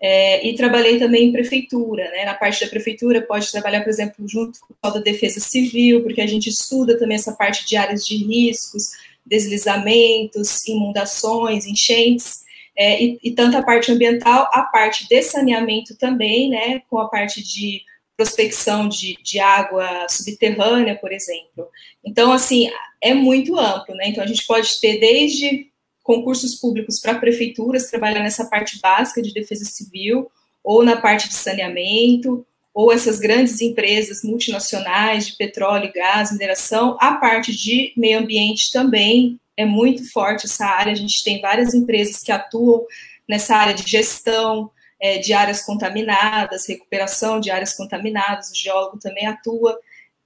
[0.00, 4.28] é, e trabalhei também em prefeitura, né, na parte da prefeitura pode trabalhar, por exemplo,
[4.28, 8.06] junto com o da defesa civil, porque a gente estuda também essa parte de áreas
[8.06, 8.90] de riscos,
[9.24, 12.44] deslizamentos, inundações, enchentes,
[12.76, 17.08] é, e, e tanto a parte ambiental, a parte de saneamento também, né, com a
[17.08, 17.80] parte de
[18.16, 21.68] prospecção de, de água subterrânea, por exemplo.
[22.04, 22.70] Então, assim,
[23.00, 24.08] é muito amplo, né?
[24.08, 25.68] Então, a gente pode ter desde
[26.02, 30.30] concursos públicos para prefeituras, trabalhar nessa parte básica de defesa civil,
[30.62, 37.14] ou na parte de saneamento, ou essas grandes empresas multinacionais de petróleo, gás, mineração, a
[37.14, 40.92] parte de meio ambiente também é muito forte essa área.
[40.92, 42.84] A gente tem várias empresas que atuam
[43.28, 44.70] nessa área de gestão
[45.04, 49.78] é, de áreas contaminadas, recuperação de áreas contaminadas, o geólogo também atua.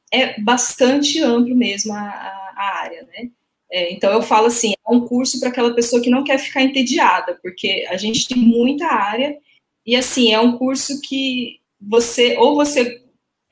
[0.08, 3.28] É bastante amplo mesmo a, a, a área, né?
[3.68, 6.62] É, então eu falo assim, é um curso para aquela pessoa que não quer ficar
[6.62, 9.36] entediada, porque a gente tem muita área
[9.84, 13.02] e assim é um curso que você ou você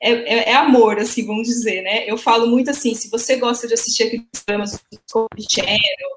[0.01, 2.09] é, é, é, amor, assim, vamos dizer, né?
[2.09, 4.81] Eu falo muito assim, se você gosta de assistir aqueles programas
[5.11, 6.09] do Channel,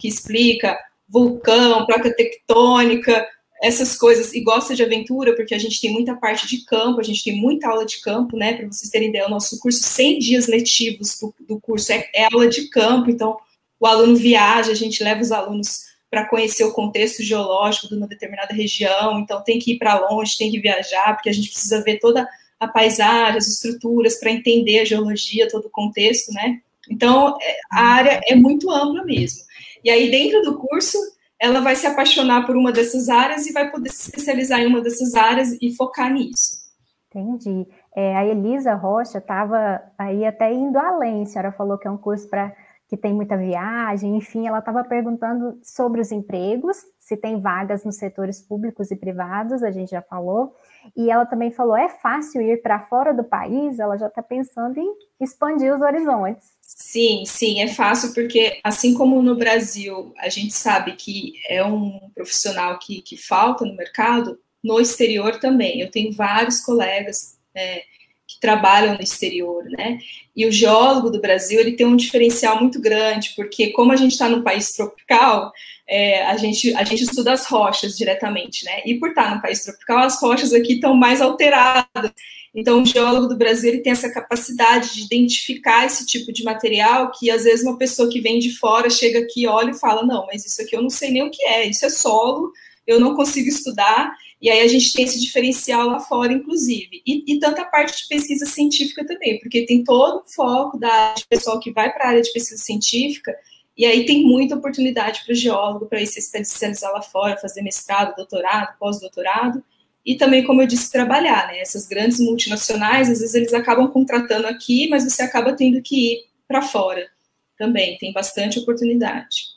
[0.00, 3.28] que explica vulcão, placa tectônica,
[3.64, 7.02] essas coisas, e gosta de aventura, porque a gente tem muita parte de campo, a
[7.02, 8.52] gente tem muita aula de campo, né?
[8.52, 12.26] Para vocês terem ideia, o nosso curso, 100 dias letivos do, do curso é, é
[12.30, 13.38] aula de campo, então
[13.80, 15.80] o aluno viaja, a gente leva os alunos
[16.10, 20.36] para conhecer o contexto geológico de uma determinada região, então tem que ir para longe,
[20.36, 22.28] tem que viajar, porque a gente precisa ver toda
[22.60, 26.60] a paisagem, as estruturas, para entender a geologia, todo o contexto, né?
[26.90, 29.42] Então, é, a área é muito ampla mesmo.
[29.82, 30.98] E aí, dentro do curso,
[31.44, 34.80] ela vai se apaixonar por uma dessas áreas e vai poder se especializar em uma
[34.80, 36.64] dessas áreas e focar nisso.
[37.10, 37.66] Entendi.
[37.94, 41.98] É, a Elisa Rocha estava aí até indo além, a senhora falou que é um
[41.98, 42.52] curso para
[42.88, 47.96] que tem muita viagem, enfim, ela estava perguntando sobre os empregos, se tem vagas nos
[47.96, 50.54] setores públicos e privados, a gente já falou,
[50.96, 53.78] e ela também falou: é fácil ir para fora do país?
[53.78, 56.53] Ela já está pensando em expandir os horizontes.
[56.66, 62.10] Sim, sim, é fácil porque, assim como no Brasil, a gente sabe que é um
[62.14, 65.80] profissional que, que falta no mercado, no exterior também.
[65.80, 67.82] Eu tenho vários colegas é,
[68.26, 69.98] que trabalham no exterior, né?
[70.34, 74.12] E o geólogo do Brasil ele tem um diferencial muito grande, porque como a gente
[74.12, 75.52] está num país tropical,
[75.86, 78.80] é, a, gente, a gente estuda as rochas diretamente, né?
[78.86, 82.12] E por estar num país tropical, as rochas aqui estão mais alteradas.
[82.54, 87.10] Então, o geólogo do Brasil ele tem essa capacidade de identificar esse tipo de material
[87.10, 90.26] que, às vezes, uma pessoa que vem de fora chega aqui, olha e fala: não,
[90.26, 92.52] mas isso aqui eu não sei nem o que é, isso é solo,
[92.86, 94.14] eu não consigo estudar.
[94.40, 97.02] E aí a gente tem esse diferencial lá fora, inclusive.
[97.06, 101.58] E, e tanta parte de pesquisa científica também, porque tem todo o foco da pessoal
[101.58, 103.34] que vai para a área de pesquisa científica
[103.76, 107.60] e aí tem muita oportunidade para o geólogo para ir se especializar lá fora, fazer
[107.62, 109.62] mestrado, doutorado, pós-doutorado,
[110.04, 111.60] e também, como eu disse, trabalhar, né?
[111.60, 116.24] Essas grandes multinacionais, às vezes eles acabam contratando aqui, mas você acaba tendo que ir
[116.46, 117.08] para fora
[117.56, 119.54] também, tem bastante oportunidade.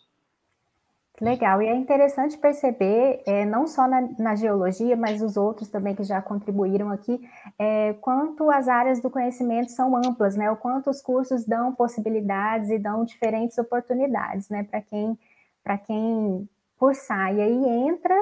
[1.20, 5.96] Legal, e é interessante perceber, é, não só na, na, geologia, mas os outros também
[5.96, 7.20] que já contribuíram aqui,
[7.58, 10.52] é, quanto as áreas do conhecimento são amplas, né?
[10.52, 14.62] O quanto os cursos dão possibilidades e dão diferentes oportunidades, né?
[14.62, 15.18] Para quem,
[15.64, 16.48] para quem
[16.78, 18.16] cursar, e aí entra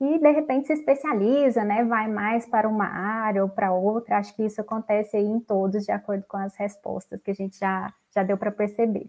[0.00, 1.84] e de repente se especializa, né?
[1.84, 4.18] Vai mais para uma área ou para outra.
[4.18, 7.58] Acho que isso acontece aí em todos, de acordo com as respostas que a gente
[7.58, 9.08] já, já deu para perceber.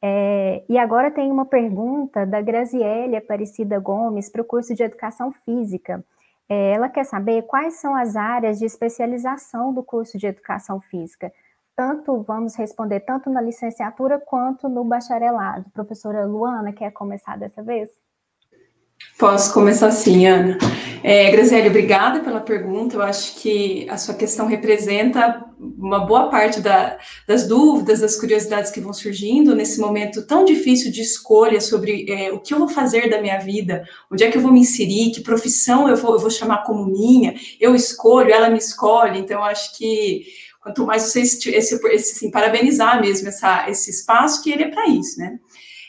[0.00, 5.32] É, e agora tem uma pergunta da Graziele Aparecida Gomes para o curso de Educação
[5.32, 6.04] Física.
[6.48, 11.32] É, ela quer saber quais são as áreas de especialização do curso de Educação Física.
[11.74, 15.70] Tanto, vamos responder, tanto na licenciatura quanto no bacharelado.
[15.70, 17.88] Professora Luana, quer começar dessa vez?
[19.18, 20.58] Posso começar assim, Ana.
[21.04, 22.96] É, Graziele, obrigada pela pergunta.
[22.96, 26.96] Eu acho que a sua questão representa uma boa parte da,
[27.26, 32.32] das dúvidas, das curiosidades que vão surgindo nesse momento tão difícil de escolha sobre é,
[32.32, 35.10] o que eu vou fazer da minha vida, onde é que eu vou me inserir,
[35.10, 39.18] que profissão eu vou, eu vou chamar como minha, eu escolho, ela me escolhe.
[39.18, 40.24] Então, acho que
[40.60, 44.88] quanto mais você esse, esse assim, parabenizar mesmo essa, esse espaço, que ele é para
[44.88, 45.38] isso, né?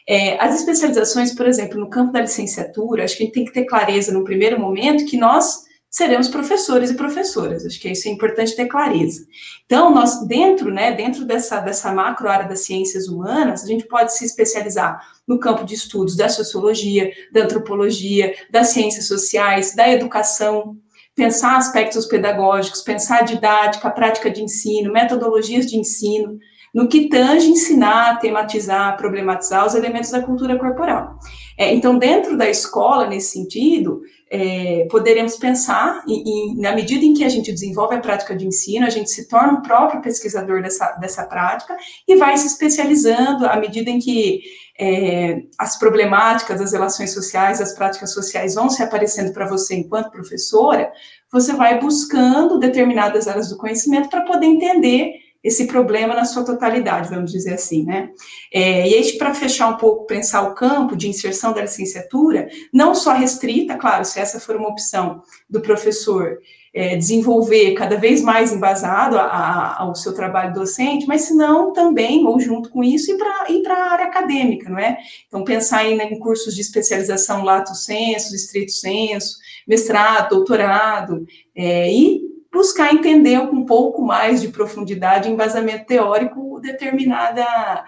[0.08, 3.54] É, as especializações, por exemplo, no campo da licenciatura, acho que a gente tem que
[3.54, 5.64] ter clareza no primeiro momento que nós
[5.94, 7.66] seremos professores e professoras.
[7.66, 9.26] Acho que isso é importante ter clareza.
[9.66, 14.12] Então, nós, dentro, né, dentro dessa, dessa macro área das ciências humanas, a gente pode
[14.12, 20.76] se especializar no campo de estudos da sociologia, da antropologia, das ciências sociais, da educação,
[21.16, 26.40] pensar aspectos pedagógicos, pensar didática, prática de ensino, metodologias de ensino,
[26.74, 31.20] no que tange ensinar, tematizar, problematizar os elementos da cultura corporal.
[31.58, 34.02] É, então, dentro da escola, nesse sentido,
[34.32, 38.48] é, poderemos pensar, em, em, na medida em que a gente desenvolve a prática de
[38.48, 41.78] ensino, a gente se torna o próprio pesquisador dessa, dessa prática
[42.08, 44.42] e vai se especializando à medida em que
[44.80, 50.10] é, as problemáticas, as relações sociais, as práticas sociais vão se aparecendo para você enquanto
[50.10, 50.92] professora,
[51.32, 57.10] você vai buscando determinadas áreas do conhecimento para poder entender esse problema na sua totalidade,
[57.10, 58.10] vamos dizer assim, né?
[58.52, 62.96] É, e aí, para fechar um pouco, pensar o campo de inserção da licenciatura, não
[62.96, 66.38] só restrita, claro, se essa for uma opção do professor
[66.74, 71.72] é, desenvolver cada vez mais embasado a, a, ao seu trabalho docente, mas se não
[71.72, 73.18] também, ou junto com isso, ir
[73.62, 74.98] para a área acadêmica, não é?
[75.28, 79.38] Então, pensar em, né, em cursos de especialização lato senso, estrito senso,
[79.68, 81.26] mestrado, doutorado,
[81.56, 87.84] é, e buscar entender com um pouco mais de profundidade, embasamento teórico, determinada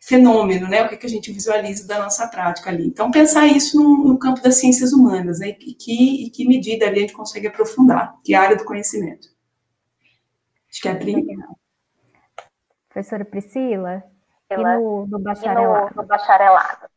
[0.00, 0.82] fenômeno, né?
[0.82, 2.86] O que, que a gente visualiza da nossa prática ali.
[2.86, 5.50] Então, pensar isso no, no campo das ciências humanas, né?
[5.60, 9.28] E que, e que medida ali a gente consegue aprofundar, que área do conhecimento.
[10.70, 11.46] Acho que é a primeira.
[12.88, 14.02] Professora Priscila,
[14.50, 15.92] Ela, e no, no bacharelado?
[15.92, 16.88] E no, no bacharelado.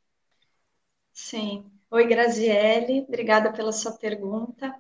[1.14, 1.66] Sim.
[1.92, 4.74] Oi, Graziele, obrigada pela sua pergunta.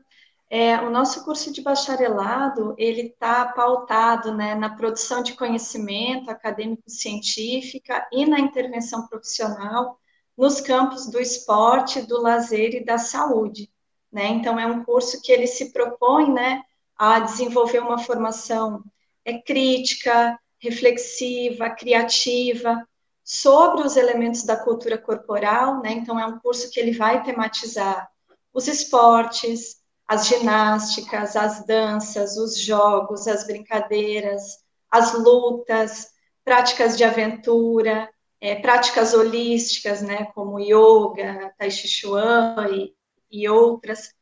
[0.54, 8.06] É, o nosso curso de bacharelado, ele está pautado né, na produção de conhecimento acadêmico-científica
[8.12, 9.98] e na intervenção profissional
[10.38, 13.72] nos campos do esporte, do lazer e da saúde.
[14.12, 14.28] Né?
[14.28, 16.62] Então, é um curso que ele se propõe né,
[16.98, 18.84] a desenvolver uma formação
[19.24, 22.86] é, crítica, reflexiva, criativa,
[23.24, 25.94] sobre os elementos da cultura corporal, né?
[25.94, 28.10] Então, é um curso que ele vai tematizar
[28.54, 29.81] os esportes,
[30.12, 34.58] as ginásticas, as danças, os jogos, as brincadeiras,
[34.92, 36.10] as lutas,
[36.44, 38.10] práticas de aventura,
[38.42, 42.94] é, práticas holísticas, né, como yoga, tai chi chuan e,
[43.32, 44.14] e outras,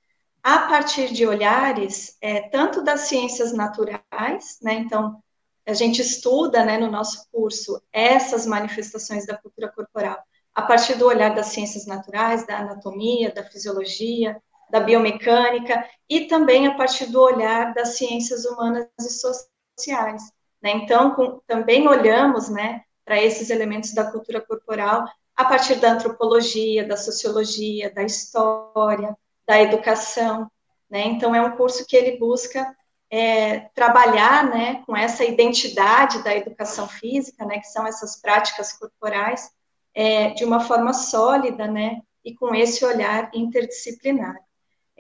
[0.44, 5.20] a partir de olhares é, tanto das ciências naturais, né, então
[5.66, 10.20] a gente estuda, né, no nosso curso essas manifestações da cultura corporal
[10.54, 16.68] a partir do olhar das ciências naturais, da anatomia, da fisiologia, da biomecânica e também
[16.68, 20.24] a partir do olhar das ciências humanas e sociais.
[20.62, 20.72] Né?
[20.72, 25.06] Então, com, também olhamos né, para esses elementos da cultura corporal
[25.36, 29.16] a partir da antropologia, da sociologia, da história,
[29.48, 30.50] da educação.
[30.90, 31.06] Né?
[31.08, 32.76] Então, é um curso que ele busca
[33.10, 39.50] é, trabalhar né, com essa identidade da educação física, né, que são essas práticas corporais,
[39.96, 44.36] é, de uma forma sólida, né, e com esse olhar interdisciplinar.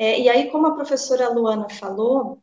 [0.01, 2.41] É, e aí, como a professora Luana falou,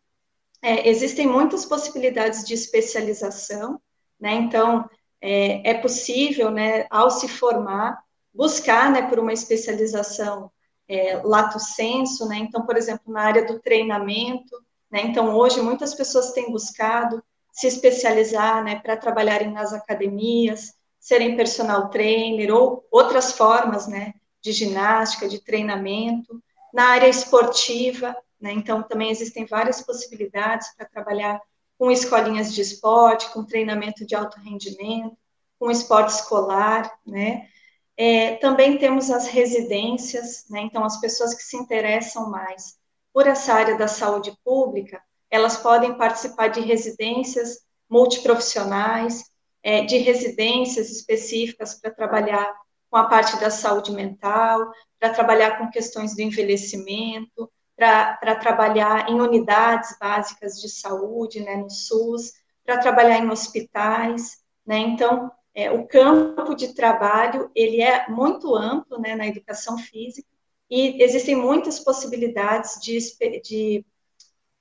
[0.60, 3.80] é, existem muitas possibilidades de especialização,
[4.20, 4.34] né?
[4.34, 4.86] Então,
[5.22, 7.98] é, é, possível, né, ao se formar,
[8.32, 10.50] buscar, né, por uma especialização
[10.86, 12.36] é, lato senso, né?
[12.36, 14.54] Então, por exemplo, na área do treinamento,
[14.90, 15.00] né?
[15.04, 21.88] Então, hoje muitas pessoas têm buscado se especializar, né, para trabalharem nas academias, serem personal
[21.88, 24.12] trainer ou outras formas, né,
[24.42, 26.38] de ginástica, de treinamento
[26.76, 28.52] na área esportiva, né?
[28.52, 31.40] Então, também existem várias possibilidades para trabalhar
[31.78, 35.16] com escolinhas de esporte, com treinamento de alto rendimento,
[35.58, 37.48] com esporte escolar, né?
[37.96, 40.60] É, também temos as residências, né?
[40.60, 42.76] Então, as pessoas que se interessam mais
[43.10, 49.24] por essa área da saúde pública, elas podem participar de residências multiprofissionais,
[49.62, 52.54] é, de residências específicas para trabalhar
[52.90, 59.20] com a parte da saúde mental, para trabalhar com questões do envelhecimento, para trabalhar em
[59.20, 62.32] unidades básicas de saúde, né, no SUS,
[62.64, 68.98] para trabalhar em hospitais, né, então, é, o campo de trabalho, ele é muito amplo,
[68.98, 70.28] né, na educação física,
[70.70, 72.98] e existem muitas possibilidades de,
[73.42, 73.86] de,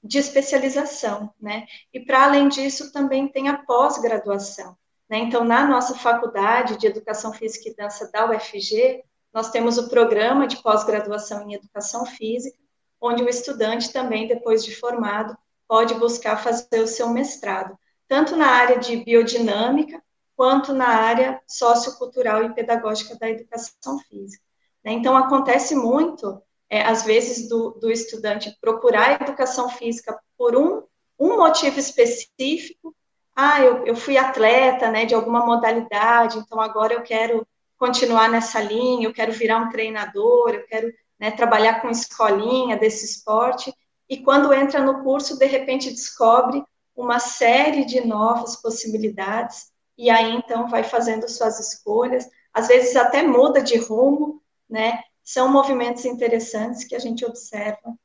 [0.03, 4.77] de especialização, né, e para além disso, também tem a pós-graduação,
[5.09, 9.03] né, então, na nossa faculdade de Educação Física e Dança da UFG,
[9.33, 12.57] nós temos o programa de pós-graduação em educação física,
[12.99, 15.37] onde o estudante também, depois de formado,
[15.67, 17.77] pode buscar fazer o seu mestrado,
[18.07, 20.01] tanto na área de biodinâmica,
[20.35, 24.43] quanto na área sociocultural e pedagógica da educação física.
[24.83, 24.91] Né?
[24.91, 30.83] Então, acontece muito, é, às vezes, do, do estudante procurar educação física por um,
[31.19, 32.95] um motivo específico.
[33.35, 37.45] Ah, eu, eu fui atleta né, de alguma modalidade, então agora eu quero
[37.77, 43.05] continuar nessa linha, eu quero virar um treinador, eu quero né, trabalhar com escolinha desse
[43.05, 43.73] esporte.
[44.09, 46.63] E quando entra no curso, de repente descobre
[46.95, 53.21] uma série de novas possibilidades, e aí então vai fazendo suas escolhas, às vezes até
[53.21, 55.03] muda de rumo, né?
[55.23, 57.97] São movimentos interessantes que a gente observa,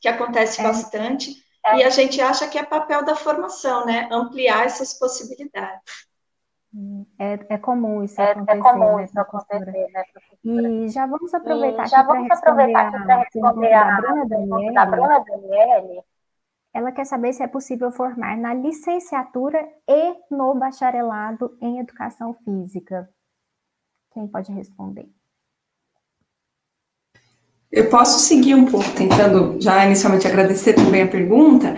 [0.00, 0.64] que acontece é.
[0.64, 1.34] bastante.
[1.76, 4.08] E a gente acha que é papel da formação, né?
[4.10, 6.08] Ampliar essas possibilidades.
[7.18, 10.04] É, é comum isso é, é acontecer, é comum né, isso acontecer né,
[10.42, 16.02] E já vamos aproveitar já vamos responder a, responder a, da Bruna Da Bruna Daniele.
[16.72, 23.06] Ela quer saber se é possível formar na licenciatura e no bacharelado em educação física.
[24.14, 25.12] Quem pode responder?
[27.72, 31.74] Eu posso seguir um pouco, tentando já inicialmente agradecer também a pergunta.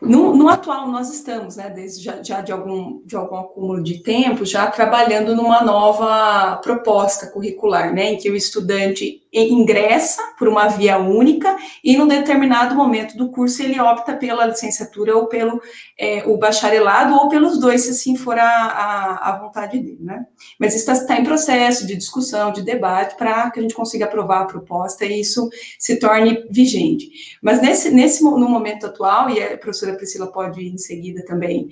[0.00, 4.00] No, no, atual, nós estamos, né, desde já, já, de, algum, de algum acúmulo de
[4.00, 10.68] tempo, já trabalhando numa nova proposta curricular, né, em que o estudante ingressa por uma
[10.68, 15.60] via única e, num determinado momento do curso, ele opta pela licenciatura ou pelo
[15.98, 20.24] é, o bacharelado, ou pelos dois, se assim for a, a, a vontade dele, né.
[20.58, 24.04] Mas isso está tá em processo de discussão, de debate, para que a gente consiga
[24.04, 25.48] aprovar a proposta e isso
[25.78, 27.38] se torne vigente.
[27.42, 31.68] Mas nesse, nesse no momento atual, e a professora Priscila pode em seguida também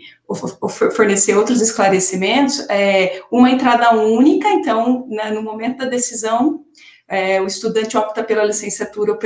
[0.93, 6.65] fornecer outros esclarecimentos, é, uma entrada única, então, né, no momento da decisão,
[7.09, 9.19] é, o estudante opta pela licenciatura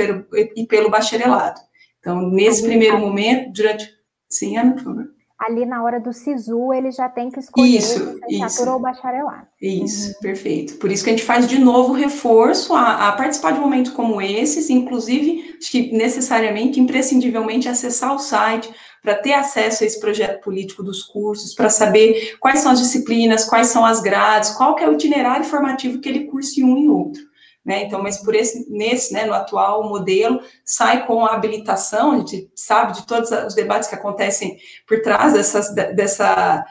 [0.55, 1.59] e pelo bacharelado.
[1.99, 3.87] Então, nesse primeiro momento, durante.
[4.27, 5.10] Sim, Ana, por favor.
[5.41, 8.71] Ali na hora do SISU, ele já tem que escolher isso, licenciatura isso.
[8.71, 9.47] ou bacharelado.
[9.59, 10.13] Isso, uhum.
[10.21, 10.75] perfeito.
[10.75, 13.93] Por isso que a gente faz de novo reforço a, a, participar de um momento
[13.93, 19.99] como esse, inclusive, acho que necessariamente, imprescindivelmente, acessar o site, para ter acesso a esse
[19.99, 24.75] projeto político dos cursos, para saber quais são as disciplinas, quais são as grades, qual
[24.75, 27.30] que é o itinerário formativo que ele cursa em um e outro.
[27.63, 27.83] Né?
[27.83, 32.49] Então, mas por esse, nesse, né, no atual modelo, sai com a habilitação, a gente
[32.55, 34.57] sabe de todos os debates que acontecem
[34.87, 36.65] por trás dessas, dessa,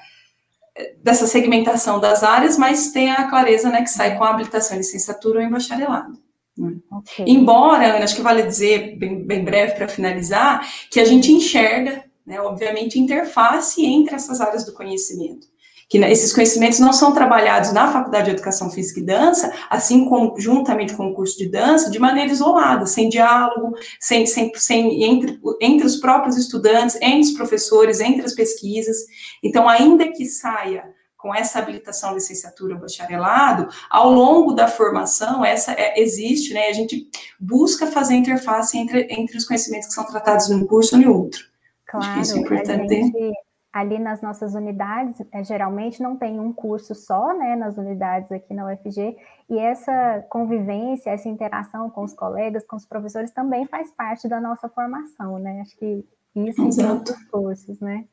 [1.00, 4.80] dessa segmentação das áreas, mas tem a clareza, né, que sai com a habilitação em
[4.80, 6.18] licenciatura ou em bacharelado.
[6.58, 6.74] Né?
[6.90, 7.24] Okay.
[7.28, 12.40] Embora, acho que vale dizer, bem, bem breve para finalizar, que a gente enxerga, né,
[12.40, 15.46] obviamente, interface entre essas áreas do conhecimento
[15.90, 20.38] que esses conhecimentos não são trabalhados na Faculdade de Educação Física e Dança, assim como
[20.38, 25.40] juntamente com o curso de dança, de maneira isolada, sem diálogo, sem, sem, sem entre,
[25.60, 28.98] entre os próprios estudantes, entre os professores, entre as pesquisas.
[29.42, 30.84] Então, ainda que saia
[31.16, 37.08] com essa habilitação licenciatura bacharelado, ao longo da formação, essa é, existe, né, a gente
[37.38, 41.40] busca fazer interface entre, entre os conhecimentos que são tratados num curso e no outro.
[41.84, 42.94] Claro, Acho que isso é importante.
[42.94, 43.32] A gente,
[43.72, 48.52] ali nas nossas unidades, é, geralmente não tem um curso só, né, nas unidades aqui
[48.52, 49.16] na UFG,
[49.48, 54.40] e essa convivência, essa interação com os colegas, com os professores, também faz parte da
[54.40, 58.05] nossa formação, né, acho que isso em todos os cursos, né.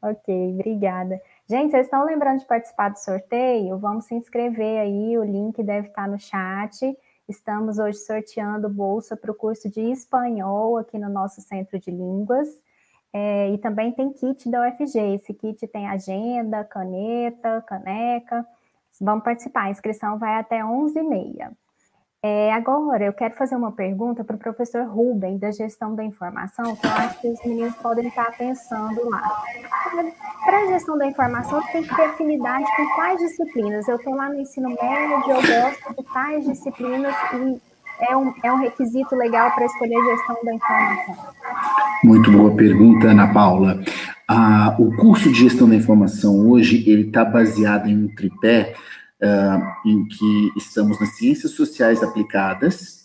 [0.00, 1.20] Ok, obrigada.
[1.48, 3.78] Gente, vocês estão lembrando de participar do sorteio?
[3.78, 6.98] Vamos se inscrever aí, o link deve estar no chat.
[7.28, 12.48] Estamos hoje sorteando bolsa para o curso de espanhol aqui no nosso Centro de Línguas.
[13.12, 14.98] É, e também tem kit da UFG.
[15.14, 18.46] Esse kit tem agenda, caneta, caneca.
[19.00, 19.64] Vamos participar.
[19.64, 21.50] A inscrição vai até 11h30.
[22.24, 26.76] É, agora, eu quero fazer uma pergunta para o professor Ruben, da gestão da informação,
[26.76, 29.42] que eu acho que os meninos podem estar pensando lá.
[30.44, 33.88] Para a gestão da informação, tem que ter afinidade com quais disciplinas?
[33.88, 37.71] Eu estou lá no ensino médio, eu gosto de tais disciplinas e
[38.02, 41.16] é um, é um requisito legal para escolher gestão da informação?
[42.04, 43.82] Muito boa pergunta, Ana Paula.
[44.28, 48.74] Ah, o curso de gestão da informação hoje ele está baseado em um tripé
[49.22, 53.02] uh, em que estamos nas ciências sociais aplicadas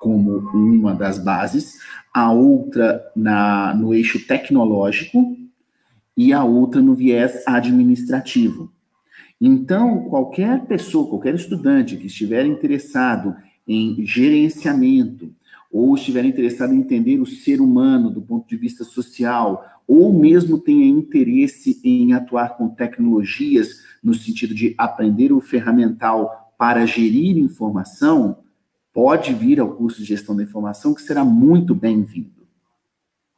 [0.00, 1.78] como uma das bases,
[2.14, 5.36] a outra na, no eixo tecnológico
[6.16, 8.72] e a outra no viés administrativo.
[9.38, 13.36] Então, qualquer pessoa, qualquer estudante que estiver interessado
[13.72, 15.32] em gerenciamento,
[15.70, 20.58] ou estiver interessado em entender o ser humano do ponto de vista social, ou mesmo
[20.58, 28.38] tenha interesse em atuar com tecnologias no sentido de aprender o ferramental para gerir informação,
[28.92, 32.48] pode vir ao curso de gestão da informação, que será muito bem-vindo.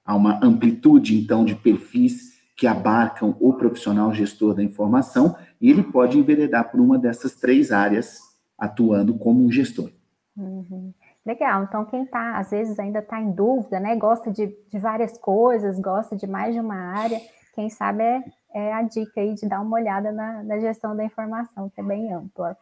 [0.02, 5.82] Há uma amplitude, então, de perfis que abarcam o profissional gestor da informação, e ele
[5.82, 8.18] pode enveredar por uma dessas três áreas,
[8.56, 9.90] atuando como um gestor.
[10.36, 10.92] Uhum.
[11.26, 13.94] Legal, então quem está, às vezes, ainda está em dúvida, né?
[13.96, 17.20] Gosta de, de várias coisas, gosta de mais de uma área,
[17.54, 18.22] quem sabe é,
[18.54, 21.84] é a dica aí de dar uma olhada na, na gestão da informação, que é
[21.84, 22.56] bem ampla.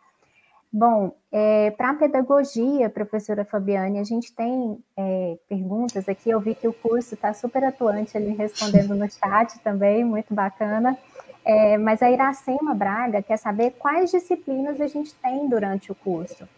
[0.72, 6.30] Bom, é, para a pedagogia, professora Fabiane, a gente tem é, perguntas aqui.
[6.30, 10.96] Eu vi que o curso está super atuante ali respondendo no chat também, muito bacana.
[11.44, 16.48] É, mas a Iracema Braga quer saber quais disciplinas a gente tem durante o curso.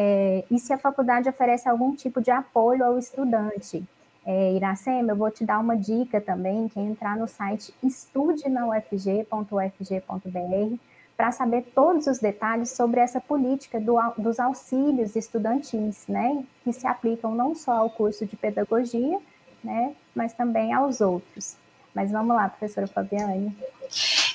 [0.00, 3.84] É, e se a faculdade oferece algum tipo de apoio ao estudante.
[4.24, 10.76] É, Iracema, eu vou te dar uma dica também, que é entrar no site estudenaufg.ufg.br
[11.16, 16.86] para saber todos os detalhes sobre essa política do, dos auxílios estudantis, né, que se
[16.86, 19.18] aplicam não só ao curso de pedagogia,
[19.64, 21.56] né, mas também aos outros.
[21.92, 23.52] Mas vamos lá, professora Fabiane.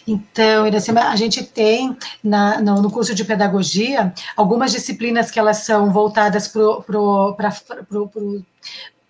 [0.05, 5.57] Então, Iracema, a gente tem na, no, no, curso de pedagogia algumas disciplinas que elas
[5.57, 7.49] são voltadas para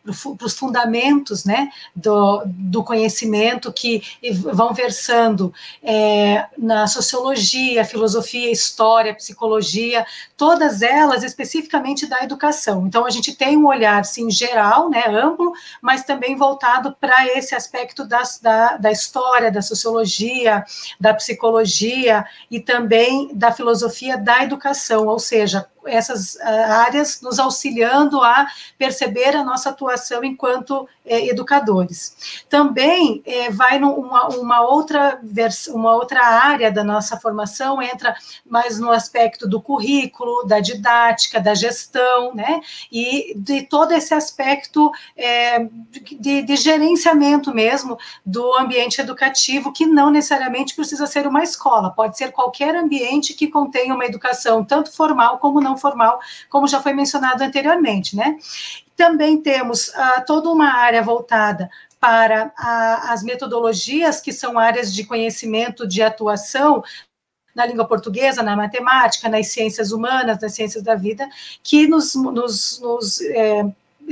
[0.03, 4.01] para os fundamentos né, do, do, conhecimento que
[4.51, 10.05] vão versando é, na sociologia, filosofia, história, psicologia,
[10.35, 12.85] todas elas especificamente da educação.
[12.85, 17.55] Então, a gente tem um olhar, sim, geral, né, amplo, mas também voltado para esse
[17.55, 20.65] aspecto das, da, da história, da sociologia,
[20.99, 28.21] da psicologia e também da filosofia da educação, ou seja, essas ah, áreas nos auxiliando
[28.21, 28.47] a
[28.77, 32.43] perceber a nossa atuação enquanto é, educadores.
[32.49, 35.19] Também é, vai numa uma outra
[35.69, 38.15] uma outra área da nossa formação entra
[38.45, 42.61] mais no aspecto do currículo, da didática, da gestão, né?
[42.91, 45.67] E de todo esse aspecto é,
[46.19, 52.17] de, de gerenciamento mesmo do ambiente educativo, que não necessariamente precisa ser uma escola, pode
[52.17, 56.19] ser qualquer ambiente que contenha uma educação tanto formal como não formal,
[56.49, 58.37] como já foi mencionado anteriormente, né?
[58.95, 61.69] Também temos uh, toda uma área voltada
[61.99, 66.83] para a, as metodologias, que são áreas de conhecimento, de atuação,
[67.55, 71.29] na língua portuguesa, na matemática, nas ciências humanas, nas ciências da vida,
[71.63, 73.63] que nos, nos, nos é,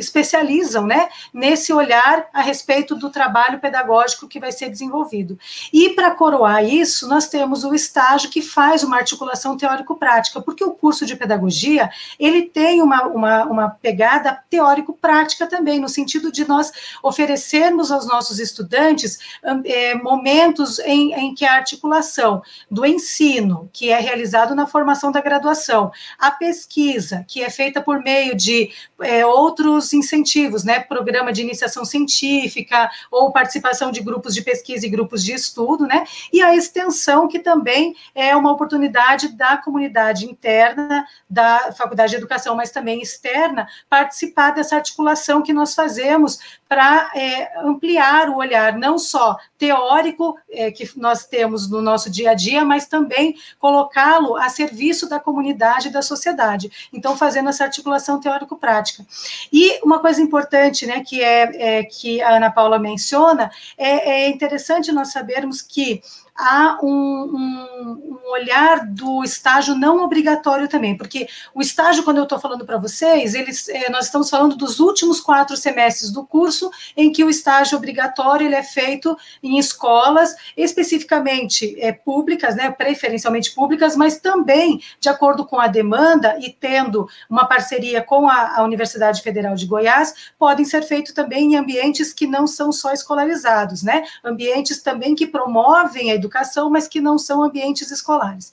[0.01, 5.39] especializam né, nesse olhar a respeito do trabalho pedagógico que vai ser desenvolvido.
[5.71, 10.71] E para coroar isso, nós temos o estágio que faz uma articulação teórico-prática, porque o
[10.71, 16.71] curso de pedagogia ele tem uma, uma, uma pegada teórico-prática também, no sentido de nós
[17.03, 19.19] oferecermos aos nossos estudantes
[19.65, 25.21] é, momentos em, em que a articulação do ensino, que é realizado na formação da
[25.21, 28.71] graduação, a pesquisa, que é feita por meio de
[29.01, 30.80] é, outros incentivos, né?
[30.80, 36.05] Programa de iniciação científica ou participação de grupos de pesquisa e grupos de estudo, né?
[36.31, 42.55] E a extensão, que também é uma oportunidade da comunidade interna da Faculdade de Educação,
[42.55, 48.97] mas também externa, participar dessa articulação que nós fazemos para é, ampliar o olhar, não
[48.97, 54.47] só teórico é, que nós temos no nosso dia a dia, mas também colocá-lo a
[54.47, 56.89] serviço da comunidade e da sociedade.
[56.93, 59.05] Então, fazendo essa articulação teórico-prática.
[59.51, 64.30] E uma coisa importante, né, que é, é que a Ana Paula menciona, é, é
[64.30, 66.02] interessante nós sabermos que
[66.35, 72.23] há um, um, um, olhar do estágio não obrigatório também, porque o estágio, quando eu
[72.23, 76.71] estou falando para vocês, eles, é, nós estamos falando dos últimos quatro semestres do curso,
[76.95, 83.53] em que o estágio obrigatório ele é feito em escolas, especificamente é, públicas, né, preferencialmente
[83.53, 88.63] públicas, mas também, de acordo com a demanda e tendo uma parceria com a, a
[88.63, 93.83] Universidade Federal de Goiás, podem ser feitos também em ambientes que não são só escolarizados,
[93.83, 96.30] né, ambientes também que promovem a educação,
[96.69, 98.51] mas que não são ambientes escolares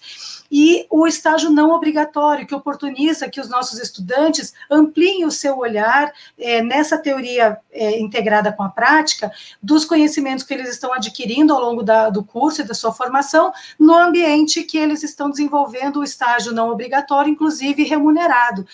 [0.51, 6.13] e o estágio não obrigatório, que oportuniza que os nossos estudantes ampliem o seu olhar
[6.39, 9.31] é, nessa teoria é, integrada com a prática,
[9.63, 13.53] dos conhecimentos que eles estão adquirindo ao longo da, do curso e da sua formação,
[13.79, 18.67] no ambiente que eles estão desenvolvendo o estágio não obrigatório, inclusive remunerado,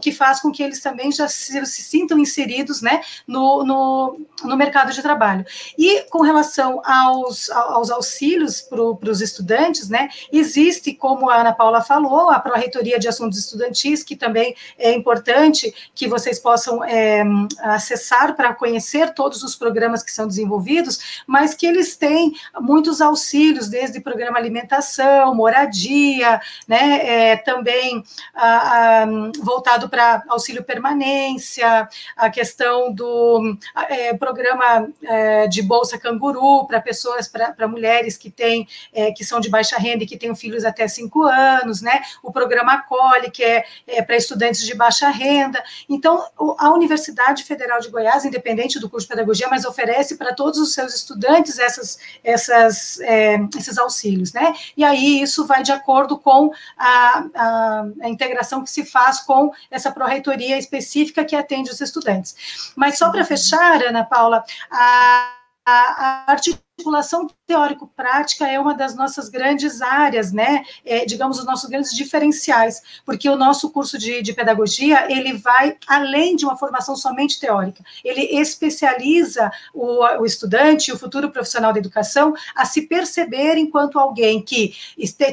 [0.00, 4.56] que faz com que eles também já se, se sintam inseridos né, no, no, no,
[4.56, 5.44] mercado de trabalho.
[5.76, 11.80] E com relação aos, aos auxílios para os estudantes, né, existe, como a Ana Paula
[11.82, 17.22] falou, a Pró-Reitoria de Assuntos Estudantis, que também é importante que vocês possam é,
[17.60, 23.68] acessar para conhecer todos os programas que são desenvolvidos, mas que eles têm muitos auxílios,
[23.68, 28.04] desde programa alimentação, moradia, né, é, também
[28.34, 29.06] a, a,
[29.42, 33.56] voltado para auxílio permanência, a questão do
[33.88, 39.40] é, programa é, de bolsa canguru para pessoas, para mulheres que têm, é, que são
[39.40, 42.00] de baixa renda e que têm filhos até cinco anos, né?
[42.22, 45.62] O programa Acolhe, que é, é para estudantes de baixa renda.
[45.88, 46.24] Então,
[46.58, 50.72] a Universidade Federal de Goiás, independente do curso de pedagogia, mas oferece para todos os
[50.72, 54.54] seus estudantes essas, essas, é, esses auxílios, né?
[54.76, 59.52] E aí isso vai de acordo com a, a, a integração que se faz com
[59.70, 62.72] essa pró-reitoria específica que atende os estudantes.
[62.74, 65.34] Mas só para fechar, Ana Paula, a,
[65.66, 66.32] a, a
[66.76, 70.64] articulação teórico-prática é uma das nossas grandes áreas, né?
[70.84, 75.76] É, digamos, os nossos grandes diferenciais, porque o nosso curso de, de, pedagogia, ele vai
[75.86, 81.78] além de uma formação somente teórica, ele especializa o, o estudante, o futuro profissional da
[81.78, 84.74] educação, a se perceber enquanto alguém que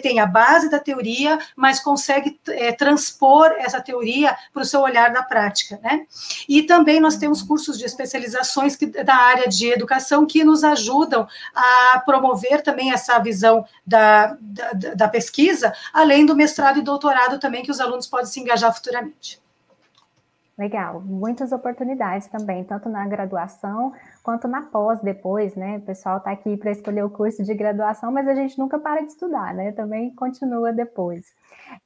[0.03, 5.11] tem a base da teoria, mas consegue é, transpor essa teoria para o seu olhar
[5.11, 6.05] na prática, né?
[6.47, 11.27] E também nós temos cursos de especializações que, da área de educação que nos ajudam
[11.53, 17.63] a promover também essa visão da, da, da pesquisa, além do mestrado e doutorado também,
[17.63, 19.41] que os alunos podem se engajar futuramente.
[20.61, 25.77] Legal, muitas oportunidades também, tanto na graduação quanto na pós depois, né?
[25.77, 29.01] O pessoal está aqui para escolher o curso de graduação, mas a gente nunca para
[29.01, 29.71] de estudar, né?
[29.71, 31.33] Também continua depois.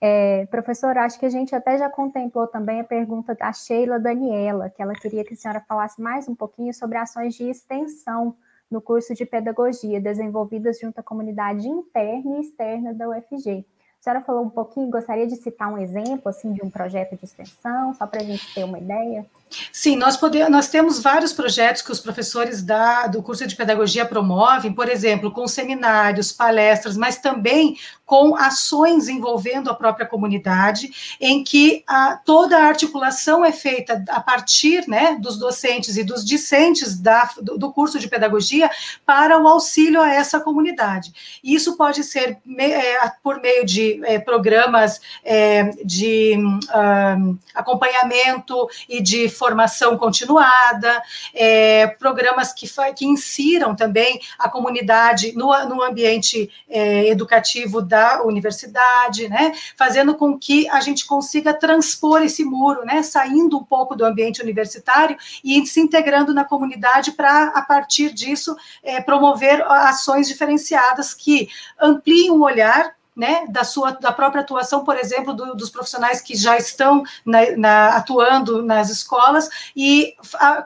[0.01, 4.69] É, professor, acho que a gente até já contemplou também a pergunta da Sheila Daniela,
[4.69, 8.35] que ela queria que a senhora falasse mais um pouquinho sobre ações de extensão
[8.69, 13.65] no curso de pedagogia, desenvolvidas junto à comunidade interna e externa da UFG.
[13.99, 17.25] A senhora falou um pouquinho, gostaria de citar um exemplo assim de um projeto de
[17.25, 19.25] extensão, só para a gente ter uma ideia?
[19.71, 24.05] Sim, nós, podemos, nós temos vários projetos que os professores da, do curso de pedagogia
[24.05, 31.43] promovem, por exemplo, com seminários, palestras, mas também com ações envolvendo a própria comunidade, em
[31.43, 36.99] que a, toda a articulação é feita a partir né, dos docentes e dos discentes
[36.99, 38.69] da, do, do, curso de pedagogia
[39.05, 41.39] para o auxílio a essa comunidade.
[41.43, 49.01] Isso pode ser me, é, por meio de é, programas é, de um, acompanhamento e
[49.01, 51.01] de formação continuada,
[51.33, 59.27] é, programas que, que insiram também a comunidade no, no ambiente é, educativo da universidade,
[59.29, 64.05] né, fazendo com que a gente consiga transpor esse muro, né, saindo um pouco do
[64.05, 71.13] ambiente universitário e se integrando na comunidade para, a partir disso, é, promover ações diferenciadas
[71.13, 71.49] que
[71.79, 76.35] ampliem o olhar né, da sua da própria atuação, por exemplo, do, dos profissionais que
[76.35, 80.63] já estão na, na, atuando nas escolas e a,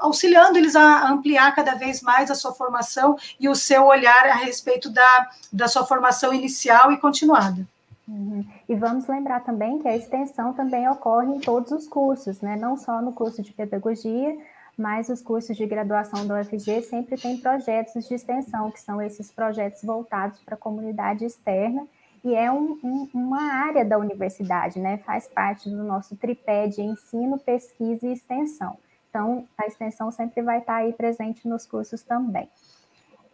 [0.00, 4.34] auxiliando eles a ampliar cada vez mais a sua formação e o seu olhar a
[4.34, 7.66] respeito da, da sua formação inicial e continuada.
[8.06, 8.44] Uhum.
[8.68, 12.56] E vamos lembrar também que a extensão também ocorre em todos os cursos, né?
[12.56, 14.36] não só no curso de pedagogia,
[14.82, 19.30] mas os cursos de graduação da UFG sempre têm projetos de extensão, que são esses
[19.30, 21.86] projetos voltados para a comunidade externa,
[22.24, 24.98] e é um, um, uma área da universidade, né?
[24.98, 28.76] Faz parte do nosso tripé de ensino, pesquisa e extensão.
[29.08, 32.48] Então, a extensão sempre vai estar aí presente nos cursos também.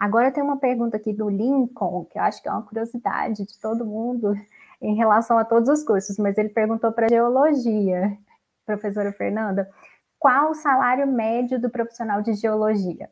[0.00, 3.60] Agora tem uma pergunta aqui do Lincoln, que eu acho que é uma curiosidade de
[3.60, 4.34] todo mundo
[4.80, 8.16] em relação a todos os cursos, mas ele perguntou para geologia,
[8.64, 9.70] professora Fernanda,
[10.18, 13.10] qual o salário médio do profissional de geologia?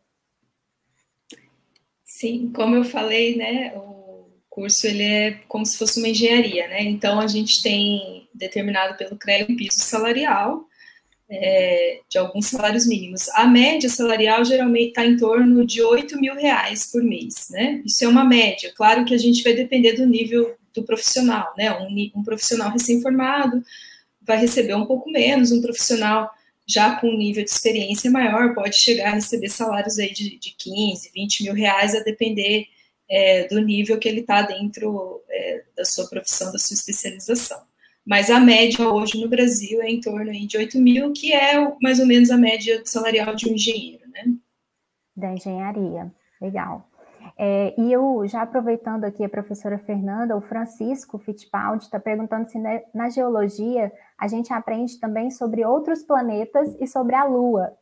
[2.02, 6.82] Sim, como eu falei, né, o curso ele é como se fosse uma engenharia, né?
[6.85, 10.66] Então a gente tem determinado pelo CREA um piso salarial
[11.30, 13.28] é, de alguns salários mínimos.
[13.30, 17.82] A média salarial geralmente está em torno de 8 mil reais por mês, né?
[17.84, 18.72] Isso é uma média.
[18.74, 21.72] Claro que a gente vai depender do nível do profissional, né?
[21.72, 23.62] Um, um profissional recém-formado
[24.22, 26.30] vai receber um pouco menos, um profissional
[26.66, 30.55] já com um nível de experiência maior pode chegar a receber salários aí de, de
[30.59, 32.66] 15, 20 mil reais, a depender
[33.09, 37.67] é, do nível que ele está dentro é, da sua profissão, da sua especialização.
[38.09, 42.01] Mas a média hoje no Brasil é em torno de 8 mil, que é mais
[42.01, 44.24] ou menos a média salarial de um engenheiro, né?
[45.14, 46.10] Da engenharia,
[46.40, 46.89] legal.
[47.36, 52.59] É, e eu, já aproveitando aqui a professora Fernanda, o Francisco Fittipaldi está perguntando se
[52.59, 57.72] na, na, geologia a gente aprende também sobre outros planetas e sobre a Lua.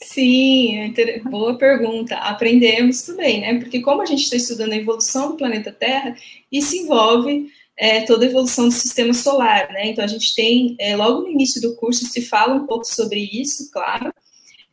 [0.00, 0.94] Sim,
[1.28, 2.14] boa pergunta.
[2.14, 3.58] Aprendemos também, né?
[3.58, 6.14] Porque como a gente está estudando a evolução do planeta Terra,
[6.52, 9.86] isso envolve é, toda a evolução do sistema solar, né?
[9.86, 13.20] Então a gente tem, é, logo no início do curso se fala um pouco sobre
[13.20, 14.12] isso, claro.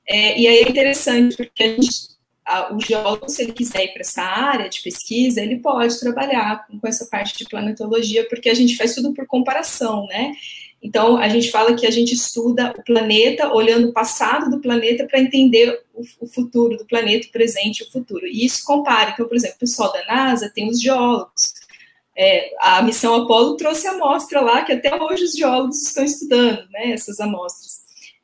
[0.08, 2.16] É, e aí é interessante, porque a gente
[2.72, 6.80] o geólogo, se ele quiser ir para essa área de pesquisa, ele pode trabalhar com,
[6.80, 10.32] com, essa parte de planetologia, porque a gente faz tudo por comparação, né?
[10.82, 15.08] Então, a gente fala que a gente estuda o planeta olhando o passado do planeta
[15.08, 18.28] para entender o, o, futuro do planeta, o presente e o futuro.
[18.28, 19.10] E isso compara.
[19.10, 21.65] Então, por exemplo, o pessoal da NASA tem os geólogos.
[22.18, 26.92] É, a missão Apolo trouxe amostra lá que até hoje os geólogos estão estudando, né,
[26.94, 27.84] essas amostras.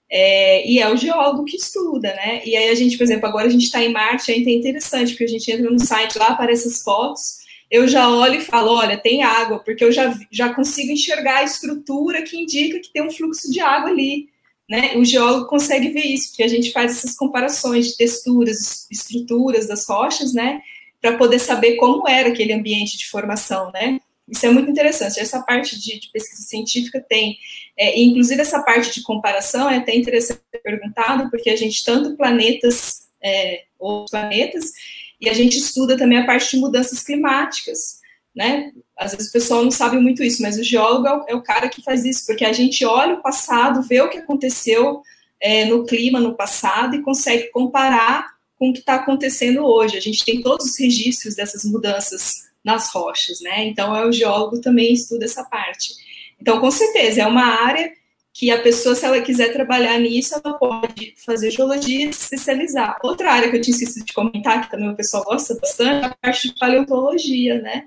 [0.09, 2.41] É, e é o geólogo que estuda, né?
[2.45, 5.11] E aí a gente, por exemplo, agora a gente está em Marte, ainda é interessante,
[5.11, 7.39] porque a gente entra no site lá, aparece as fotos,
[7.69, 11.43] eu já olho e falo, olha, tem água, porque eu já, já consigo enxergar a
[11.43, 14.27] estrutura que indica que tem um fluxo de água ali,
[14.69, 14.97] né?
[14.97, 19.87] O geólogo consegue ver isso, porque a gente faz essas comparações de texturas, estruturas das
[19.87, 20.61] rochas, né?
[21.01, 23.99] Para poder saber como era aquele ambiente de formação, né?
[24.31, 25.19] Isso é muito interessante.
[25.19, 27.37] Essa parte de, de pesquisa científica tem,
[27.77, 33.01] é, inclusive essa parte de comparação é até interessante perguntado, porque a gente tanto planetas,
[33.21, 34.71] é, outros planetas,
[35.19, 37.99] e a gente estuda também a parte de mudanças climáticas,
[38.33, 38.71] né?
[38.97, 41.67] Às vezes o pessoal não sabe muito isso, mas o geólogo é o, é cara
[41.67, 45.01] que faz isso, porque a gente olha o passado, vê o que aconteceu
[45.41, 48.27] é, no clima no passado e consegue comparar
[48.61, 49.97] com o que está acontecendo hoje.
[49.97, 53.65] A gente tem todos os registros dessas mudanças nas rochas, né?
[53.65, 55.95] Então, é o geólogo também estuda essa parte.
[56.39, 57.91] Então, com certeza, é uma área
[58.31, 62.99] que a pessoa, se ela quiser trabalhar nisso, ela pode fazer geologia e se especializar.
[63.01, 66.05] Outra área que eu tinha esquecido de comentar, que também o pessoal gosta bastante, é
[66.05, 67.85] a parte de paleontologia, né?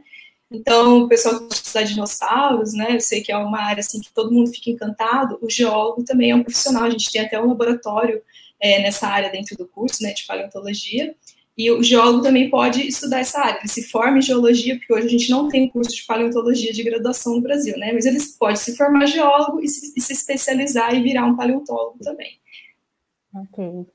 [0.51, 2.97] Então, o pessoal que estuda dinossauros, né?
[2.97, 5.39] Eu sei que é uma área assim que todo mundo fica encantado.
[5.41, 6.83] O geólogo também é um profissional.
[6.83, 8.21] A gente tem até um laboratório
[8.65, 11.15] é, nessa área dentro do curso, né, de paleontologia.
[11.57, 13.59] E o geólogo também pode estudar essa área.
[13.59, 16.83] Ele se forma em geologia, porque hoje a gente não tem curso de paleontologia de
[16.83, 17.93] graduação no Brasil, né?
[17.93, 21.99] Mas ele pode se formar geólogo e se, e se especializar e virar um paleontólogo
[22.03, 22.41] também.
[23.37, 23.87] Ok.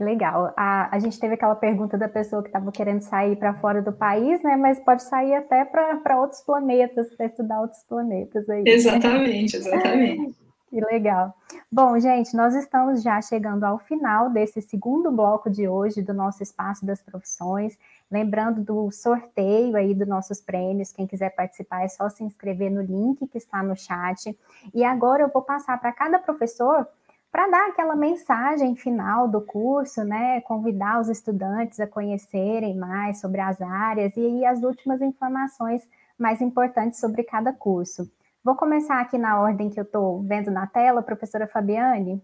[0.00, 0.52] Legal.
[0.56, 3.92] A, a gente teve aquela pergunta da pessoa que estava querendo sair para fora do
[3.92, 4.56] país, né?
[4.56, 8.64] Mas pode sair até para outros planetas, para estudar outros planetas aí.
[8.66, 10.34] Exatamente, exatamente.
[10.76, 11.34] Que legal.
[11.72, 16.42] Bom, gente, nós estamos já chegando ao final desse segundo bloco de hoje do nosso
[16.42, 17.78] Espaço das Profissões.
[18.10, 20.92] Lembrando do sorteio aí dos nossos prêmios.
[20.92, 24.38] Quem quiser participar é só se inscrever no link que está no chat.
[24.74, 26.86] E agora eu vou passar para cada professor
[27.32, 30.42] para dar aquela mensagem final do curso, né?
[30.42, 35.88] Convidar os estudantes a conhecerem mais sobre as áreas e as últimas informações
[36.18, 38.10] mais importantes sobre cada curso.
[38.46, 42.22] Vou começar aqui na ordem que eu estou vendo na tela, professora Fabiane.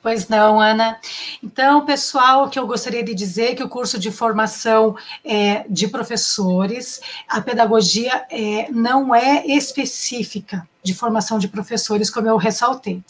[0.00, 1.00] Pois não, Ana.
[1.42, 5.64] Então, pessoal, o que eu gostaria de dizer é que o curso de formação é,
[5.68, 13.02] de professores, a pedagogia é, não é específica de formação de professores, como eu ressaltei.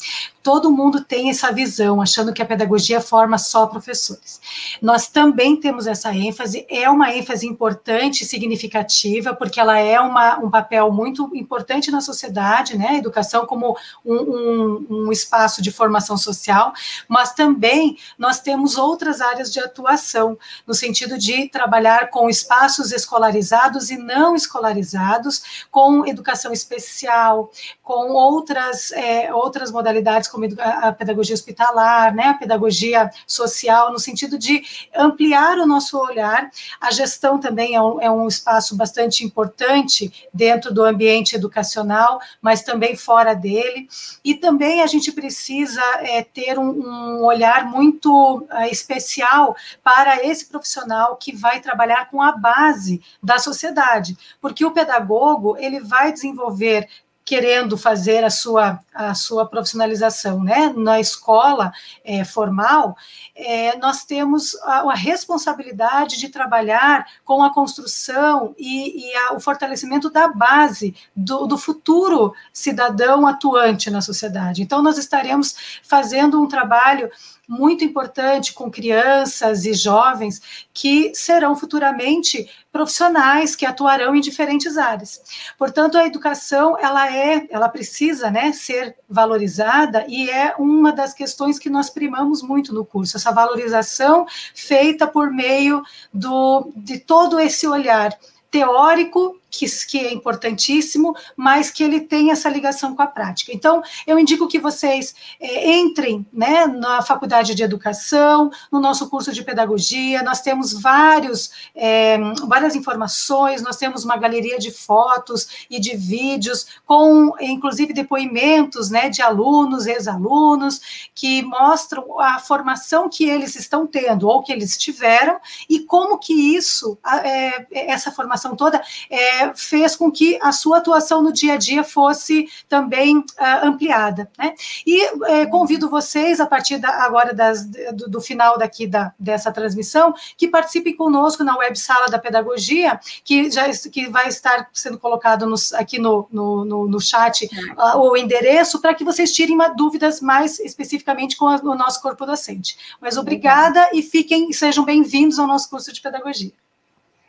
[0.43, 4.41] Todo mundo tem essa visão, achando que a pedagogia forma só professores.
[4.81, 10.51] Nós também temos essa ênfase, é uma ênfase importante significativa, porque ela é uma, um
[10.51, 12.89] papel muito importante na sociedade, né?
[12.89, 16.73] A educação como um, um, um espaço de formação social,
[17.07, 23.91] mas também nós temos outras áreas de atuação, no sentido de trabalhar com espaços escolarizados
[23.91, 27.51] e não escolarizados, com educação especial,
[27.83, 34.39] com outras, é, outras modalidades, como a pedagogia hospitalar, né, a pedagogia social, no sentido
[34.39, 34.63] de
[34.95, 36.51] ampliar o nosso olhar.
[36.81, 42.63] A gestão também é um, é um espaço bastante importante dentro do ambiente educacional, mas
[42.63, 43.89] também fora dele.
[44.25, 50.47] E também a gente precisa é, ter um, um, olhar muito é, especial para esse
[50.47, 56.89] profissional que vai trabalhar com a base da sociedade, porque o pedagogo ele vai desenvolver
[57.29, 60.73] querendo fazer a sua, a sua profissionalização, né?
[60.75, 61.71] Na escola
[62.03, 62.97] é, formal,
[63.37, 69.41] é, nós temos a, a, responsabilidade de trabalhar com a construção e, e a, o
[69.41, 74.63] fortalecimento da base do, do futuro cidadão atuante na sociedade.
[74.63, 77.11] Então, nós estaremos fazendo um trabalho
[77.49, 85.23] muito importante com crianças e jovens que serão futuramente profissionais que atuarão em diferentes áreas.
[85.57, 91.59] Portanto, a educação ela é, ela precisa, né, ser valorizada e é uma das questões
[91.59, 97.67] que nós primamos muito no curso, essa valorização feita por meio do de todo esse
[97.67, 98.17] olhar
[98.51, 103.53] teórico que, que é importantíssimo, mas que ele tem essa ligação com a prática.
[103.53, 109.33] Então, eu indico que vocês é, entrem né, na faculdade de educação, no nosso curso
[109.33, 115.81] de pedagogia, nós temos vários, é, várias informações, nós temos uma galeria de fotos e
[115.81, 123.55] de vídeos, com inclusive depoimentos né, de alunos, ex-alunos, que mostram a formação que eles
[123.57, 129.38] estão tendo, ou que eles tiveram, e como que isso, é, essa formação toda, é,
[129.55, 133.25] fez com que a sua atuação no dia a dia fosse também uh,
[133.63, 134.31] ampliada.
[134.39, 134.55] Né?
[134.87, 139.53] E eh, convido vocês, a partir da, agora das, do, do, final daqui da, dessa
[139.53, 144.99] transmissão, que participem conosco na web sala da pedagogia, que já que vai estar sendo
[144.99, 149.55] colocado nos, aqui no, no, no, no chat uh, o endereço, para que vocês tirem
[149.55, 152.77] uma, dúvidas mais especificamente com a, o nosso corpo docente.
[153.01, 156.53] Mas obrigada e fiquem, sejam bem-vindos ao nosso curso de pedagogia.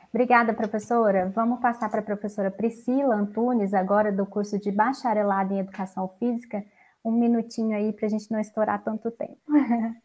[0.10, 1.32] Obrigada, professora.
[1.36, 6.66] Vamos passar para a professora Priscila Antunes, agora do curso de bacharelado em Educação Física.
[7.06, 9.40] Um minutinho aí para a gente não estourar tanto tempo.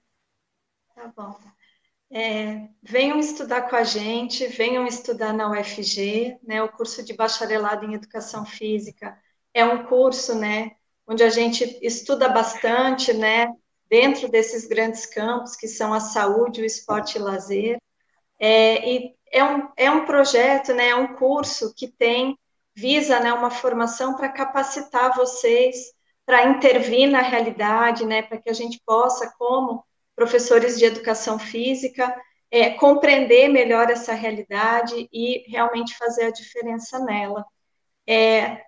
[0.95, 1.37] Tá bom.
[2.09, 6.63] É, venham estudar com a gente, venham estudar na UFG, né?
[6.63, 9.19] O curso de bacharelado em Educação Física
[9.53, 10.77] é um curso, né?
[11.05, 13.53] Onde a gente estuda bastante, né?
[13.91, 17.79] Dentro desses grandes campos que são a saúde, o esporte e o lazer.
[18.39, 22.39] É, e é um, é um projeto, né, é um curso que tem,
[22.75, 25.93] visa né, uma formação para capacitar vocês
[26.25, 29.85] para intervir na realidade, né, para que a gente possa, como
[30.15, 32.15] professores de educação física,
[32.51, 37.45] é, compreender melhor essa realidade e realmente fazer a diferença nela.
[38.07, 38.63] É,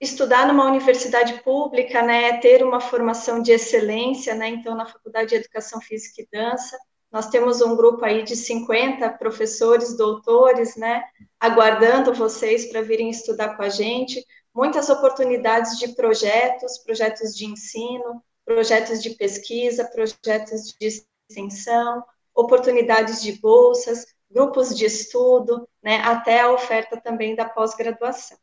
[0.00, 5.36] estudar numa universidade pública, né, ter uma formação de excelência, né, então na Faculdade de
[5.36, 6.78] Educação Física e Dança,
[7.12, 11.04] nós temos um grupo aí de 50 professores, doutores, né,
[11.38, 14.24] aguardando vocês para virem estudar com a gente.
[14.54, 22.02] Muitas oportunidades de projetos, projetos de ensino, projetos de pesquisa, projetos de extensão,
[22.34, 28.38] oportunidades de bolsas, grupos de estudo, né, até a oferta também da pós-graduação.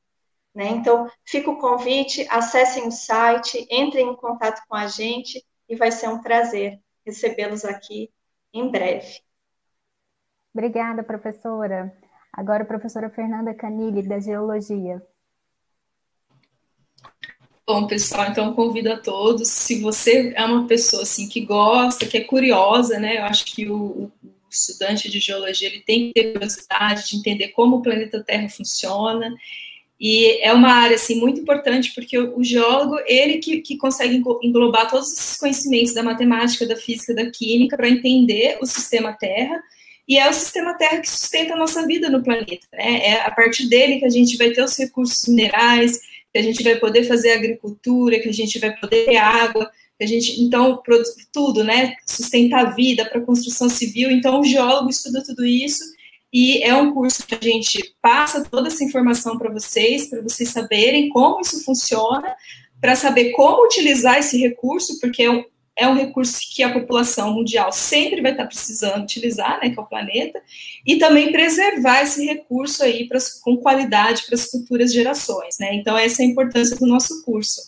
[0.53, 0.67] Né?
[0.67, 5.91] Então, fica o convite, acessem o site, entrem em contato com a gente e vai
[5.91, 8.11] ser um prazer recebê-los aqui
[8.53, 9.19] em breve.
[10.53, 11.95] Obrigada, professora.
[12.33, 15.01] Agora, a professora Fernanda Canilli, da Geologia.
[17.65, 22.17] Bom, pessoal, então convido a todos, se você é uma pessoa assim que gosta, que
[22.17, 23.19] é curiosa, né?
[23.19, 24.11] Eu acho que o, o
[24.49, 29.35] estudante de geologia ele tem que ter curiosidade de entender como o planeta Terra funciona
[29.99, 34.89] e é uma área assim muito importante porque o, geólogo ele que, que consegue englobar
[34.89, 39.61] todos esses conhecimentos da matemática, da física, da química para entender o sistema Terra
[40.07, 42.65] e é o sistema Terra que sustenta a nossa vida no planeta.
[42.71, 43.07] Né?
[43.07, 45.99] É a partir dele que a gente vai ter os recursos minerais,
[46.31, 50.03] que a gente vai poder fazer agricultura, que a gente vai poder ter água, que
[50.05, 50.81] a gente então
[51.33, 51.95] tudo, né?
[52.07, 54.09] Sustentar a vida para construção civil.
[54.09, 55.83] Então o geólogo estuda tudo isso
[56.31, 60.49] e é um curso que a gente passa toda essa informação para vocês, para vocês
[60.49, 62.35] saberem como isso funciona,
[62.79, 65.43] para saber como utilizar esse recurso, porque é um,
[65.75, 69.81] é um recurso que a população mundial sempre vai estar precisando utilizar, né, que é
[69.81, 70.41] o planeta,
[70.85, 73.07] e também preservar esse recurso aí
[73.41, 75.73] com qualidade para as futuras gerações, né?
[75.73, 77.61] Então, essa é a importância do nosso curso.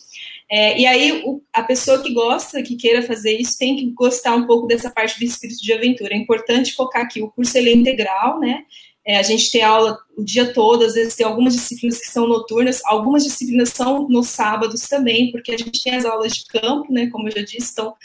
[0.52, 4.36] É, e aí, o, a pessoa que gosta, que queira fazer isso, tem que gostar
[4.36, 6.14] um pouco dessa parte do espírito de aventura.
[6.14, 8.65] É importante focar aqui, o curso ele é integral, né?
[9.06, 12.28] É, a gente tem aula o dia todo, às vezes tem algumas disciplinas que são
[12.28, 16.91] noturnas, algumas disciplinas são nos sábados também, porque a gente tem as aulas de campo,
[16.91, 17.10] né?
[17.10, 17.95] Como eu já disse, então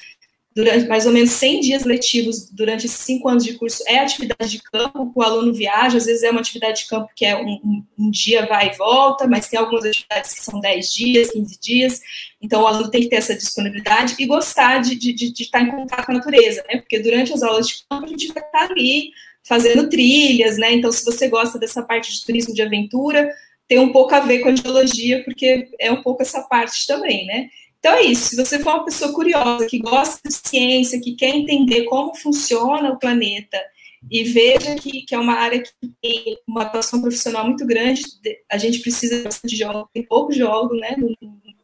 [0.56, 4.50] durante mais ou menos 100 dias letivos durante esses cinco anos de curso é atividade
[4.50, 7.60] de campo, o aluno viaja, às vezes é uma atividade de campo que é um,
[7.62, 11.60] um, um, dia vai e volta, mas tem algumas atividades que são 10 dias, 15
[11.60, 12.00] dias,
[12.40, 15.60] então o aluno tem que ter essa disponibilidade e gostar de, de, de, de estar
[15.60, 18.42] em contato com a natureza, né, porque durante as aulas de campo a gente vai
[18.42, 19.10] estar ali
[19.46, 23.30] fazendo trilhas, né, então se você gosta dessa parte de turismo de aventura,
[23.68, 27.26] tem um pouco a ver com a geologia, porque é um pouco essa parte também,
[27.26, 27.48] né?
[27.86, 31.28] Então é isso, se você for uma pessoa curiosa, que gosta de ciência, que quer
[31.28, 33.62] entender como funciona o planeta
[34.10, 35.70] e veja que, que é uma área que
[36.02, 38.02] tem uma atuação profissional muito grande,
[38.50, 41.14] a gente precisa de geólogo, tem pouco geólogo né, no,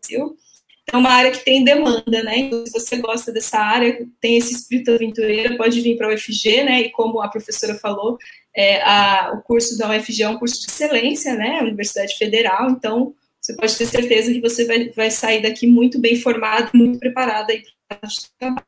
[0.00, 0.36] Brasil,
[0.92, 2.38] é uma área que tem demanda, né?
[2.38, 6.62] Então, se você gosta dessa área, tem esse espírito aventureiro, pode vir para a UFG,
[6.62, 6.82] né?
[6.82, 8.16] E como a professora falou,
[8.54, 11.62] é, a, o curso da UFG é um curso de excelência, né?
[11.62, 13.12] Universidade Federal, então
[13.42, 17.50] você pode ter certeza que você vai, vai sair daqui muito bem formado, muito preparado
[17.50, 18.66] aí para o trabalho.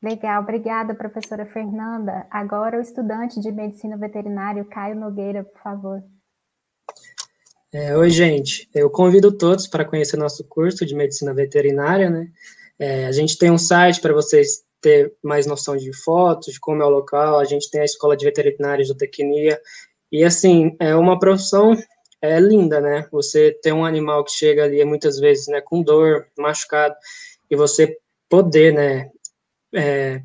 [0.00, 2.24] Legal, obrigada, professora Fernanda.
[2.30, 6.04] Agora o estudante de medicina veterinária, Caio Nogueira, por favor.
[7.72, 8.68] É, oi, gente.
[8.72, 12.28] Eu convido todos para conhecer nosso curso de medicina veterinária, né?
[12.78, 16.82] É, a gente tem um site para vocês ter mais noção de fotos, de como
[16.82, 17.40] é o local.
[17.40, 19.60] A gente tem a escola de veterinária e zootecnia.
[20.12, 21.74] E, assim, é uma profissão
[22.24, 23.06] é linda, né?
[23.12, 26.94] Você ter um animal que chega ali muitas vezes, né, com dor, machucado,
[27.50, 27.96] e você
[28.28, 29.10] poder, né,
[29.74, 30.22] é,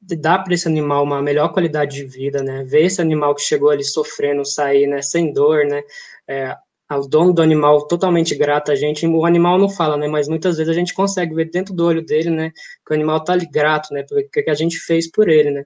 [0.00, 2.64] dar para esse animal uma melhor qualidade de vida, né?
[2.64, 5.82] Ver esse animal que chegou ali sofrendo sair, né, sem dor, né?
[6.28, 6.56] É,
[6.90, 10.08] o dono do animal totalmente grato a gente, o animal não fala, né?
[10.08, 12.50] Mas muitas vezes a gente consegue ver dentro do olho dele, né?
[12.86, 14.02] Que o animal tá ali grato, né?
[14.02, 15.64] Pelo que a gente fez por ele, né?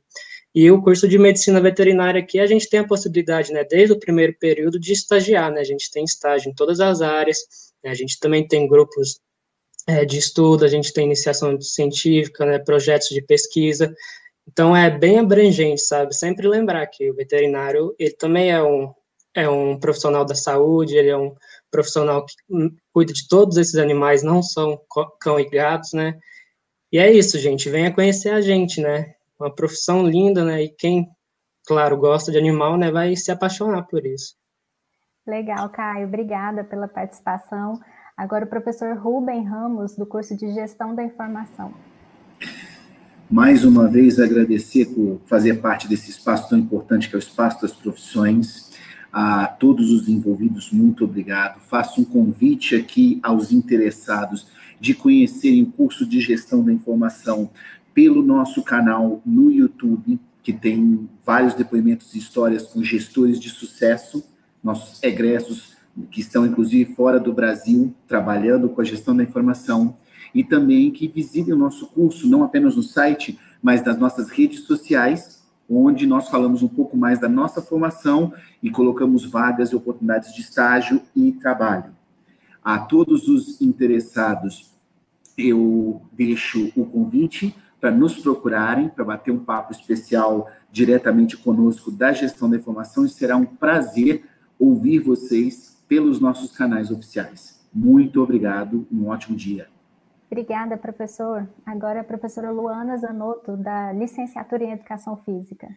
[0.55, 3.99] E o curso de medicina veterinária aqui, a gente tem a possibilidade, né, desde o
[3.99, 5.61] primeiro período, de estagiar, né?
[5.61, 7.39] A gente tem estágio em todas as áreas,
[7.83, 9.21] né, a gente também tem grupos
[9.87, 13.95] é, de estudo, a gente tem iniciação científica, né, projetos de pesquisa,
[14.47, 16.15] então é bem abrangente, sabe?
[16.15, 18.93] Sempre lembrar que o veterinário, ele também é um,
[19.35, 21.35] é um profissional da saúde, ele é um
[21.71, 22.35] profissional que
[22.93, 24.81] cuida de todos esses animais, não são
[25.21, 26.19] cão e gatos, né?
[26.93, 29.15] E é isso, gente, venha conhecer a gente, né?
[29.45, 30.65] Uma profissão linda, né?
[30.65, 31.07] E quem,
[31.67, 34.37] claro, gosta de animal, né, vai se apaixonar por isso.
[35.27, 37.79] Legal, Caio, obrigada pela participação.
[38.17, 41.75] Agora o professor Rubem Ramos, do curso de Gestão da Informação.
[43.31, 47.61] Mais uma vez, agradecer por fazer parte desse espaço tão importante que é o Espaço
[47.61, 48.73] das Profissões.
[49.13, 51.61] A todos os envolvidos, muito obrigado.
[51.61, 54.49] Faço um convite aqui aos interessados
[54.81, 57.51] de conhecerem o curso de Gestão da Informação
[57.95, 64.23] pelo nosso canal no YouTube, que tem vários depoimentos e histórias com gestores de sucesso,
[64.63, 65.75] nossos egressos
[66.11, 69.97] que estão inclusive fora do Brasil, trabalhando com a gestão da informação
[70.35, 74.61] e também que visitem o nosso curso, não apenas no site, mas nas nossas redes
[74.65, 80.35] sociais, onde nós falamos um pouco mais da nossa formação e colocamos vagas e oportunidades
[80.35, 81.95] de estágio e trabalho.
[82.63, 84.73] A todos os interessados,
[85.39, 87.55] eu deixo o convite
[87.85, 93.11] para nos procurarem, para bater um papo especial diretamente conosco da gestão da informação e
[93.11, 94.25] será um prazer
[94.59, 97.63] ouvir vocês pelos nossos canais oficiais.
[97.71, 99.67] Muito obrigado, um ótimo dia.
[100.31, 101.47] Obrigada, professor.
[101.67, 105.69] Agora a professora Luana Zanotto, da Licenciatura em Educação Física.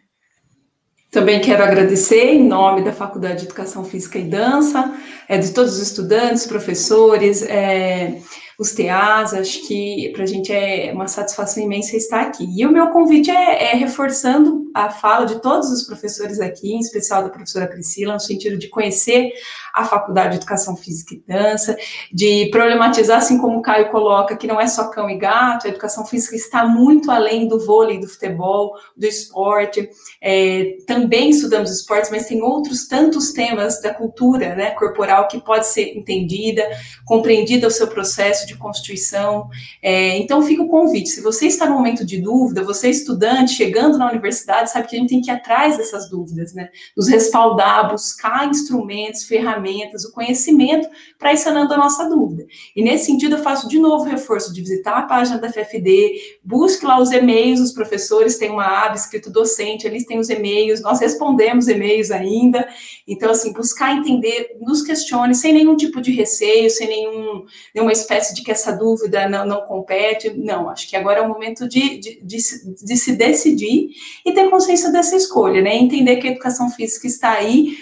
[1.10, 4.94] Também quero agradecer em nome da Faculdade de Educação Física e Dança,
[5.28, 8.18] é, de todos os estudantes, professores, é,
[8.58, 12.44] os TAs, acho que para a gente é uma satisfação imensa estar aqui.
[12.44, 16.80] E o meu convite é, é, reforçando a fala de todos os professores aqui, em
[16.80, 19.32] especial da professora Priscila, no sentido de conhecer
[19.72, 21.76] a Faculdade de Educação Física e Dança,
[22.12, 25.70] de problematizar, assim como o Caio coloca, que não é só cão e gato, a
[25.70, 29.88] educação física está muito além do vôlei, do futebol, do esporte.
[30.20, 35.68] É, também estudamos esportes, mas tem outros tantos temas da cultura né, corporal que pode
[35.68, 36.68] ser entendida,
[37.06, 39.48] compreendida o seu processo de constituição.
[39.82, 41.10] É, então, fica o convite.
[41.10, 44.96] Se você está no momento de dúvida, você é estudante, chegando na universidade, sabe que
[44.96, 46.68] a gente tem que ir atrás dessas dúvidas, né?
[46.96, 50.88] Nos respaldar, buscar instrumentos, ferramentas, o conhecimento
[51.18, 52.46] para ir sanando a nossa dúvida.
[52.74, 56.38] E nesse sentido, eu faço de novo o reforço de visitar a página da FFD,
[56.44, 60.80] busque lá os e-mails dos professores, tem uma aba escrito docente, eles têm os e-mails,
[60.82, 62.68] nós respondemos e-mails ainda.
[63.06, 67.44] Então, assim, buscar entender, nos questione, sem nenhum tipo de receio, sem nenhum,
[67.74, 70.30] nenhuma espécie de de que essa dúvida não, não compete.
[70.30, 72.38] Não, acho que agora é o momento de, de, de,
[72.84, 73.90] de se decidir
[74.24, 75.76] e ter consciência dessa escolha, né?
[75.76, 77.76] Entender que a educação física está aí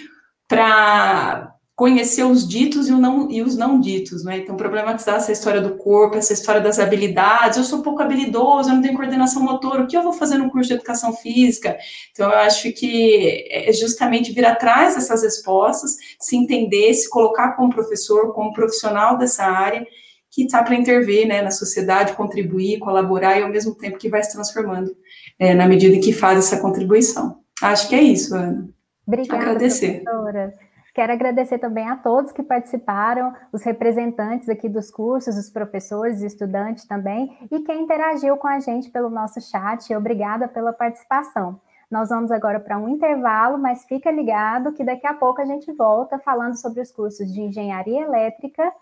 [0.47, 4.37] para conhecer os ditos e, não, e, os não ditos, né?
[4.37, 7.55] Então, problematizar essa história do corpo, essa história das habilidades.
[7.55, 10.49] Eu sou pouco habilidoso, eu não tenho coordenação motora, o que eu vou fazer no
[10.49, 11.77] curso de educação física?
[12.11, 17.69] Então, eu acho que é justamente vir atrás dessas respostas, se entender, se colocar como
[17.69, 19.85] professor, como profissional dessa área
[20.31, 24.23] que está para intervir né, na sociedade, contribuir, colaborar e ao mesmo tempo que vai
[24.23, 24.95] se transformando
[25.39, 27.39] é, na medida em que faz essa contribuição.
[27.61, 28.69] Acho que é isso, Ana.
[29.05, 30.03] Obrigada, Agradecer.
[30.03, 30.53] professora.
[30.93, 36.85] Quero agradecer também a todos que participaram, os representantes aqui dos cursos, os professores, estudantes
[36.85, 39.93] também, e quem interagiu com a gente pelo nosso chat.
[39.95, 41.61] Obrigada pela participação.
[41.89, 45.71] Nós vamos agora para um intervalo, mas fica ligado que daqui a pouco a gente
[45.71, 48.73] volta falando sobre os cursos de engenharia elétrica,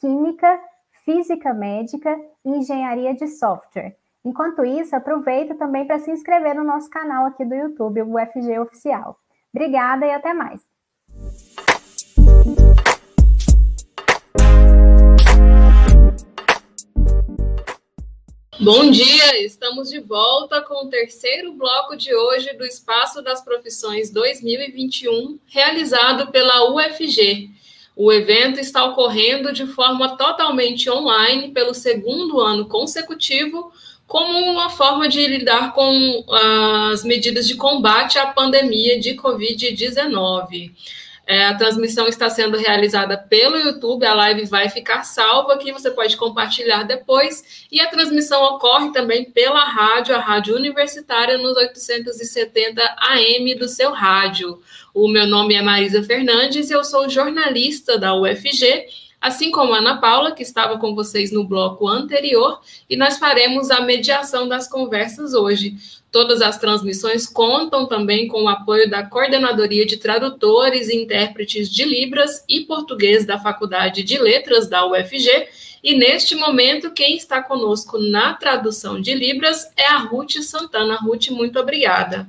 [0.00, 0.58] química,
[1.04, 3.96] física médica e engenharia de software.
[4.24, 8.58] Enquanto isso, aproveita também para se inscrever no nosso canal aqui do YouTube, o UFG
[8.58, 9.18] Oficial.
[9.52, 10.60] Obrigada e até mais.
[18.62, 24.10] Bom dia, estamos de volta com o terceiro bloco de hoje do Espaço das Profissões
[24.10, 27.48] 2021, realizado pela UFG.
[27.96, 33.72] O evento está ocorrendo de forma totalmente online pelo segundo ano consecutivo,
[34.06, 36.24] como uma forma de lidar com
[36.90, 40.72] as medidas de combate à pandemia de Covid-19.
[41.30, 45.88] É, a transmissão está sendo realizada pelo YouTube, a live vai ficar salva aqui, você
[45.88, 47.64] pode compartilhar depois.
[47.70, 53.92] E a transmissão ocorre também pela rádio, a Rádio Universitária, nos 870 AM do seu
[53.92, 54.60] rádio.
[54.92, 58.86] O meu nome é Marisa Fernandes e eu sou jornalista da UFG
[59.20, 62.58] assim como a Ana Paula, que estava com vocês no bloco anterior,
[62.88, 65.76] e nós faremos a mediação das conversas hoje.
[66.10, 71.84] Todas as transmissões contam também com o apoio da Coordenadoria de Tradutores e Intérpretes de
[71.84, 75.48] Libras e Português da Faculdade de Letras da UFG.
[75.84, 80.96] E neste momento, quem está conosco na tradução de Libras é a Ruth Santana.
[80.96, 82.26] Ruth, muito obrigada.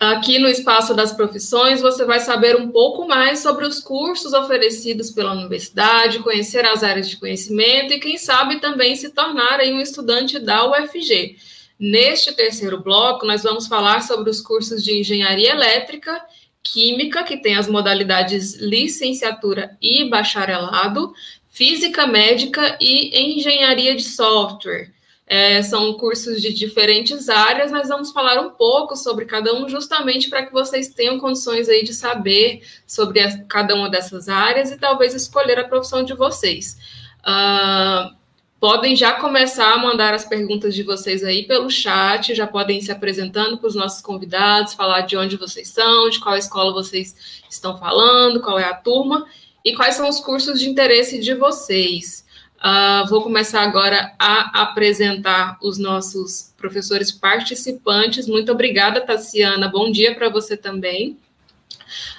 [0.00, 5.12] Aqui no Espaço das Profissões, você vai saber um pouco mais sobre os cursos oferecidos
[5.12, 10.40] pela universidade, conhecer as áreas de conhecimento e, quem sabe, também se tornar um estudante
[10.40, 11.36] da UFG.
[11.84, 16.24] Neste terceiro bloco, nós vamos falar sobre os cursos de Engenharia Elétrica,
[16.62, 21.12] Química, que tem as modalidades licenciatura e bacharelado,
[21.50, 24.92] Física Médica e Engenharia de Software.
[25.26, 30.30] É, são cursos de diferentes áreas, mas vamos falar um pouco sobre cada um, justamente
[30.30, 34.78] para que vocês tenham condições aí de saber sobre a, cada uma dessas áreas e
[34.78, 36.78] talvez escolher a profissão de vocês.
[37.26, 38.21] Uh,
[38.62, 42.82] podem já começar a mandar as perguntas de vocês aí pelo chat, já podem ir
[42.82, 47.42] se apresentando para os nossos convidados, falar de onde vocês são, de qual escola vocês
[47.50, 49.26] estão falando, qual é a turma
[49.64, 52.24] e quais são os cursos de interesse de vocês.
[52.58, 58.28] Uh, vou começar agora a apresentar os nossos professores participantes.
[58.28, 59.66] Muito obrigada, Tassiana.
[59.66, 61.18] Bom dia para você também.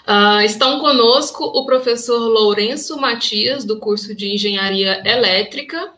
[0.05, 5.93] Uh, estão conosco o professor Lourenço Matias, do curso de Engenharia Elétrica,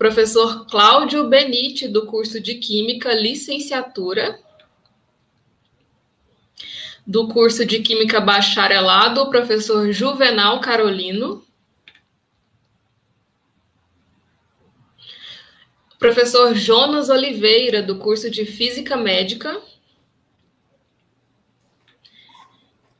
[0.00, 4.40] professor Cláudio Benite, do curso de Química Licenciatura,
[7.06, 11.44] do curso de Química Bacharelado, professor Juvenal Carolino,
[15.98, 19.60] professor Jonas Oliveira, do curso de Física Médica,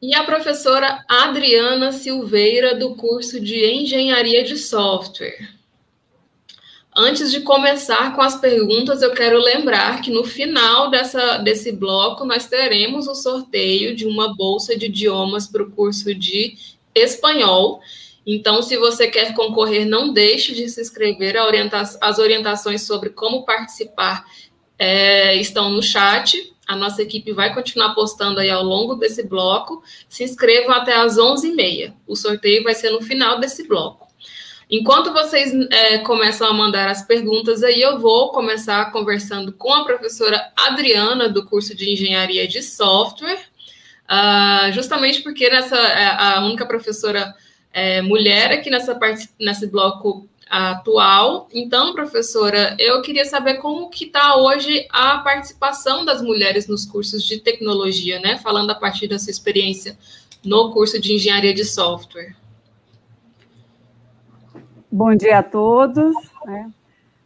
[0.02, 5.60] e a professora Adriana Silveira, do curso de Engenharia de Software.
[6.95, 12.25] Antes de começar com as perguntas, eu quero lembrar que no final dessa, desse bloco
[12.25, 16.57] nós teremos o sorteio de uma bolsa de idiomas para o curso de
[16.93, 17.81] espanhol.
[18.27, 21.37] Então, se você quer concorrer, não deixe de se inscrever.
[21.37, 24.25] Orienta as orientações sobre como participar
[24.77, 26.53] é, estão no chat.
[26.67, 29.83] A nossa equipe vai continuar postando aí ao longo desse bloco.
[30.09, 31.95] Se inscrevam até às 11h30.
[32.07, 34.10] O sorteio vai ser no final desse bloco.
[34.70, 39.84] Enquanto vocês é, começam a mandar as perguntas aí, eu vou começar conversando com a
[39.84, 43.40] professora Adriana, do curso de Engenharia de Software,
[44.09, 47.34] uh, justamente porque nessa, é, a única professora
[47.72, 51.48] é, mulher aqui nessa parte, nesse bloco atual.
[51.52, 57.24] Então, professora, eu queria saber como que está hoje a participação das mulheres nos cursos
[57.24, 58.38] de tecnologia, né?
[58.38, 59.98] Falando a partir da sua experiência
[60.44, 62.40] no curso de engenharia de software.
[64.93, 66.15] Bom dia a todos.
[66.45, 66.71] Né?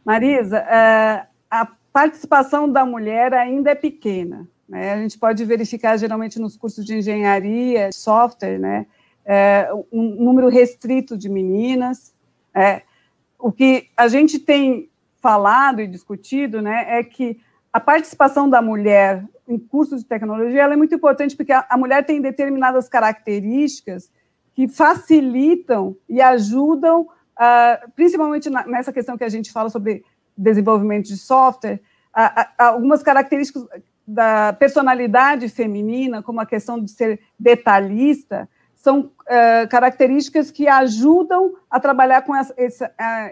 [0.05, 4.47] Marisa, é, a participação da mulher ainda é pequena.
[4.69, 4.93] Né?
[4.93, 8.87] A gente pode verificar geralmente nos cursos de engenharia, software, né?
[9.25, 12.15] é, um número restrito de meninas.
[12.55, 12.83] É,
[13.39, 17.41] o que a gente tem falado e discutido né, é que
[17.73, 22.05] a participação da mulher em cursos de tecnologia é muito importante porque a, a mulher
[22.05, 24.11] tem determinadas características
[24.55, 27.09] que facilitam e ajudam,
[27.39, 30.05] uh, principalmente na, nessa questão que a gente fala sobre
[30.37, 31.81] desenvolvimento de software,
[32.17, 33.67] uh, algumas características
[34.07, 41.81] da personalidade feminina, como a questão de ser detalhista, são uh, características que ajudam a
[41.81, 42.85] trabalhar com essa, esse,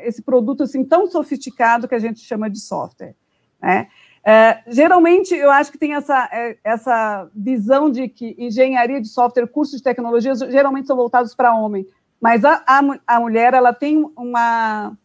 [0.03, 3.15] esse, produto assim tão sofisticado que a gente chama de software.
[3.61, 3.89] Né?
[4.23, 6.31] Uh, geralmente, eu acho que tem essa,
[6.65, 11.87] essa visão de que engenharia de software, cursos de tecnologia, geralmente são voltados para homem,
[12.23, 14.97] mas a, a, a, mulher ela tem uma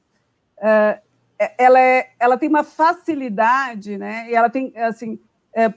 [1.58, 4.30] ela, é, ela tem uma facilidade, né?
[4.30, 5.20] E ela tem assim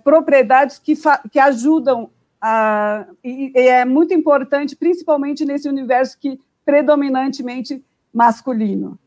[0.04, 0.94] propriedades que,
[1.30, 2.10] que ajudam
[2.40, 8.98] ah, e, e, é muito importante, principalmente nesse universo que predominantemente masculino.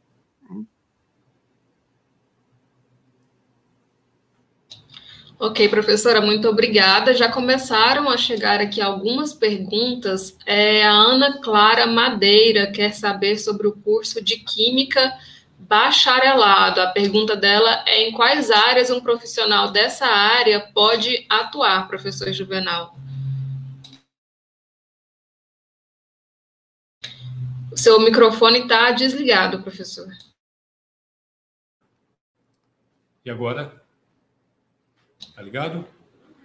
[5.46, 7.14] Ok, professora, muito obrigada.
[7.14, 10.38] Já começaram a chegar aqui algumas perguntas.
[10.46, 15.14] É, a Ana Clara Madeira quer saber sobre o curso de Química
[15.60, 16.80] bacharelado.
[16.80, 22.96] A pergunta dela é em quais áreas um profissional dessa área pode atuar, professor Juvenal?
[27.70, 30.08] O seu microfone está desligado, professor.
[33.26, 33.83] E agora?
[35.30, 35.88] Está ligado?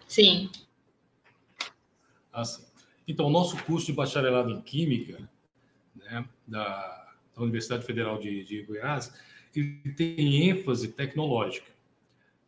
[0.06, 0.50] Sim.
[2.32, 2.64] Ah, sim.
[3.06, 5.28] Então, o nosso curso de bacharelado em Química,
[5.94, 9.12] né, da, da, Universidade Federal de, de Goiás,
[9.54, 11.70] ele tem ênfase tecnológica.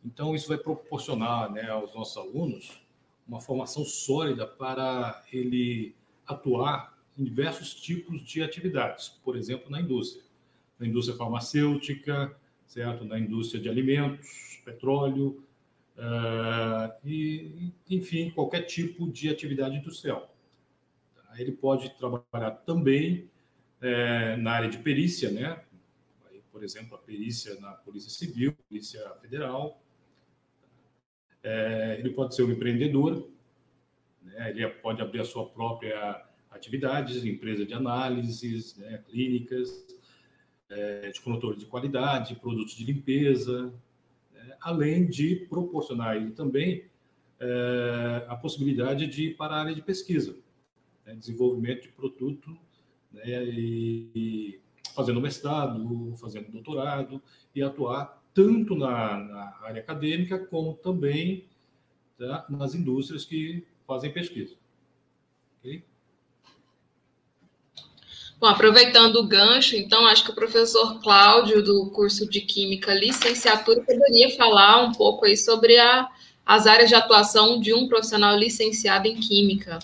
[0.05, 2.83] Então, isso vai proporcionar né, aos nossos alunos
[3.27, 5.95] uma formação sólida para ele
[6.27, 10.25] atuar em diversos tipos de atividades, por exemplo, na indústria,
[10.79, 12.35] na indústria farmacêutica,
[12.67, 15.43] certo, na indústria de alimentos, petróleo,
[17.05, 20.35] e, enfim, qualquer tipo de atividade industrial.
[21.37, 23.31] Ele pode trabalhar também
[23.81, 25.63] é, na área de perícia, né?
[26.51, 29.81] Por exemplo, a perícia na Polícia Civil, Polícia Federal.
[31.43, 33.31] É, ele pode ser um empreendedor,
[34.23, 34.51] né?
[34.51, 39.87] ele pode abrir a sua própria atividades, empresa de análises, né, clínicas,
[40.69, 43.73] é, de controle de qualidade, produtos de limpeza,
[44.61, 46.85] além de proporcionar ele também
[47.39, 50.37] é, a possibilidade de ir para a área de pesquisa,
[51.05, 52.57] né, desenvolvimento de produto,
[53.13, 54.61] né, e
[54.95, 57.23] fazendo mestrado, fazendo doutorado
[57.55, 61.49] e atuar tanto na, na área acadêmica como também
[62.19, 64.57] tá, nas indústrias que fazem pesquisa.
[65.59, 65.85] Okay?
[68.41, 73.83] Bom, aproveitando o gancho, então, acho que o professor Cláudio, do curso de Química Licenciatura,
[73.83, 76.09] poderia falar um pouco aí sobre a,
[76.47, 79.79] as áreas de atuação de um profissional licenciado em Química.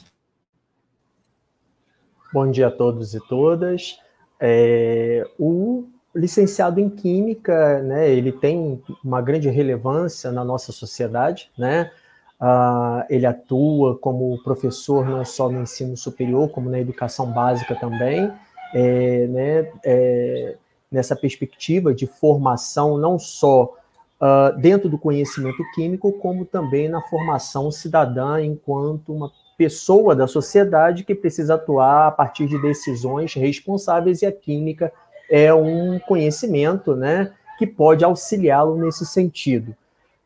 [2.32, 3.98] Bom dia a todos e todas.
[4.40, 5.84] É, o
[6.14, 11.90] licenciado em Química, né, ele tem uma grande relevância na nossa sociedade, né,
[12.38, 18.30] Uh, ele atua como professor não só no ensino superior, como na educação básica também
[18.74, 20.56] é, né, é,
[20.90, 23.74] nessa perspectiva de formação, não só
[24.20, 31.04] uh, dentro do conhecimento químico, como também na formação cidadã enquanto uma pessoa da sociedade
[31.04, 34.92] que precisa atuar a partir de decisões responsáveis, e a química
[35.30, 39.74] é um conhecimento né, que pode auxiliá-lo nesse sentido.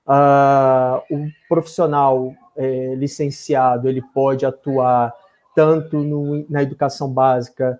[0.06, 5.14] Uh, o profissional é, licenciado ele pode atuar
[5.54, 7.78] tanto no, na educação básica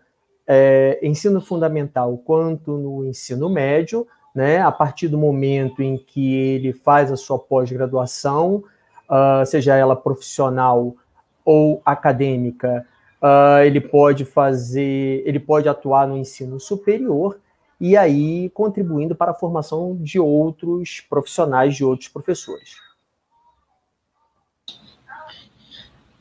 [0.53, 4.05] é, ensino fundamental quanto no ensino médio,
[4.35, 8.65] né, a partir do momento em que ele faz a sua pós-graduação,
[9.09, 10.97] uh, seja ela profissional
[11.45, 12.85] ou acadêmica,
[13.23, 17.39] uh, ele pode fazer, ele pode atuar no ensino superior
[17.81, 22.75] e aí contribuindo para a formação de outros profissionais, de outros professores.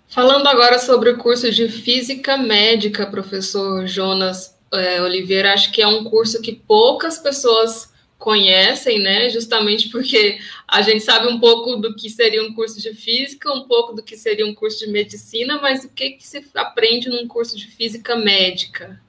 [0.09, 5.87] Falando agora sobre o curso de Física Médica, professor Jonas é, Oliveira, acho que é
[5.87, 9.29] um curso que poucas pessoas conhecem, né?
[9.29, 13.67] Justamente porque a gente sabe um pouco do que seria um curso de física, um
[13.67, 17.27] pouco do que seria um curso de medicina, mas o que, que se aprende num
[17.27, 18.99] curso de física médica?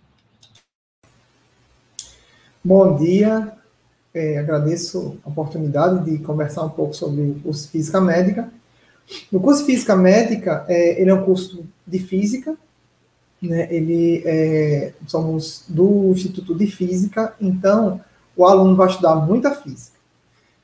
[2.62, 3.54] Bom dia,
[4.12, 8.59] é, agradeço a oportunidade de conversar um pouco sobre o curso de física médica.
[9.30, 12.56] No curso de Física Médica, é, ele é um curso de Física,
[13.42, 18.00] né, ele é, somos do Instituto de Física, então
[18.36, 19.98] o aluno vai estudar muita física.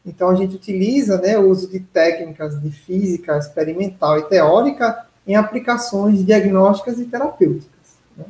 [0.04, 5.34] Então a gente utiliza né, o uso de técnicas de física experimental e teórica em
[5.34, 7.96] aplicações diagnósticas e terapêuticas.
[8.16, 8.24] Né?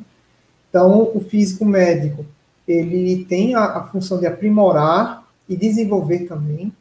[0.69, 2.25] Então o físico médico
[2.67, 6.73] ele tem a, a função de aprimorar e desenvolver também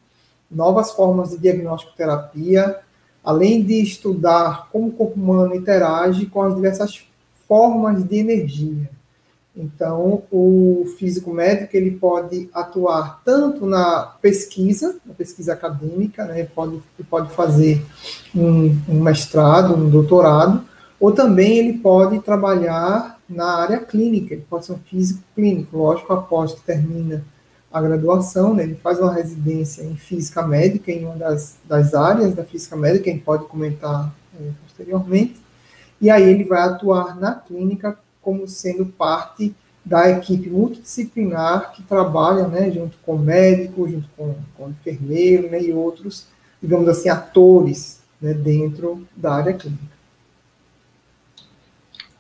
[0.51, 2.81] novas formas de diagnóstico terapia,
[3.27, 7.03] além de estudar como o corpo humano interage com as diversas
[7.49, 8.89] formas de energia.
[9.57, 16.49] Então, o físico médico ele pode atuar tanto na pesquisa, na pesquisa acadêmica, né, ele,
[16.55, 17.85] pode, ele pode fazer
[18.33, 20.63] um, um mestrado, um doutorado,
[21.01, 26.13] ou também ele pode trabalhar na área clínica, ele pode ser um físico clínico, lógico,
[26.13, 27.25] após que termina
[27.73, 32.35] a graduação, né, ele faz uma residência em física médica, em uma das, das áreas
[32.35, 35.37] da física médica, gente pode comentar é, posteriormente,
[36.01, 42.49] e aí ele vai atuar na clínica como sendo parte da equipe multidisciplinar que trabalha,
[42.49, 46.27] né, junto com médico, junto com, com enfermeiro, né, e outros,
[46.61, 49.97] digamos assim, atores, né, dentro da área clínica.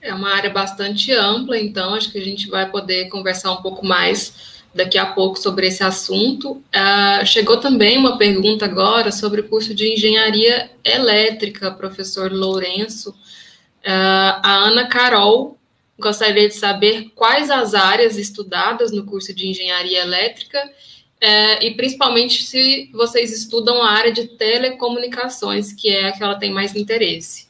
[0.01, 3.85] É uma área bastante ampla, então acho que a gente vai poder conversar um pouco
[3.85, 6.53] mais daqui a pouco sobre esse assunto.
[6.53, 13.11] Uh, chegou também uma pergunta agora sobre o curso de engenharia elétrica, professor Lourenço.
[13.11, 15.57] Uh, a Ana Carol
[15.98, 22.43] gostaria de saber quais as áreas estudadas no curso de engenharia elétrica uh, e principalmente
[22.43, 27.48] se vocês estudam a área de telecomunicações, que é a que ela tem mais interesse.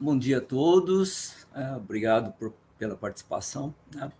[0.00, 3.74] Bom dia a todos, uh, obrigado por, pela participação.
[3.94, 4.10] Né?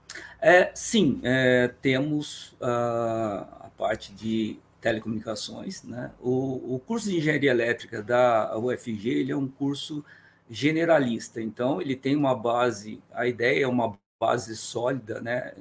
[0.40, 5.82] É, sim, é, temos a parte de telecomunicações.
[5.82, 6.10] Né?
[6.20, 10.05] O, o, curso de engenharia elétrica da UFG ele é um curso
[10.51, 15.52] generalista, então ele tem uma base, a ideia é uma base sólida, né,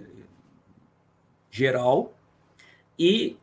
[1.52, 2.14] geral,
[2.98, 3.38] e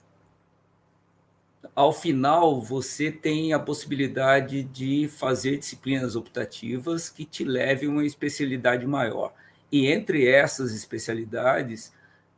[1.75, 8.07] ao final você tem a possibilidade de fazer disciplinas optativas que te levem a uma
[8.07, 9.33] especialidade maior.
[9.75, 11.93] E entre essas especialidades,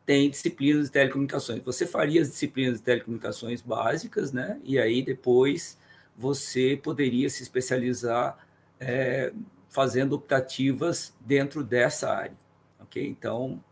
[0.06, 1.62] tem disciplinas de telecomunicações.
[1.64, 4.58] Você faria as disciplinas de telecomunicações básicas, né?
[4.64, 5.76] E aí depois
[6.16, 8.38] você poderia se especializar
[8.80, 9.34] é,
[9.68, 12.38] fazendo optativas dentro dessa área,
[12.80, 13.06] ok?
[13.06, 13.62] Então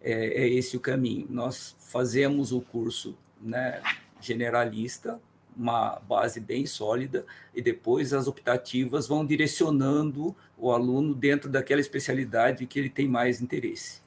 [0.00, 0.12] é,
[0.44, 1.26] é, esse o caminho.
[1.28, 3.82] Nós fazemos o curso, né,
[4.20, 5.20] generalista,
[5.58, 12.64] uma base bem sólida, e depois as optativas vão direcionando o aluno dentro daquela especialidade
[12.66, 14.00] que ele tem mais interesse,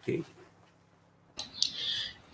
[0.00, 0.24] ok?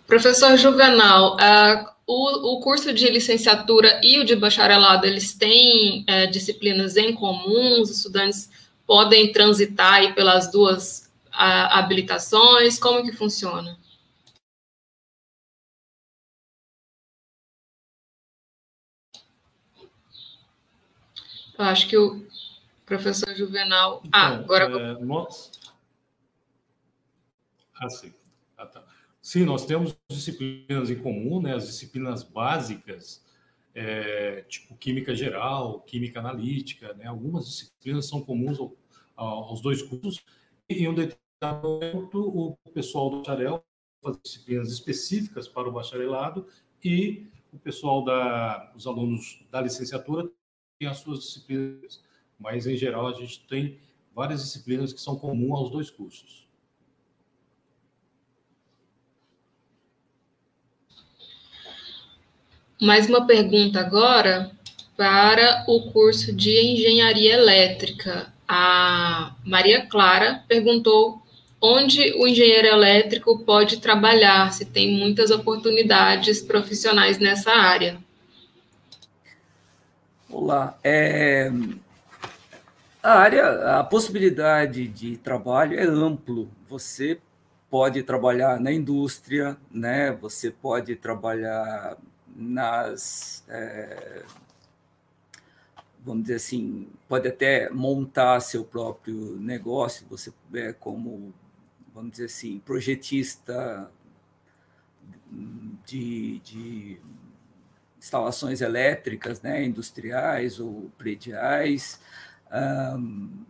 [0.07, 6.29] Professor Juvenal, uh, o, o, curso de licenciatura e o de bacharelado, eles têm uh,
[6.31, 8.49] disciplinas em comum, os estudantes
[8.85, 13.77] podem transitar pelas duas uh, habilitações, como que funciona?
[21.57, 22.25] Eu acho que o
[22.85, 24.01] professor Juvenal...
[24.05, 24.65] Ah, então, ah, agora...
[24.65, 25.51] É, nós...
[27.75, 28.13] Ah, sim.
[28.57, 28.83] Ah, tá.
[29.21, 31.55] Sim, nós temos disciplinas em comum, né?
[31.55, 33.23] As disciplinas básicas,
[33.73, 37.05] é, tipo química geral, química analítica, né?
[37.07, 38.75] Algumas disciplinas são comuns ao,
[39.15, 40.23] aos dois cursos.
[40.69, 43.63] E em um determinado momento, o pessoal do bacharel
[44.01, 46.47] faz disciplinas específicas para o bacharelado
[46.83, 50.29] e o pessoal da, os alunos da licenciatura
[50.83, 52.01] tem as suas disciplinas.
[52.37, 53.79] Mas em geral a gente tem
[54.13, 56.43] várias disciplinas que são comuns aos dois cursos.
[62.81, 64.51] Mais uma pergunta agora
[64.97, 68.33] para o curso de Engenharia Elétrica.
[68.45, 71.21] A Maria Clara perguntou
[71.61, 77.97] onde o engenheiro elétrico pode trabalhar, se tem muitas oportunidades profissionais nessa área.
[80.35, 80.79] Olá.
[80.83, 81.51] É,
[83.03, 86.49] a área, a possibilidade de trabalho é amplo.
[86.67, 87.21] Você
[87.69, 90.11] pode trabalhar na indústria, né?
[90.13, 91.97] Você pode trabalhar
[92.35, 93.43] nas.
[93.47, 94.23] É,
[96.03, 101.31] vamos dizer assim, pode até montar seu próprio negócio, você é como,
[101.93, 103.87] vamos dizer assim, projetista
[105.85, 106.99] de, de
[108.03, 112.01] instalações elétricas, né, industriais ou prediais,
[112.97, 113.45] um,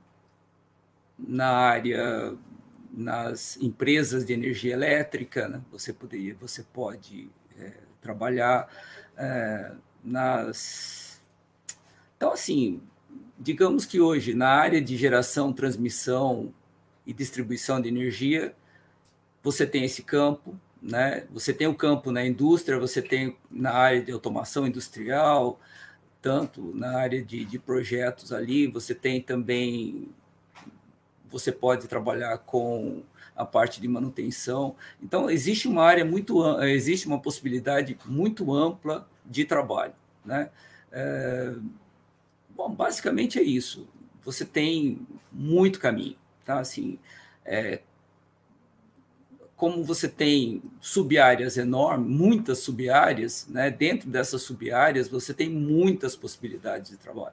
[1.18, 2.38] na área,
[2.92, 8.70] nas empresas de energia elétrica, né, você poderia, você pode é, trabalhar
[9.18, 9.72] é,
[10.04, 11.20] nas.
[12.16, 12.80] Então, assim,
[13.40, 16.54] digamos que hoje, na área de geração, transmissão
[17.08, 18.56] e distribuição de energia,
[19.42, 21.26] você tem esse campo, né?
[21.32, 25.60] Você tem o campo na indústria, você tem na área de automação industrial,
[26.22, 30.10] tanto na área de, de projetos ali, você tem também,
[31.30, 33.02] você pode trabalhar com
[33.36, 34.76] a parte de manutenção.
[35.02, 39.94] Então, existe uma área muito, existe uma possibilidade muito ampla de trabalho,
[40.26, 40.50] né?
[40.92, 41.54] É,
[42.50, 43.88] bom, basicamente é isso.
[44.24, 46.60] Você tem muito caminho, tá?
[46.60, 47.00] Assim,
[47.46, 47.82] é,
[49.64, 53.72] como você tem subáreas enormes, muitas subáreas, né?
[53.72, 57.32] Dentro dessas subáreas você tem muitas possibilidades de trabalho.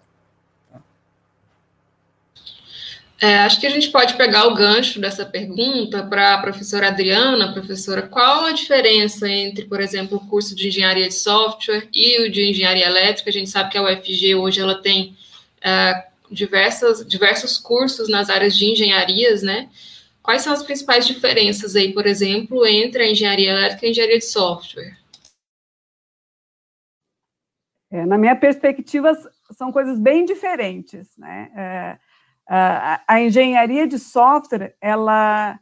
[3.21, 7.53] É, acho que a gente pode pegar o gancho dessa pergunta para a professora Adriana.
[7.53, 12.31] Professora, qual a diferença entre, por exemplo, o curso de engenharia de software e o
[12.31, 13.29] de engenharia elétrica?
[13.29, 15.17] A gente sabe que a UFG hoje ela tem
[15.61, 19.69] é, diversas, diversos cursos nas áreas de engenharias, né?
[20.31, 24.19] Quais são as principais diferenças aí, por exemplo, entre a engenharia elétrica e a engenharia
[24.21, 24.97] de software?
[27.91, 29.11] É, na minha perspectiva,
[29.59, 31.51] são coisas bem diferentes, né?
[31.57, 31.99] É,
[32.49, 35.59] a, a engenharia de software, ela,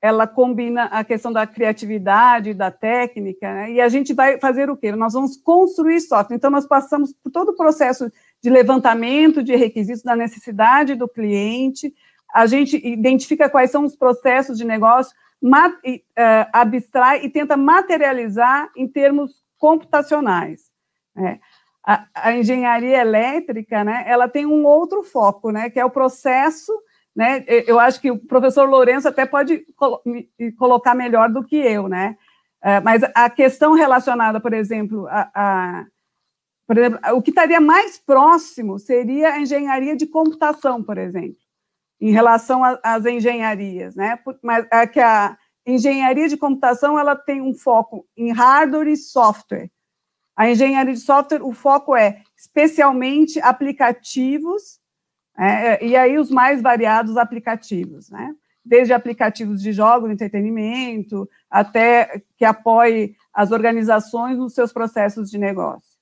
[0.00, 3.72] ela combina a questão da criatividade, da técnica, né?
[3.72, 4.92] e a gente vai fazer o quê?
[4.92, 6.36] Nós vamos construir software.
[6.36, 8.10] Então, nós passamos por todo o processo
[8.42, 11.92] de levantamento de requisitos da necessidade do cliente,
[12.32, 16.00] a gente identifica quais são os processos de negócio, mat, uh,
[16.52, 20.70] abstrai e tenta materializar em termos computacionais.
[21.14, 21.40] Né?
[21.86, 26.72] a, a, engenharia elétrica, né, ela tem um outro foco, né, que é o processo,
[27.14, 31.56] né, eu acho que o professor Lourenço até pode colo me colocar melhor do que
[31.56, 32.16] eu, né,
[32.62, 35.86] é, mas a questão relacionada, por exemplo, a, a,
[36.66, 41.38] por exemplo, o que estaria mais próximo seria a engenharia de computação, por exemplo,
[42.00, 47.54] em relação às engenharias, né, mas é que a engenharia de computação, ela tem um
[47.54, 49.70] foco em hardware e software,
[50.36, 54.78] a engenharia de software, o foco é especialmente aplicativos,
[55.38, 58.34] é, e aí os mais variados aplicativos, né?
[58.64, 65.95] Desde aplicativos de jogos, entretenimento, até que apoie as organizações nos seus processos de negócio.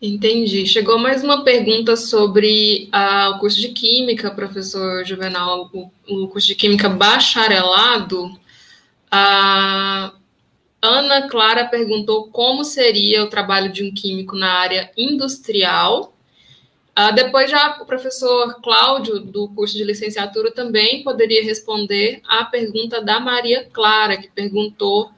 [0.00, 0.66] Entendi.
[0.66, 6.48] Chegou mais uma pergunta sobre ah, o curso de Química, professor Juvenal, o, o curso
[6.48, 8.38] de Química bacharelado.
[9.10, 10.12] Ah,
[10.82, 16.14] Ana Clara perguntou como seria o trabalho de um químico na área industrial.
[16.98, 23.02] Uh, depois, já o professor Cláudio, do curso de licenciatura, também poderia responder à pergunta
[23.02, 25.10] da Maria Clara, que perguntou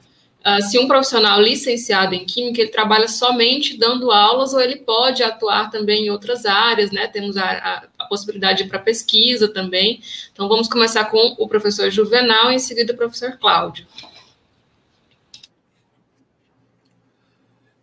[0.45, 5.23] uh, se um profissional licenciado em Química ele trabalha somente dando aulas ou ele pode
[5.23, 7.07] atuar também em outras áreas, né?
[7.07, 10.01] Temos a, a, a possibilidade para pesquisa também.
[10.31, 13.85] Então, vamos começar com o professor Juvenal e em seguida o professor Cláudio.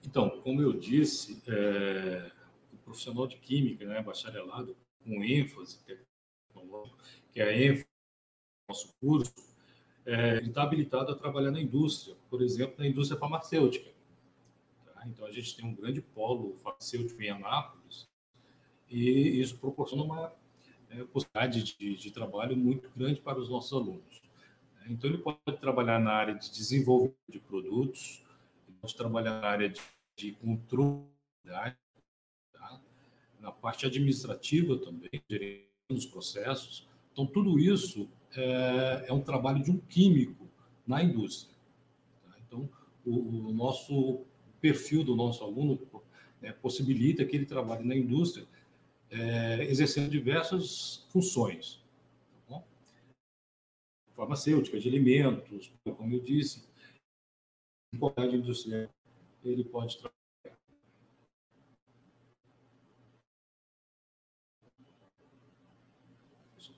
[0.05, 2.31] Então, como eu disse, é,
[2.73, 5.79] o profissional de química, né, bacharelado, com ênfase
[7.37, 9.35] que é a ênfase do nosso curso,
[10.07, 13.91] é, ele está habilitado a trabalhar na indústria, por exemplo, na indústria farmacêutica.
[14.87, 15.03] Tá?
[15.07, 18.09] Então, a gente tem um grande polo farmacêutico em Anápolis,
[18.89, 20.33] e isso proporciona uma
[20.91, 24.23] é, possibilidade de, de, trabalho muito grande para os nossos alunos.
[24.89, 28.23] Então, ele pode trabalhar na área de desenvolvimento de produtos,
[28.81, 29.81] pode trabalhar na área de
[30.17, 31.05] de controle,
[31.45, 31.77] tá?
[33.39, 36.89] na parte administrativa também, gerenciando os processos.
[37.13, 40.49] Então, tudo isso é, é, um trabalho de um químico
[40.87, 41.55] na indústria.
[42.25, 42.37] Tá?
[42.47, 42.69] Então,
[43.05, 44.25] o, o, nosso
[44.61, 45.79] perfil do nosso aluno
[46.41, 48.47] né, possibilita que ele trabalhe na indústria,
[49.11, 51.81] é, exercendo diversas funções.
[52.49, 52.63] Tá
[54.15, 56.65] Farmacêutica, de alimentos, como eu disse,
[57.99, 58.91] qualidade industrial
[59.45, 60.17] ele pode trabalhar.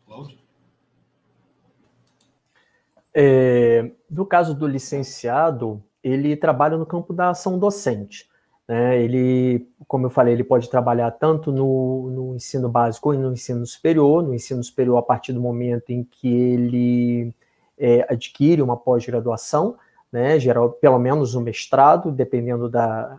[0.06, 0.38] Cláudio?
[3.20, 8.30] É, no caso do licenciado, ele trabalha no campo da ação docente.
[8.68, 9.02] Né?
[9.02, 13.66] Ele, como eu falei, ele pode trabalhar tanto no, no ensino básico e no ensino
[13.66, 14.22] superior.
[14.22, 17.34] No ensino superior, a partir do momento em que ele
[17.76, 19.76] é, adquire uma pós-graduação,
[20.12, 23.18] né, geral, pelo menos o mestrado, dependendo da,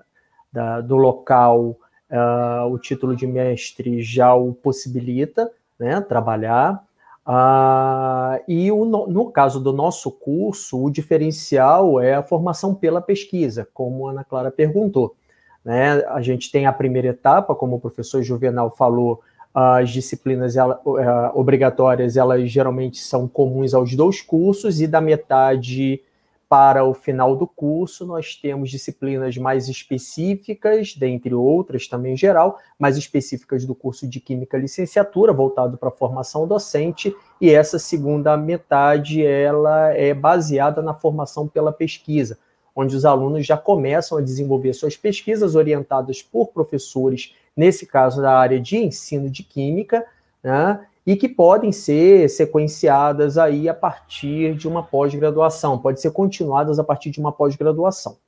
[0.49, 1.77] da do local,
[2.09, 6.81] uh, o título de mestre já o possibilita né, trabalhar.
[7.29, 13.67] Uh, e o, no caso do nosso curso, o diferencial é a formação pela pesquisa,
[13.71, 15.15] como a Ana Clara perguntou.
[15.63, 16.03] Né?
[16.07, 19.21] A gente tem a primeira etapa, como o professor Juvenal falou,
[19.53, 26.01] as disciplinas ela, uh, obrigatórias, elas geralmente são comuns aos dois cursos, e da metade
[26.49, 32.57] para o final do curso, nós temos disciplinas mais específicas, dentre outras também em geral,
[32.79, 38.35] mais específicas do curso de Química Licenciatura, voltado para a formação docente, e essa segunda
[38.35, 42.39] metade ela é baseada na formação pela pesquisa,
[42.75, 48.35] onde os alunos já começam a desenvolver suas pesquisas orientadas por professores, nesse caso da
[48.35, 50.03] área de ensino de química,
[50.43, 50.79] né,
[51.09, 56.83] e que podem ser sequenciadas aí a partir de uma pós-graduação, pode ser continuadas a
[56.83, 58.19] partir de uma pós-graduação,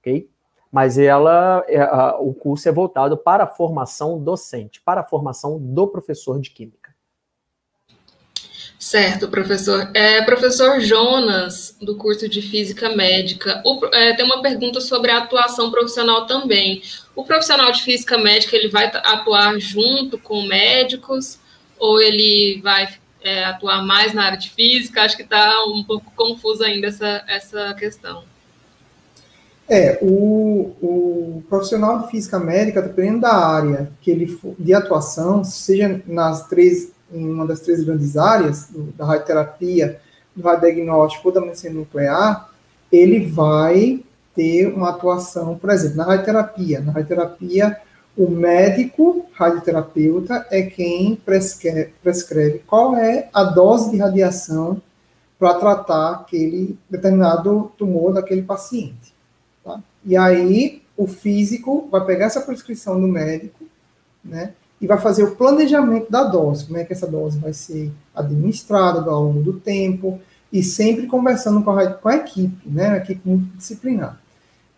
[0.00, 0.28] ok?
[0.72, 5.56] Mas ela, é, a, o curso é voltado para a formação docente, para a formação
[5.56, 6.92] do professor de química.
[8.76, 9.88] Certo, professor.
[9.94, 15.18] É, professor Jonas, do curso de Física Médica, o, é, tem uma pergunta sobre a
[15.18, 16.82] atuação profissional também.
[17.14, 21.38] O profissional de Física Médica, ele vai atuar junto com médicos
[21.78, 22.88] ou ele vai
[23.22, 25.02] é, atuar mais na área de Física?
[25.02, 28.24] Acho que está um pouco confuso ainda essa, essa questão.
[29.68, 35.42] É, o, o profissional de Física Médica, dependendo da área que ele for, de atuação,
[35.42, 40.00] seja nas três em uma das três grandes áreas, do, da radioterapia,
[40.34, 42.50] do radiodiagnóstico ou da medicina nuclear,
[42.90, 44.00] ele vai
[44.34, 46.80] ter uma atuação, por exemplo, na radioterapia.
[46.80, 47.76] Na radioterapia,
[48.16, 54.80] o médico radioterapeuta é quem prescreve, prescreve qual é a dose de radiação
[55.38, 59.14] para tratar aquele determinado tumor daquele paciente.
[59.62, 59.80] Tá?
[60.04, 63.64] E aí, o físico vai pegar essa prescrição do médico,
[64.24, 64.52] né?
[64.80, 69.10] e vai fazer o planejamento da dose, como é que essa dose vai ser administrada
[69.10, 70.20] ao longo do tempo,
[70.52, 74.20] e sempre conversando com a, com a equipe, né, a equipe multidisciplinar,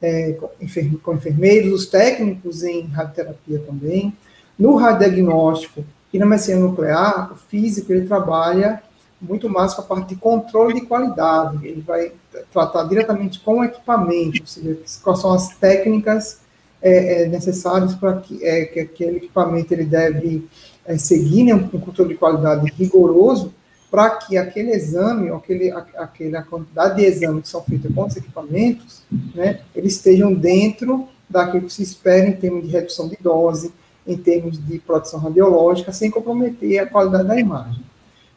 [0.01, 4.13] é, com, enfermeiros, os técnicos em radioterapia também.
[4.59, 8.83] No radiodiagnóstico e na medicina nuclear, o físico ele trabalha
[9.21, 12.13] muito mais com a parte de controle de qualidade, ele vai
[12.53, 16.39] tratar diretamente com o equipamento, ou seja, quais são as técnicas
[16.81, 20.47] é, é, necessários para que, é, que aquele equipamento ele deve
[20.87, 23.53] é, seguir né, um controle de qualidade rigoroso
[23.91, 28.17] para que aquele exame, aquele, aquele, a quantidade de exames que são feitos com os
[28.17, 29.03] equipamentos,
[29.35, 33.73] né, eles estejam dentro daquilo que se espera em termos de redução de dose,
[34.07, 37.83] em termos de produção radiológica, sem comprometer a qualidade da imagem.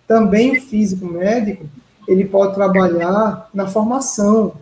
[0.08, 1.66] Também o físico médico,
[2.08, 4.54] ele pode trabalhar na formação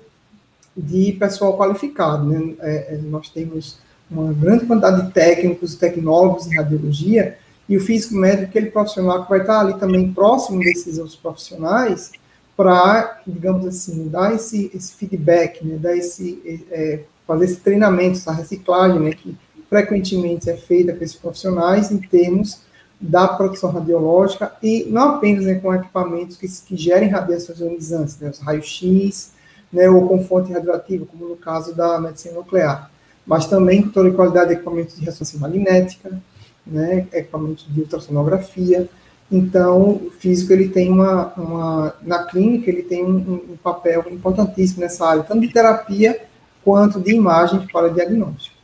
[0.75, 2.25] de pessoal qualificado.
[2.25, 2.53] Né?
[2.59, 7.37] É, é, nós temos uma grande quantidade de técnicos, tecnólogos em radiologia,
[7.69, 12.11] e o físico médico, aquele profissional que vai estar ali também próximo desses outros profissionais,
[12.57, 15.77] para, digamos assim, dar esse, esse feedback, né?
[15.77, 19.11] dar esse, é, fazer esse treinamento, essa reciclagem, né?
[19.11, 19.37] que
[19.69, 22.61] frequentemente é feita com esses profissionais em termos
[22.99, 28.29] da produção radiológica e não apenas né, com equipamentos que, que gerem radiações ionizantes, né,
[28.29, 29.31] os raios-x,
[29.71, 32.91] né, ou com fonte radioativa, como no caso da medicina nuclear,
[33.25, 36.21] mas também com toda a qualidade de equipamentos de ressonância magnética,
[36.65, 38.87] né, equipamentos de ultrassonografia.
[39.31, 44.81] Então, o físico ele tem uma, uma na clínica ele tem um, um papel importantíssimo
[44.81, 46.19] nessa área, tanto de terapia
[46.63, 48.59] quanto de imagem para diagnóstico.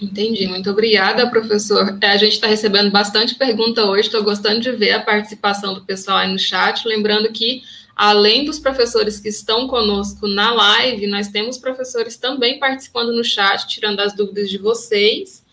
[0.00, 1.98] Entendi, muito obrigada, professor.
[2.00, 5.84] É, a gente está recebendo bastante pergunta hoje, estou gostando de ver a participação do
[5.84, 6.86] pessoal aí no chat.
[6.88, 7.62] Lembrando que
[7.94, 13.68] além dos professores que estão conosco na live, nós temos professores também participando no chat,
[13.68, 15.44] tirando as dúvidas de vocês.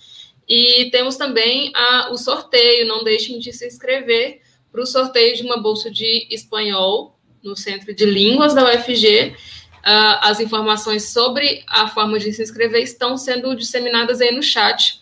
[0.48, 5.44] E temos também a, o sorteio, não deixem de se inscrever para o sorteio de
[5.44, 9.30] uma bolsa de espanhol no Centro de Línguas da UFG.
[9.30, 14.44] Uh, ah, as informações sobre a forma de se inscrever estão sendo disseminadas aí no
[14.44, 15.00] chat.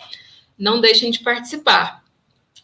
[0.58, 2.04] Não deixem de participar.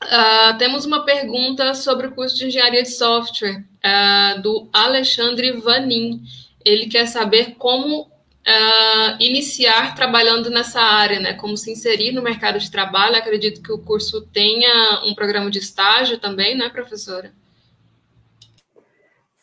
[0.03, 6.23] Uh, temos uma pergunta sobre o curso de engenharia de software uh, do Alexandre Vanin.
[6.65, 8.10] Ele quer saber como
[8.47, 11.33] uh, iniciar trabalhando nessa área, né?
[11.33, 13.15] Como se inserir no mercado de trabalho.
[13.15, 17.33] Acredito que o curso tenha um programa de estágio também, né, professora?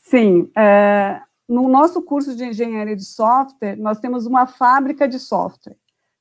[0.02, 0.50] Sim.
[0.56, 5.76] É, no nosso curso de engenharia de software, nós temos uma fábrica de software.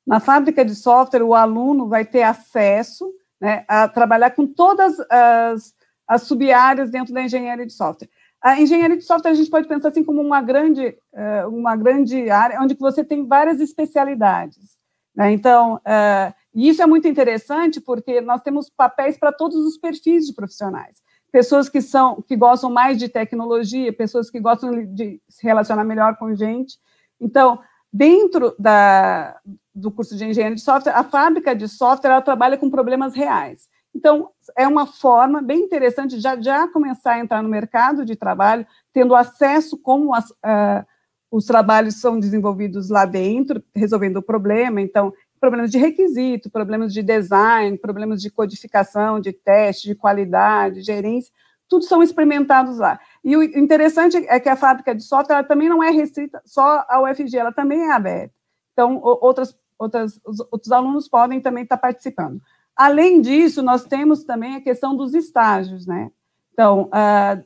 [0.06, 5.74] Na fábrica de software, o aluno vai ter acesso né, a trabalhar com todas as,
[6.08, 8.10] as sub-áreas dentro da engenharia de software.
[8.42, 12.30] A engenharia de software a gente pode pensar assim como uma grande, eh, uma grande
[12.30, 14.78] área onde você tem várias especialidades.
[15.18, 15.32] Né?
[15.32, 20.34] Então, uh, isso é muito interessante porque nós temos papéis para todos os perfis de
[20.34, 21.02] profissionais.
[21.32, 26.16] Pessoas que são que gostam mais de tecnologia, pessoas que gostam de se relacionar melhor
[26.18, 26.78] com gente.
[27.20, 27.60] Então,
[27.92, 29.40] dentro da,
[29.74, 33.68] do curso de engenharia de software, a fábrica de software ela trabalha com problemas reais.
[33.98, 38.64] Então, é uma forma bem interessante de já, começar a entrar no mercado de trabalho,
[38.94, 40.86] tendo acesso como as, uh,
[41.32, 44.80] os trabalhos são desenvolvidos lá dentro, resolvendo o problema.
[44.80, 51.34] Então, problemas de requisito, problemas de design, problemas de codificação, de teste, de qualidade, gerência,
[51.68, 53.00] tudo são experimentados lá.
[53.24, 57.06] E o interessante é que a fábrica de software também não é restrita só ao
[57.06, 58.34] UFG, ela também é aberta.
[58.74, 62.40] Então, outras, outras, outros alunos podem também estar participando.
[62.78, 66.12] Além disso, nós temos também a questão dos estágios, né?
[66.54, 67.44] Então, uh,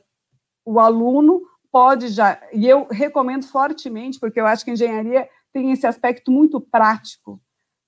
[0.64, 5.72] o aluno pode já, e eu recomendo fortemente, porque eu acho que a engenharia tem
[5.72, 7.40] esse aspecto muito prático.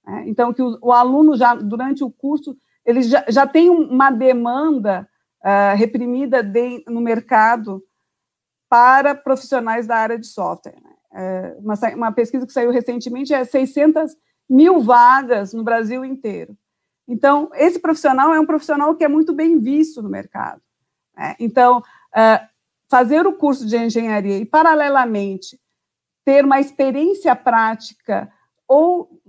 [0.07, 0.25] Né?
[0.27, 5.09] Então, que o, o, aluno já, durante o curso, ele já, já tem uma demanda
[5.43, 7.83] uh, reprimida de, no mercado
[8.69, 10.81] para profissionais da área de software.
[10.83, 10.91] Né?
[11.17, 14.17] É, uma, uma, pesquisa que saiu recentemente é 600
[14.51, 16.57] mil vagas no Brasil inteiro.
[17.07, 20.61] Então, esse profissional é um profissional que é muito bem visto no mercado.
[21.17, 21.37] Né?
[21.39, 22.49] Então, uh,
[22.89, 25.61] fazer o curso de engenharia e, paralelamente,
[26.25, 28.33] ter uma experiência prática
[28.67, 29.21] ou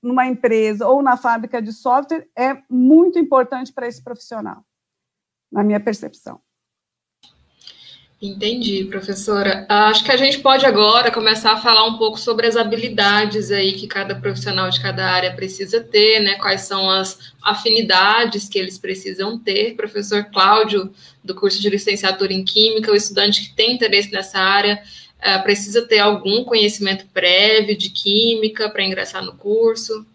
[0.00, 4.64] numa empresa ou na fábrica de software é muito importante para esse profissional
[5.50, 6.40] na minha percepção.
[8.24, 9.66] Entendi, professora.
[9.68, 13.74] Acho que a gente pode agora começar a falar um pouco sobre as habilidades aí
[13.74, 16.36] que cada profissional de cada área precisa ter, né?
[16.36, 19.76] Quais são as afinidades que eles precisam ter.
[19.76, 20.90] Professor Cláudio,
[21.22, 24.82] do curso de licenciatura em Química, o estudante que tem interesse nessa área
[25.18, 30.06] uh, precisa ter algum conhecimento prévio de Química para ingressar no curso?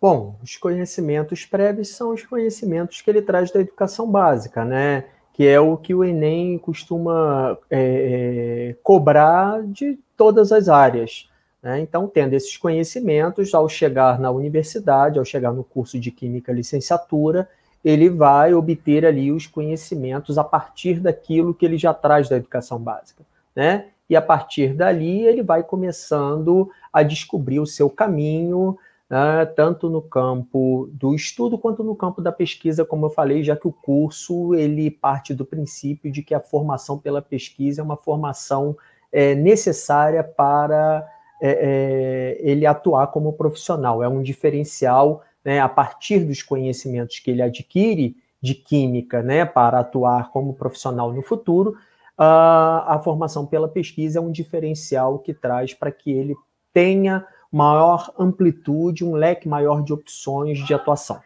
[0.00, 5.04] Bom, os conhecimentos prévios são os conhecimentos que ele traz da educação básica, né?
[5.36, 11.28] Que é o que o Enem costuma é, é, cobrar de todas as áreas.
[11.62, 11.80] Né?
[11.80, 17.48] Então, tendo esses conhecimentos, ao chegar na universidade, ao chegar no curso de Química Licenciatura,
[17.84, 22.78] ele vai obter ali os conhecimentos a partir daquilo que ele já traz da educação
[22.78, 23.22] básica,
[23.54, 23.86] né?
[24.08, 28.78] E a partir dali ele vai começando a descobrir o seu caminho,
[29.08, 33.56] né, tanto no campo do estudo quanto no campo da pesquisa, como eu falei, já
[33.56, 37.96] que o curso ele parte do princípio de que a formação pela pesquisa é uma
[37.96, 38.76] formação
[39.12, 41.06] é, necessária para
[41.40, 47.30] é, é, ele atuar como profissional, é um diferencial né, a partir dos conhecimentos que
[47.30, 51.76] ele adquire de química né, para atuar como profissional no futuro.
[52.18, 56.34] a a formação pela pesquisa é um diferencial que traz para que ele
[56.72, 57.24] tenha
[57.56, 61.20] maior amplitude, um leque maior de opções de atuação.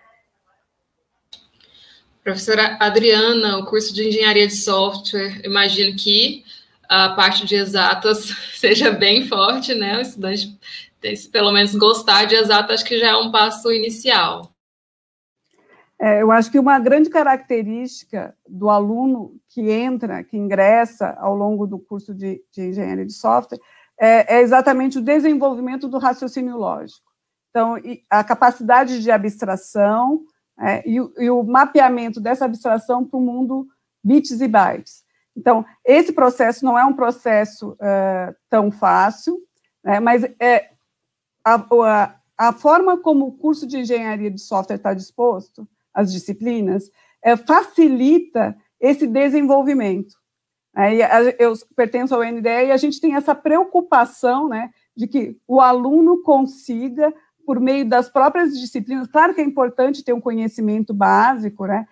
[2.23, 6.45] Professora Adriana, o curso de engenharia de software, imagino que
[6.89, 9.99] a parte de exatas seja bem forte, né?
[9.99, 10.57] O estudante
[11.01, 14.55] tem se pelo menos gostar de exatas, acho que já é um passo inicial.
[15.99, 21.67] É, eu acho que uma grande característica do aluno que entra, que ingressa ao longo
[21.67, 23.59] do curso de, de engenharia de software,
[24.01, 27.11] é, é exatamente o desenvolvimento do raciocínio lógico.
[27.51, 27.77] Então,
[28.09, 30.23] a capacidade de abstração
[30.59, 33.67] é, e, e, o, mapeamento dessa abstração para o mundo
[34.03, 35.03] bits e bytes.
[35.37, 39.39] Então, esse processo não é um processo é, tão fácil,
[39.83, 40.71] né, mas é,
[41.45, 46.91] a, a, a, forma como o curso de engenharia de software está disposto, as disciplinas,
[47.23, 50.20] é, facilita esse desenvolvimento.
[50.75, 51.01] Aí
[51.39, 56.23] eu pertenço ao NDE e a gente tem essa preocupação, né, de que o aluno
[56.23, 57.13] consiga,
[57.45, 61.87] por meio das próprias disciplinas, claro que é importante ter um conhecimento básico, né,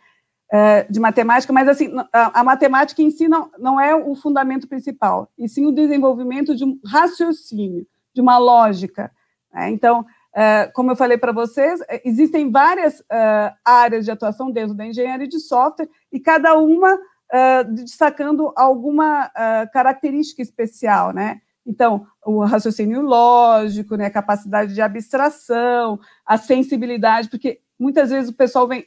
[0.50, 5.28] é, de matemática, mas assim, a, matemática em si não, não é o fundamento principal,
[5.36, 9.10] e sim o desenvolvimento de um raciocínio, de uma lógica.
[9.52, 9.70] Né?
[9.70, 14.86] Então, é, como eu falei para vocês, existem várias é, áreas de atuação dentro da
[14.86, 16.98] engenharia de software, e cada uma
[17.32, 21.40] uh, destacando alguma uh, característica especial, né?
[21.68, 28.34] Então, o raciocínio lógico, né, a capacidade de abstração, a sensibilidade, porque muitas vezes o
[28.34, 28.86] pessoal vem,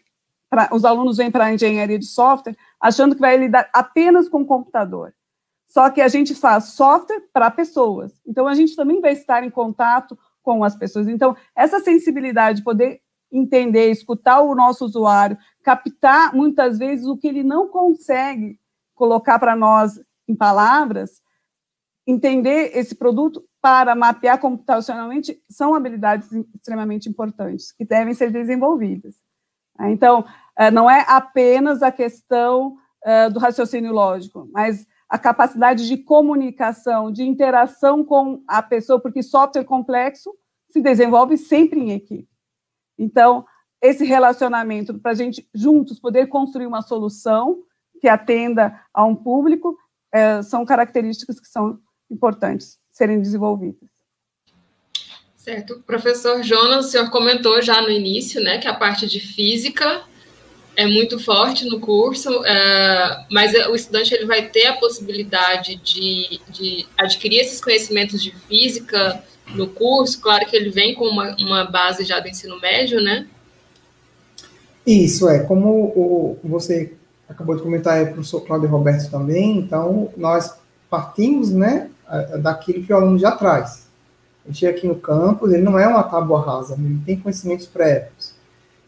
[0.50, 4.44] pra, os alunos vêm para a engenharia de software achando que vai lidar apenas com
[4.44, 5.14] computador.
[5.68, 8.20] Só que a gente faz software para pessoas.
[8.26, 11.08] Então, a gente também vai estar em contato com as pessoas.
[11.08, 13.00] Então, essa sensibilidade, poder
[13.32, 18.60] entender, escutar o nosso usuário, captar muitas vezes o que ele não consegue
[18.96, 21.22] colocar para nós em palavras,
[22.06, 29.16] entender esse produto para mapear computacionalmente são habilidades extremamente importantes que devem ser desenvolvidas.
[29.82, 30.26] Então,
[30.58, 37.12] eh, não é apenas a questão eh, do raciocínio lógico, mas a capacidade de comunicação,
[37.12, 40.32] de interação com a pessoa, porque software complexo
[40.70, 42.30] se desenvolve sempre em equipe.
[42.98, 43.46] Então,
[43.82, 47.64] esse relacionamento para a gente juntos poder construir uma solução
[48.00, 49.78] que atenda a um público
[50.14, 51.80] é, são características que são
[52.10, 53.90] importantes serem desenvolvidas.
[55.36, 55.82] Certo.
[55.88, 60.04] Professor Jonas, o senhor comentou já no início, né, que a parte de física
[60.76, 66.40] é muito forte no curso, é, mas o estudante ele vai ter a possibilidade de,
[66.50, 70.22] de adquirir esses conhecimentos de física no curso.
[70.22, 73.28] Claro que ele vem com uma, uma base já do ensino médio, né?
[74.86, 75.40] Isso, é.
[75.40, 76.94] Como o, você
[77.28, 80.54] acabou de comentar aí, professor Cláudio Roberto também, então nós
[80.90, 81.90] partimos, né,
[82.42, 83.88] daquilo que o aluno já traz.
[84.46, 88.34] Ele chega aqui no campus, ele não é uma tábua rasa, ele tem conhecimentos prévios.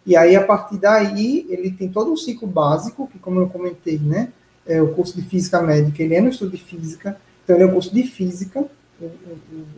[0.05, 3.97] E aí, a partir daí, ele tem todo um ciclo básico, que como eu comentei,
[3.97, 4.29] né,
[4.65, 7.67] é o curso de Física Médica, ele é no estudo de Física, então ele é
[7.67, 8.65] um curso de Física,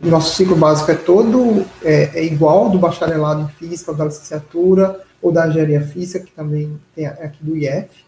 [0.02, 5.00] o nosso ciclo básico é todo é, é igual do bacharelado em Física, da licenciatura,
[5.26, 8.04] ou da Engenharia Física, que também tem aqui do IF,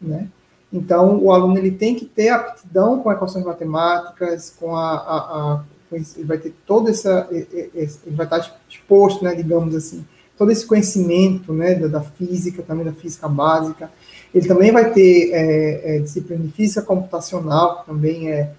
[0.00, 0.28] né,
[0.74, 5.64] então, o aluno ele tem que ter aptidão com equações matemáticas, com a, a, a
[5.92, 10.04] ele vai ter todo essa, ele vai estar exposto, né, digamos assim,
[10.36, 13.88] todo esse conhecimento, né, da, da física, também da física básica.
[14.34, 18.50] Ele também vai ter é, é, disciplina de física computacional, que também é,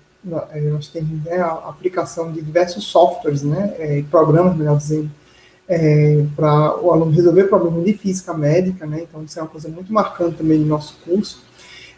[0.51, 5.11] é nós temos né, a aplicação de diversos softwares, né, é, programas, melhor dizendo,
[5.67, 9.67] é, para o aluno resolver problemas de física médica, né, então isso é uma coisa
[9.67, 11.45] muito marcante também no nosso curso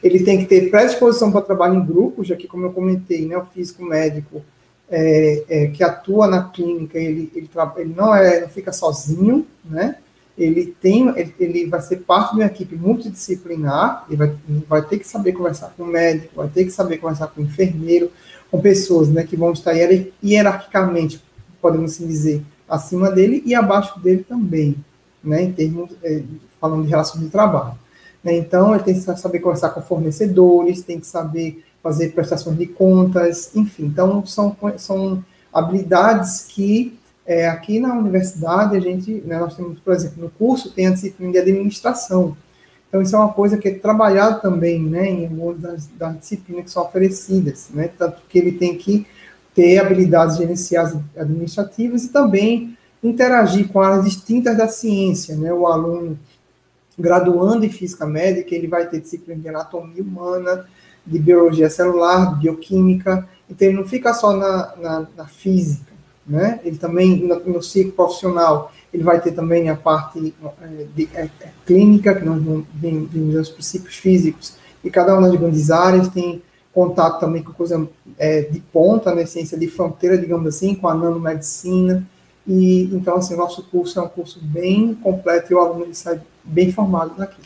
[0.02, 3.38] ele tem que ter predisposição para trabalho em grupo, já que, como eu comentei, né,
[3.38, 4.44] o físico médico
[4.90, 9.98] é, é, que atua na clínica, ele, ele, ele não, é, não fica sozinho, né?
[10.38, 14.36] Ele, tem, ele, vai ser parte de uma equipe multidisciplinar, ele vai,
[14.70, 17.44] vai ter que saber conversar com o médico, vai ter que saber conversar com o
[17.44, 18.12] enfermeiro,
[18.52, 19.74] com pessoas né, que vão estar
[20.24, 21.20] hierarquicamente,
[21.60, 24.76] podemos assim dizer, acima dele e abaixo dele também,
[25.24, 26.22] né, em termos, é,
[26.60, 27.78] falando de relação de trabalho.
[28.24, 28.38] Né?
[28.38, 33.56] Então, ele tem que saber conversar com fornecedores, tem que saber fazer prestações de contas,
[33.56, 33.86] enfim.
[33.86, 35.24] Então, são, são
[35.54, 40.72] habilidades que é, aqui na universidade a gente, né, nós temos, por exemplo, no curso
[40.72, 42.36] tem a disciplina de administração.
[42.88, 46.66] Então, isso é uma coisa que é trabalhado também né, em algumas das, das disciplinas
[46.66, 49.06] que são oferecidas, né, tanto que ele tem que
[49.58, 55.36] ter habilidades gerenciais administrativas e também interagir com áreas distintas da ciência.
[55.36, 56.16] Né, o aluno
[56.98, 60.68] graduando em física médica, ele vai ter disciplina de anatomia humana,
[61.06, 65.92] de biologia celular, de bioquímica, então ele não fica só na, na, na física,
[66.26, 66.60] né?
[66.64, 71.30] Ele também, no, no, ciclo profissional, ele vai ter também a parte é, de, é,
[71.66, 72.40] clínica, que nós
[72.74, 76.44] vimos os princípios físicos, e cada uma das grandes áreas tem
[76.78, 77.90] contato também com coisa
[78.20, 82.08] é, de ponta, né, ciência de fronteira, digamos assim, com a nanomedicina,
[82.46, 86.22] e então, assim, o nosso curso é um curso bem completo e o aluno sai
[86.44, 87.42] bem formado daqui.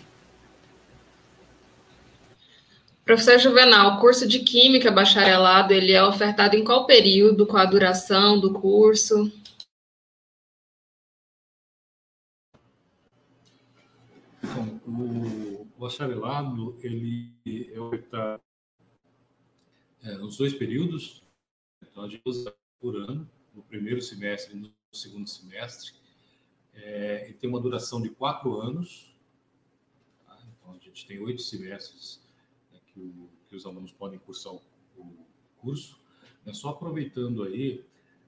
[3.05, 7.65] Professor Juvenal, o curso de Química bacharelado, ele é ofertado em qual período, qual a
[7.65, 9.31] duração do curso?
[14.85, 17.31] Bom, o bacharelado, ele
[17.73, 18.41] é ofertado
[20.03, 21.21] é, nos dois períodos,
[21.81, 22.21] então, de
[22.79, 25.93] por ano, no primeiro semestre e no segundo semestre,
[26.73, 29.13] é, tem uma duração de quatro anos.
[30.25, 30.39] Tá?
[30.57, 32.21] Então, a gente tem oito semestres
[32.71, 34.61] né, que, o, que, os alunos podem cursar o,
[34.97, 35.99] o curso.
[36.45, 36.53] Né?
[36.53, 37.83] Só aproveitando aí,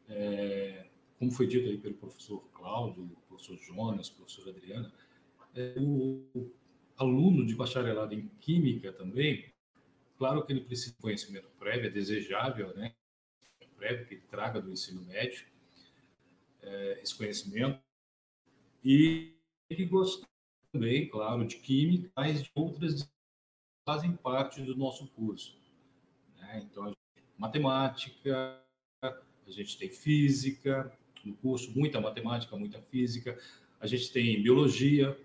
[0.09, 0.87] é,
[1.17, 4.91] como foi dito aí pelo professor Cláudio, professor Jonas, professor Adriana,
[5.55, 6.51] é, o
[6.97, 9.52] aluno de bacharelado em Química também,
[10.17, 12.95] claro que ele precisa de conhecimento prévio, é desejável, né?
[13.75, 15.45] Prévio que ele traga do ensino médio,
[16.61, 17.81] é, esse conhecimento,
[18.83, 19.35] e
[19.69, 20.27] que gostar
[20.71, 23.09] também, claro, de química, mas de outras
[23.85, 25.57] fazem parte do nosso curso.
[26.37, 26.65] Né?
[26.65, 26.91] Então,
[27.37, 28.59] matemática,
[29.01, 30.91] a gente tem física,
[31.23, 33.37] no curso, muita matemática, muita física,
[33.79, 35.17] a gente tem biologia,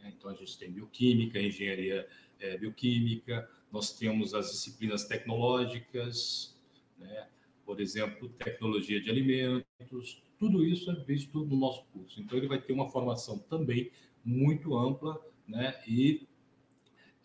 [0.00, 0.12] né?
[0.16, 6.56] então a gente tem bioquímica, engenharia é, bioquímica, nós temos as disciplinas tecnológicas,
[6.98, 7.28] né?
[7.64, 12.20] por exemplo, tecnologia de alimentos, tudo isso é visto no nosso curso.
[12.20, 13.90] Então, ele vai ter uma formação também
[14.24, 15.80] muito ampla, né?
[15.86, 16.26] E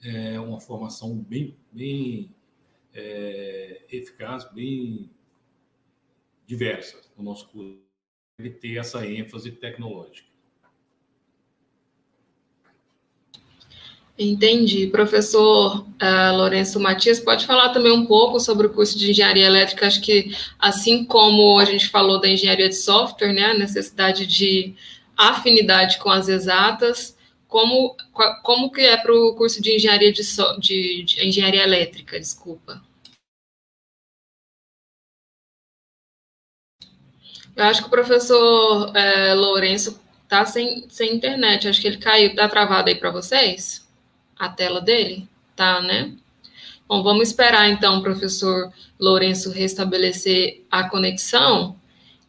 [0.04, 2.34] é, uma formação bem, bem
[2.94, 5.10] é, eficaz, bem
[6.46, 7.80] diversa no nosso curso.
[8.40, 10.31] Ele ter essa ênfase tecnológica.
[14.24, 14.86] Entendi.
[14.86, 19.88] Professor uh, Lourenço Matias, pode falar também um pouco sobre o curso de engenharia elétrica?
[19.88, 24.76] Acho que, assim como a gente falou da engenharia de software, né, a necessidade de
[25.18, 27.18] afinidade com as exatas,
[27.48, 27.98] como,
[28.44, 32.20] como que é para o curso de engenharia, de, so, de, de, engenharia elétrica?
[32.20, 32.80] Desculpa.
[37.56, 41.68] Eu acho que o professor uh, Lourenço tá sem, sem internet.
[41.68, 42.36] Acho que ele caiu.
[42.36, 43.90] Tá travado aí para vocês?
[44.42, 45.30] A tela dele?
[45.56, 46.12] Tá, né?
[46.88, 51.76] Bom, vamos esperar então o professor Lourenço restabelecer a conexão.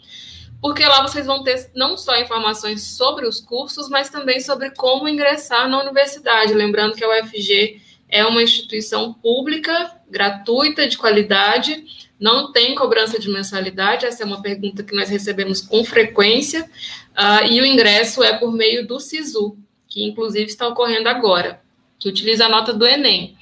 [0.62, 5.08] porque lá vocês vão ter não só informações sobre os cursos, mas também sobre como
[5.08, 6.54] ingressar na universidade.
[6.54, 11.86] Lembrando que a UFG é uma instituição pública, gratuita, de qualidade
[12.20, 17.48] não tem cobrança de mensalidade, essa é uma pergunta que nós recebemos com frequência, uh,
[17.50, 19.58] e o ingresso é por meio do SISU,
[19.88, 21.62] que inclusive está ocorrendo agora,
[21.98, 23.38] que utiliza a nota do Enem.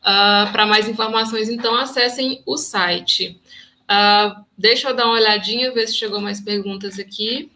[0.00, 3.40] Uh, Para mais informações, então, acessem o site.
[3.84, 7.50] Uh, deixa eu dar uma olhadinha, ver se chegou mais perguntas aqui.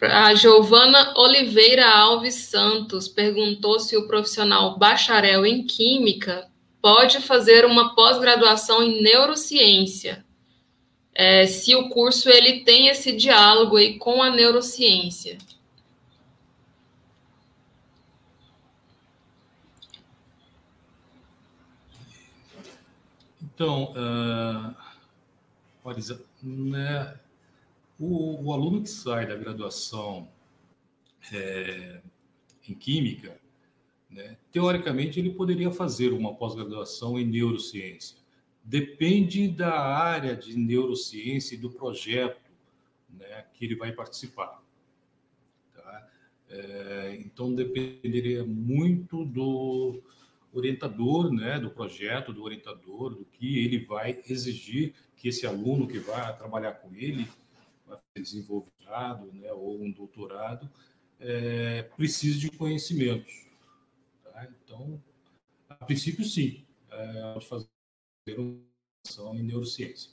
[0.00, 6.50] A Giovana Oliveira Alves Santos perguntou se o profissional bacharel em Química
[6.80, 10.24] pode fazer uma pós-graduação em Neurociência.
[11.14, 15.38] É, se o curso ele tem esse diálogo aí com a neurociência.
[23.62, 24.74] Então, uh,
[25.84, 27.16] Marisa, né,
[27.96, 30.28] o, o aluno que sai da graduação
[31.32, 32.00] é,
[32.68, 33.40] em Química,
[34.10, 38.18] né, teoricamente, ele poderia fazer uma pós-graduação em Neurociência.
[38.64, 42.50] Depende da área de neurociência e do projeto
[43.08, 44.60] né, que ele vai participar.
[45.72, 46.10] Tá?
[46.50, 50.02] É, então, dependeria muito do
[50.52, 55.98] orientador, né, do projeto, do orientador, do que ele vai exigir que esse aluno que
[55.98, 57.28] vai trabalhar com ele
[58.14, 58.72] desenvolvimento
[59.32, 60.70] né, ou um doutorado,
[61.18, 63.46] é, precisa de conhecimentos.
[64.22, 64.48] Tá?
[64.64, 65.02] Então,
[65.68, 67.68] a princípio, sim, é, fazer
[68.38, 70.10] uma em neurociência.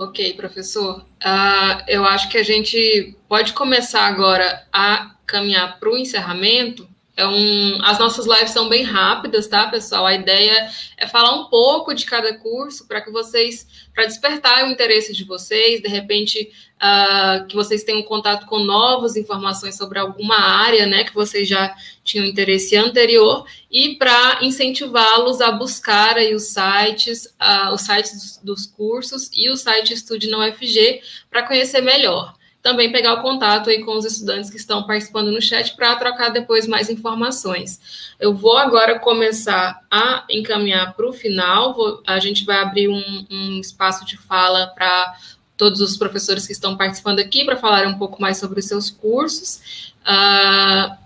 [0.00, 1.04] Ok, professor.
[1.22, 6.88] Uh, eu acho que a gente pode começar agora a caminhar para o encerramento.
[7.20, 10.06] É as nossas lives são bem rápidas, tá, pessoal?
[10.06, 14.70] A ideia é falar um pouco de cada curso para que vocês, para despertar o
[14.70, 20.36] interesse de vocês, de repente uh, que vocês tenham contato com novas informações sobre alguma
[20.36, 26.44] área, né, que vocês já tinham interesse anterior, e para incentivá-los a buscar aí os
[26.44, 31.82] sites, uh, os sites dos, dos cursos e o site Estude na UFG para conhecer
[31.82, 35.96] melhor também pegar o contato aí com os estudantes que estão participando no chat para
[35.96, 38.12] trocar depois mais informações.
[38.18, 43.26] Eu vou agora começar a encaminhar para o final, vou, a gente vai abrir um,
[43.30, 45.16] um espaço de fala para
[45.56, 48.90] todos os professores que estão participando aqui para falar um pouco mais sobre os seus
[48.90, 49.92] cursos.
[50.02, 50.96] Uh,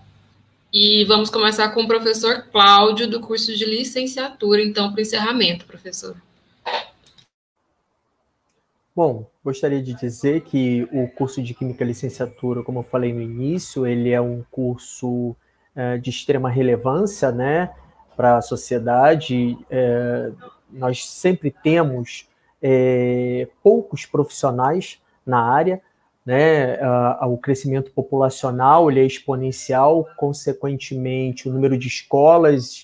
[0.73, 5.65] e vamos começar com o professor Cláudio, do curso de licenciatura, então, para o encerramento,
[5.67, 6.17] professor.
[8.95, 13.87] Bom, gostaria de dizer que o curso de Química Licenciatura, como eu falei no início,
[13.87, 15.37] ele é um curso
[15.77, 17.71] é, de extrema relevância né,
[18.17, 19.59] para a sociedade.
[19.71, 20.33] É,
[20.73, 22.27] nós sempre temos
[22.63, 25.81] é, poucos profissionais na área,
[26.25, 26.79] né,
[27.27, 32.83] o crescimento populacional ele é exponencial, consequentemente, o número de escolas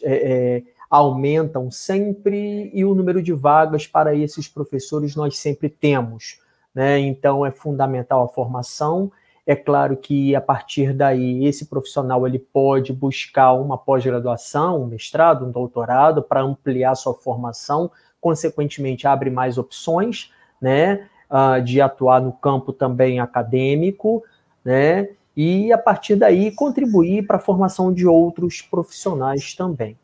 [0.91, 6.39] aumentam sempre e o número de vagas para esses professores nós sempre temos.
[6.75, 6.99] Né?
[6.99, 9.11] Então é fundamental a formação.
[9.47, 15.47] É claro que a partir daí esse profissional ele pode buscar uma pós-graduação, um mestrado,
[15.47, 17.91] um doutorado para ampliar sua formação,
[18.21, 24.23] consequentemente abre mais opções, né, uh, de atuar no campo também acadêmico,
[24.65, 29.97] né, e a partir daí contribuir para a formação de outros profissionais também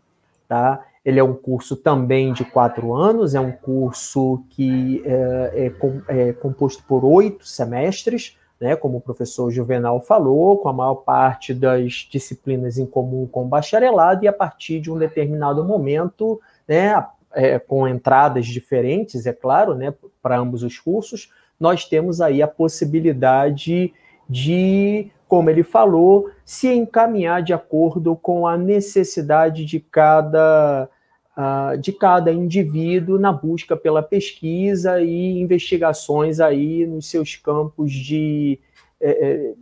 [0.49, 0.85] tá?
[1.07, 5.71] Ele é um curso também de quatro anos, é um curso que é,
[6.09, 10.97] é, é composto por oito semestres, né, como o professor Juvenal falou, com a maior
[10.97, 16.41] parte das disciplinas em comum com o bacharelado, e a partir de um determinado momento,
[16.67, 22.43] né, é, com entradas diferentes, é claro, né, para ambos os cursos, nós temos aí
[22.43, 23.95] a possibilidade
[24.29, 30.89] de como ele falou, se encaminhar de acordo com a necessidade de cada,
[31.37, 38.59] uh, de cada indivíduo na busca pela pesquisa e investigações aí nos seus campos de
[39.01, 39.53] é,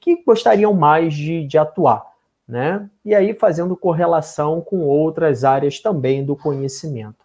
[0.00, 2.04] que gostariam mais de, de atuar.
[2.46, 2.88] né?
[3.04, 7.24] E aí fazendo correlação com outras áreas também do conhecimento,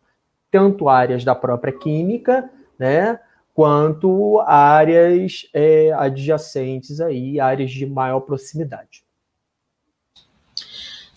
[0.51, 3.19] tanto áreas da própria química, né?
[3.53, 9.03] Quanto áreas é, adjacentes aí, áreas de maior proximidade.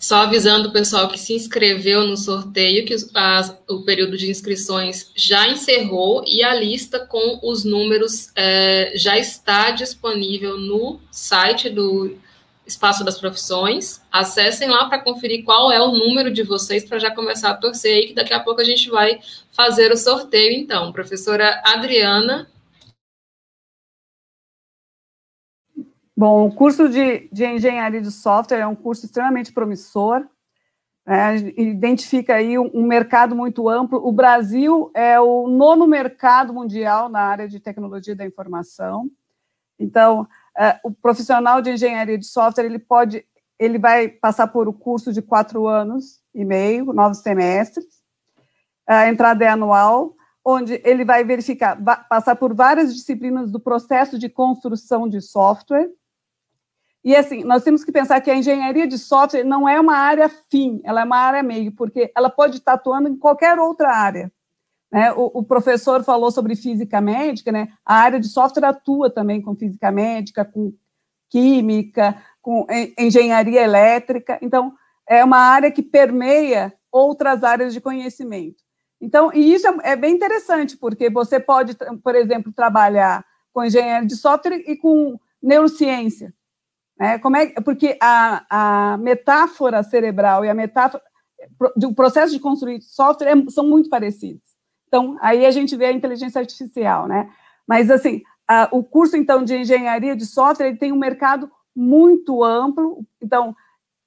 [0.01, 5.11] Só avisando o pessoal que se inscreveu no sorteio que as, o período de inscrições
[5.15, 12.17] já encerrou e a lista com os números é, já está disponível no site do
[12.65, 14.01] Espaço das Profissões.
[14.11, 17.95] Acessem lá para conferir qual é o número de vocês para já começar a torcer
[17.95, 19.19] aí, que daqui a pouco a gente vai
[19.51, 20.91] fazer o sorteio, então.
[20.91, 22.49] Professora Adriana,
[26.15, 30.27] Bom, o curso de, de engenharia de software é um curso extremamente promissor,
[31.05, 31.37] né?
[31.57, 34.05] identifica aí um, um, mercado muito amplo.
[34.05, 39.09] O Brasil é o nono mercado mundial na área de tecnologia da informação.
[39.79, 43.25] Então, é, o profissional de engenharia de software ele pode,
[43.57, 47.85] ele vai passar por o um curso de quatro anos e meio, nove semestres.
[48.85, 54.27] A entrada é anual, onde ele vai verificar, passar por várias disciplinas do processo de
[54.27, 55.89] construção de software
[57.03, 60.29] e assim, nós temos que pensar que a engenharia de software não é uma área
[60.29, 64.31] fim, ela é uma área meio, porque ela pode estar atuando em qualquer outra área.
[64.91, 65.11] Né?
[65.13, 67.69] O, o, professor falou sobre física médica, né?
[67.83, 70.73] a área de software atua também com física médica, com
[71.29, 72.67] química, com
[72.99, 74.37] engenharia elétrica.
[74.41, 74.73] Então,
[75.07, 78.61] é uma área que permeia outras áreas de conhecimento.
[78.99, 84.07] Então, e isso é, é bem interessante, porque você pode, por exemplo, trabalhar com engenharia
[84.07, 86.33] de software e com neurociência.
[87.01, 87.17] Né?
[87.17, 91.01] Como é, porque a, a metáfora cerebral e a metáfora
[91.75, 94.43] do processo de construir software é, são muito parecidos.
[94.87, 97.27] Então, aí a gente vê a inteligência artificial, né?
[97.67, 102.43] Mas, assim, a, o curso, então, de engenharia de software, ele tem um mercado muito
[102.43, 103.55] amplo, então,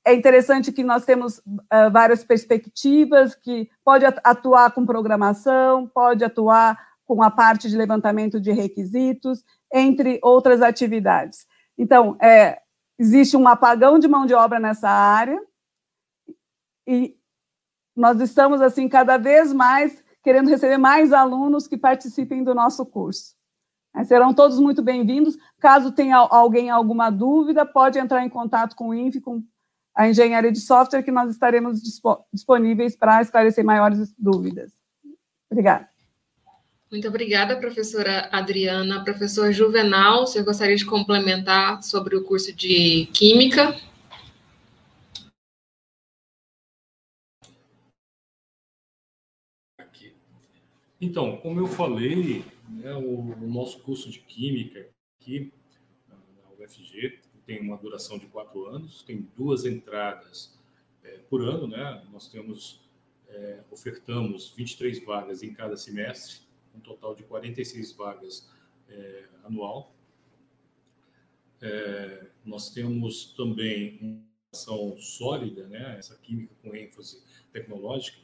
[0.05, 6.79] é interessante que nós temos uh, várias perspectivas, que pode atuar com programação, pode atuar
[7.05, 9.43] com a parte de levantamento de requisitos,
[9.73, 11.45] entre outras atividades.
[11.77, 12.61] Então, é,
[12.99, 15.41] existe um apagão de mão de obra nessa área
[16.87, 17.17] e
[17.97, 23.35] nós estamos assim cada vez mais querendo receber mais alunos que participem do nosso curso.
[24.07, 25.37] Serão todos muito bem-vindos.
[25.61, 29.45] Caso tenha alguém alguma dúvida, pode entrar em contato com o INF, com
[29.95, 31.81] a engenharia de software, que nós estaremos
[32.33, 34.73] disponíveis para esclarecer maiores dúvidas.
[35.49, 35.94] Obrigada.
[36.95, 39.03] Muito obrigada, professora Adriana.
[39.03, 43.77] Professor Juvenal, você gostaria de complementar sobre o curso de Química?
[49.77, 50.15] Aqui.
[51.01, 54.89] Então, como eu falei, né, o, o, nosso curso de Química
[55.21, 55.53] aqui
[56.09, 56.15] na
[56.65, 60.57] UFG tem uma duração de quatro anos, tem duas entradas
[61.03, 62.05] é, por ano, né?
[62.13, 62.89] Nós temos,
[63.29, 66.45] é, ofertamos 23 vagas em cada semestre,
[66.75, 68.51] um total de 46 vagas
[68.89, 69.95] é, anual.
[71.61, 74.23] É, nós temos também uma
[74.53, 77.23] ação sólida, né, essa química com ênfase
[77.53, 78.19] tecnológica.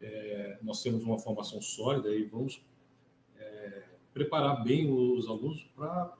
[0.00, 2.62] É, nós temos uma formação sólida e vamos
[3.36, 3.82] é,
[4.14, 6.16] preparar bem os alunos para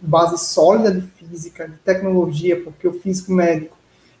[0.00, 3.76] base sólida de física, de tecnologia, porque o físico médico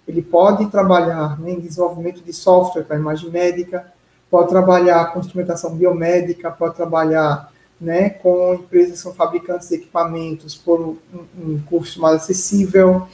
[0.06, 3.92] ele pode trabalhar né, em desenvolvimento de software para imagem médica,
[4.30, 10.54] pode trabalhar com instrumentação biomédica, pode trabalhar né, com empresas que são fabricantes de equipamentos
[10.56, 10.96] por um,
[11.38, 13.06] um curso mais acessível,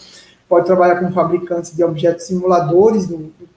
[0.49, 3.49] pode trabalhar com fabricantes de objetos simuladores do, do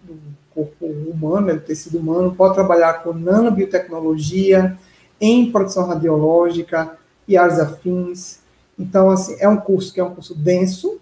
[0.54, 4.78] corpo humano, né, do tecido humano, pode trabalhar com nanobiotecnologia,
[5.20, 6.98] em produção radiológica
[7.28, 8.40] e áreas afins.
[8.78, 11.00] Então, assim, é um curso que é um curso denso,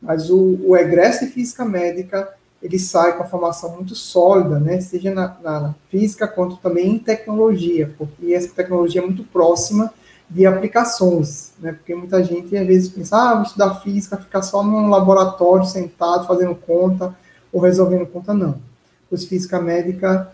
[0.00, 2.28] mas o, o egresso de física médica
[2.62, 6.98] ele sai com a formação muito sólida, né, seja na, na, física quanto também em
[6.98, 9.92] tecnologia, porque essa tecnologia é muito próxima
[10.30, 14.62] de aplicações, né, porque muita gente às vezes pensa, ah, vou estudar física, ficar só
[14.62, 17.14] num laboratório sentado fazendo conta
[17.52, 18.71] ou resolvendo conta, não.
[19.12, 20.32] Curso Física Médica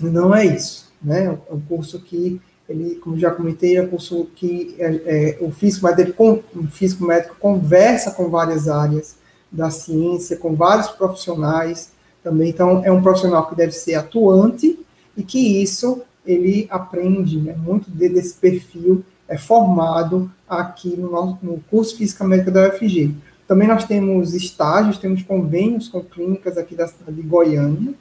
[0.00, 4.26] não é isso, né, é um curso que ele, como já comentei, é um curso
[4.34, 9.16] que é, é, o físico médico, o físico médico conversa com várias áreas,
[9.52, 11.90] da ciência, com vários profissionais
[12.24, 12.48] também.
[12.48, 14.78] Então, é um profissional que deve ser atuante
[15.14, 21.60] e que isso ele aprende né, muito desse perfil é formado aqui no, nosso, no
[21.70, 23.14] curso Física Médica da UFG.
[23.46, 27.94] Também nós temos estágios, temos convênios com clínicas aqui da cidade de Goiânia,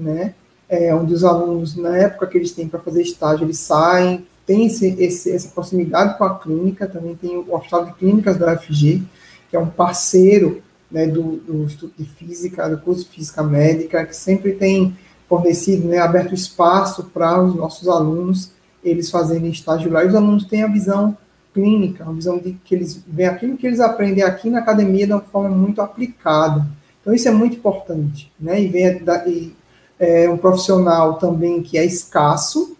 [0.00, 0.34] né,
[0.68, 4.66] é, onde os alunos, na época que eles têm para fazer estágio, eles saem, tem
[4.66, 9.02] esse, esse, essa proximidade com a clínica, também tem o Hospital de Clínicas da UFG,
[9.50, 14.04] que é um parceiro né, do, do Instituto de Física, do curso de Física Médica,
[14.04, 14.96] que sempre tem
[15.28, 18.50] fornecido, né, aberto espaço para os nossos alunos,
[18.82, 21.16] eles fazerem estágio lá, e os alunos têm a visão
[21.54, 25.12] clínica, a visão de que eles veem aquilo que eles aprendem aqui na academia de
[25.12, 26.66] uma forma muito aplicada.
[27.00, 29.54] Então, isso é muito importante, né, e vem da, e,
[30.00, 32.74] é, um profissional também que é escasso,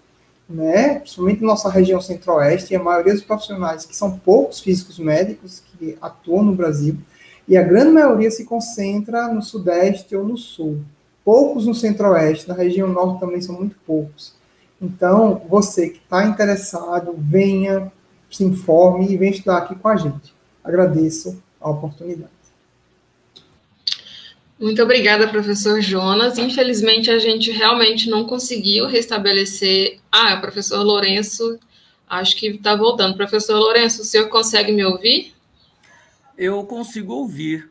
[0.48, 4.98] né, principalmente na nossa região centro-oeste, e a maioria dos profissionais, que são poucos físicos
[4.98, 6.96] médicos que atuam no Brasil,
[7.46, 10.80] e a grande maioria se concentra no sudeste ou no sul.
[11.24, 14.32] Poucos no centro-oeste, na região norte também são muito poucos.
[14.80, 17.92] Então, você que está interessado, venha,
[18.30, 20.34] se informe e venha estudar aqui com a gente.
[20.64, 22.39] Agradeço a oportunidade.
[24.60, 26.36] Muito obrigada, professor Jonas.
[26.36, 29.98] Infelizmente, a gente realmente não conseguiu restabelecer.
[30.12, 31.58] Ah, o professor Lourenço,
[32.08, 33.16] acho que está voltando.
[33.16, 35.34] Professor Lourenço, o senhor consegue me ouvir?
[36.40, 37.70] eu consigo ouvir.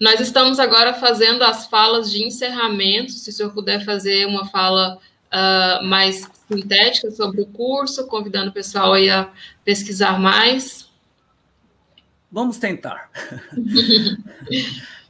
[0.00, 3.12] Nós estamos agora fazendo as falas de encerramento.
[3.12, 8.52] Se o senhor puder fazer uma fala uh, mais sintética sobre o curso, convidando o
[8.52, 9.30] pessoal aí a
[9.62, 10.90] pesquisar mais.
[12.30, 13.10] Vamos tentar.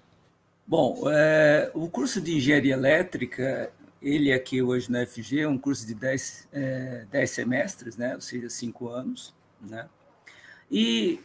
[0.73, 3.71] Bom, é, o curso de engenharia elétrica,
[4.01, 8.15] ele aqui hoje na FG é um curso de 10 é, dez semestres, né?
[8.15, 9.35] ou seja, cinco anos.
[9.61, 9.87] Né?
[10.71, 11.21] E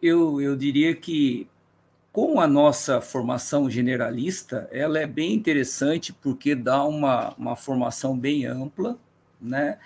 [0.00, 1.48] eu, eu diria que
[2.12, 8.46] com a nossa formação generalista, ela é bem interessante porque dá uma, uma formação bem
[8.46, 8.96] ampla,
[9.40, 9.80] né?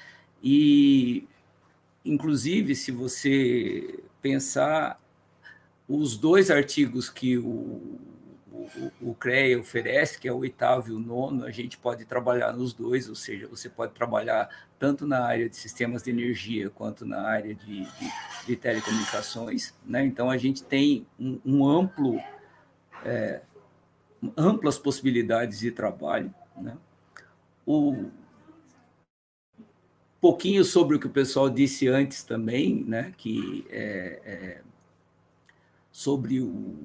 [0.44, 1.26] E,
[2.04, 5.00] inclusive, se você pensar,
[5.88, 7.98] os dois artigos que o,
[9.00, 12.72] o, CREA oferece, que é o oitavo e o nono, a gente pode trabalhar nos
[12.72, 14.48] dois, ou seja, você pode trabalhar
[14.78, 18.12] tanto na área de sistemas de energia quanto na área de, de,
[18.46, 19.74] de telecomunicações.
[19.86, 20.04] Né?
[20.04, 22.20] Então, a gente tem um, um amplo,
[23.04, 23.40] é,
[24.36, 26.32] amplas possibilidades de trabalho.
[26.56, 26.76] Né?
[27.64, 28.10] O,
[30.20, 33.14] pouquinho sobre o que o pessoal disse antes também, né?
[33.16, 34.62] que é, é
[35.90, 36.76] sobre o,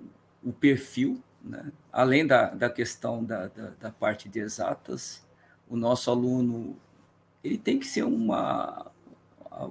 [0.44, 1.72] o perfil né?
[1.92, 5.26] Além da, da questão da, da, da, parte de exatas,
[5.70, 6.78] o nosso aluno
[7.44, 8.92] ele tem que ser uma,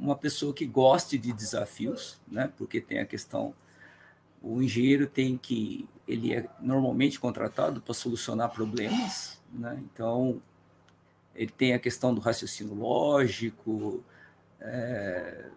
[0.00, 2.50] uma pessoa que goste de desafios, né?
[2.56, 3.54] porque tem a questão,
[4.42, 9.78] o engenheiro tem que, ele é normalmente contratado para solucionar problemas, né?
[9.92, 10.40] então
[11.34, 14.02] ele tem a questão do raciocínio lógico,
[14.60, 15.50] é,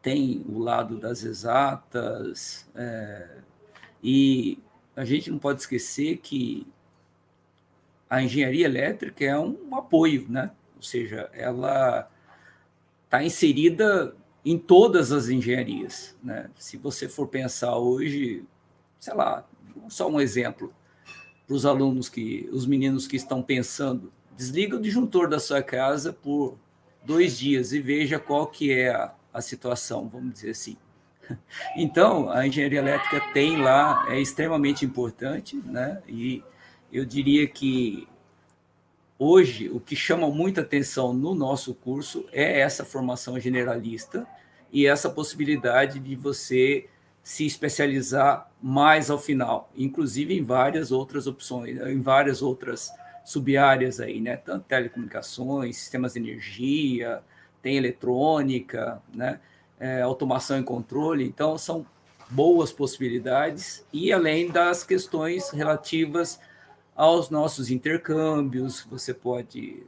[0.00, 3.38] tem o lado das exatas, é,
[4.02, 4.58] e
[4.96, 6.66] a gente não pode esquecer que
[8.08, 10.50] a engenharia elétrica é um apoio, né?
[10.76, 12.08] Ou seja, ela
[13.04, 14.14] está inserida
[14.44, 16.50] em todas as engenharias, né?
[16.56, 18.44] Se você for pensar hoje,
[19.00, 19.46] sei lá,
[19.88, 20.72] só um exemplo
[21.46, 26.12] para os alunos que, os meninos que estão pensando, desliga o disjuntor da sua casa
[26.12, 26.58] por
[27.04, 30.76] dois dias e veja qual que é a, a situação, vamos dizer assim.
[31.76, 36.02] Então, a engenharia elétrica tem lá, é extremamente importante, né?
[36.08, 36.42] E
[36.92, 38.08] eu diria que
[39.18, 44.26] hoje o que chama muita atenção no nosso curso é essa formação generalista
[44.72, 46.88] e essa possibilidade de você
[47.22, 52.90] se especializar mais ao final, inclusive em várias outras opções, em várias outras
[53.24, 54.36] sub-áreas aí, né?
[54.36, 57.22] Tanto telecomunicações, sistemas de energia,
[57.62, 59.40] tem eletrônica, né?
[59.84, 61.26] É, automação e controle.
[61.26, 61.84] Então, são
[62.30, 66.40] boas possibilidades, e além das questões relativas
[66.96, 69.84] aos nossos intercâmbios, você pode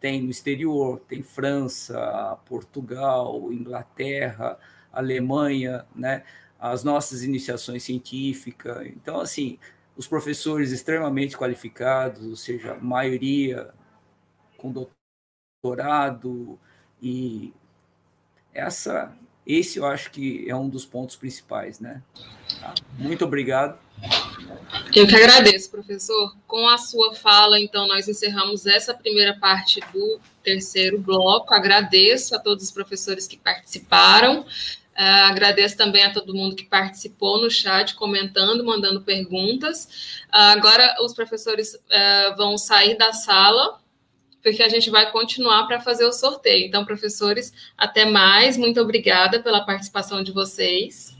[0.00, 4.58] tem no exterior, tem França, Portugal, Inglaterra,
[4.90, 6.24] Alemanha, né?
[6.58, 8.86] As nossas iniciações científicas.
[8.86, 9.58] Então, assim,
[9.94, 13.74] os professores extremamente qualificados, ou seja, a maioria
[14.56, 14.72] com
[15.62, 16.58] doutorado
[17.02, 17.52] e
[18.58, 19.12] essa
[19.48, 22.02] esse eu acho que é um dos pontos principais, né?
[22.60, 22.74] Tá?
[22.98, 23.78] Muito obrigado.
[24.94, 26.36] Eu que agradeço, professor.
[26.46, 31.54] Com a sua fala, então, nós encerramos essa primeira parte do terceiro bloco.
[31.54, 34.40] Agradeço a todos os professores que participaram.
[34.40, 40.18] Uh, agradeço também a todo mundo que participou no chat, comentando, mandando perguntas.
[40.26, 43.80] Uh, agora, os professores uh, vão sair da sala,
[44.48, 46.66] porque a gente vai continuar para fazer o sorteio.
[46.66, 48.56] Então, professores, até mais.
[48.56, 51.16] Muito obrigada pela participação de vocês.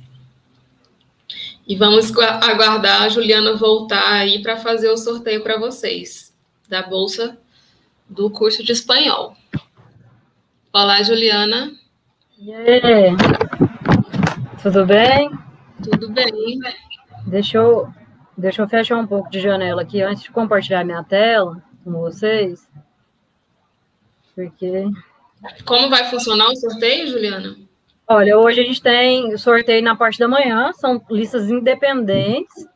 [1.66, 6.34] E vamos aguardar a Juliana voltar aí para fazer o sorteio para vocês
[6.66, 7.36] da bolsa
[8.08, 9.36] do curso de espanhol.
[10.72, 11.72] Olá, Juliana.
[14.62, 15.30] Tudo bem?
[15.82, 16.58] Tudo bem.
[17.26, 17.92] Deixa eu,
[18.36, 22.66] deixa eu fechar um pouco de janela aqui antes de compartilhar minha tela com vocês.
[24.38, 24.84] Porque.
[25.64, 27.56] Como vai funcionar o sorteio, Juliana?
[28.06, 32.68] Olha, hoje a gente tem sorteio na parte da manhã, são listas independentes.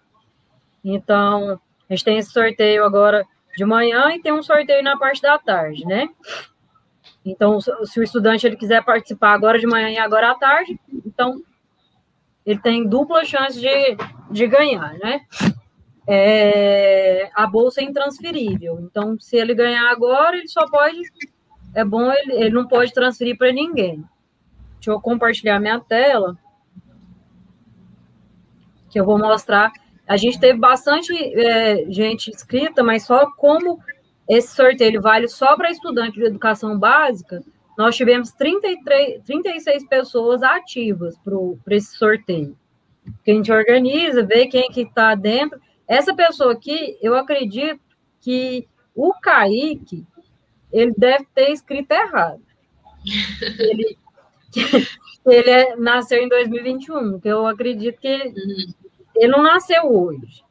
[0.85, 3.25] Então, a gente tem esse sorteio agora
[3.57, 6.09] de manhã e tem um sorteio na parte da tarde, né?
[7.25, 11.41] Então, se o estudante ele quiser participar agora de manhã e agora à tarde, então
[12.45, 13.97] ele tem dupla chance de,
[14.33, 15.21] de ganhar, né?
[16.09, 18.81] É, a bolsa é intransferível.
[18.81, 21.01] Então, se ele ganhar agora, ele só pode.
[21.75, 24.05] É bom, ele, ele não pode transferir para ninguém.
[24.75, 26.37] Deixa eu compartilhar minha tela.
[28.91, 29.73] Que eu vou mostrar.
[30.07, 33.81] A gente teve bastante é, gente inscrita, mas só como
[34.29, 37.43] esse sorteio vale só para estudante de educação básica,
[37.77, 42.57] nós tivemos 33, 36 pessoas ativas para esse sorteio.
[43.25, 45.61] Que a gente organiza, vê quem que está dentro.
[45.89, 47.81] Essa pessoa aqui, eu acredito
[48.21, 50.07] que o Kaique,
[50.73, 52.41] ele deve ter escrito errado.
[53.59, 53.97] Ele,
[55.27, 58.33] ele é, nasceu em 2021, que eu acredito que
[59.17, 60.43] ele não nasceu hoje.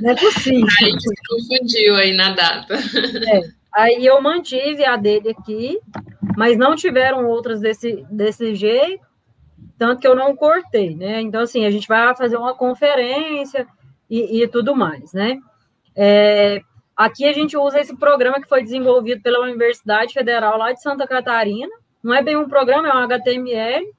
[0.00, 0.66] Não é possível.
[0.82, 2.74] Aí se confundiu aí na data.
[2.74, 3.50] É.
[3.72, 5.78] Aí eu mantive a dele aqui,
[6.36, 9.04] mas não tiveram outras desse, desse jeito,
[9.78, 11.20] tanto que eu não cortei, né?
[11.20, 13.66] Então, assim, a gente vai fazer uma conferência
[14.08, 15.38] e, e tudo mais, né?
[15.94, 16.62] É,
[16.96, 21.06] aqui a gente usa esse programa que foi desenvolvido pela Universidade Federal lá de Santa
[21.06, 21.72] Catarina.
[22.02, 23.92] Não é bem um programa, é um HTML.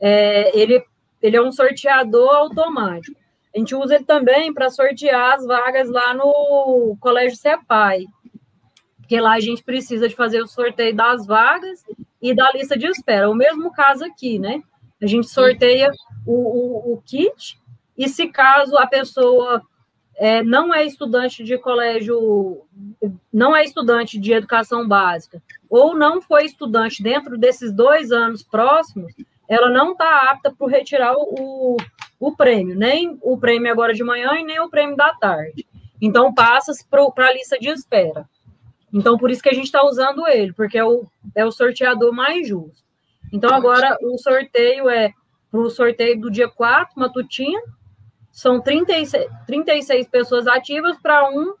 [0.00, 0.84] É, ele,
[1.20, 3.18] ele é um sorteador automático.
[3.54, 8.04] A gente usa ele também para sortear as vagas lá no Colégio CEPAI
[9.06, 11.84] porque lá a gente precisa de fazer o sorteio das vagas
[12.20, 13.30] e da lista de espera.
[13.30, 14.60] O mesmo caso aqui, né?
[15.00, 15.92] A gente sorteia
[16.26, 17.56] o, o, o kit,
[17.96, 19.62] e se caso a pessoa
[20.16, 22.62] é, não é estudante de colégio,
[23.32, 29.12] não é estudante de educação básica, ou não foi estudante dentro desses dois anos próximos,
[29.48, 31.76] ela não está apta para retirar o,
[32.18, 35.66] o prêmio, nem o prêmio agora de manhã e nem o prêmio da tarde.
[36.00, 38.28] Então, passa-se para a lista de espera.
[38.92, 41.04] Então, por isso que a gente está usando ele, porque é o,
[41.34, 42.84] é o sorteador mais justo.
[43.32, 45.12] Então, agora o sorteio é
[45.50, 47.62] para o sorteio do dia 4, matutino,
[48.36, 51.54] são 36, 36 pessoas ativas para um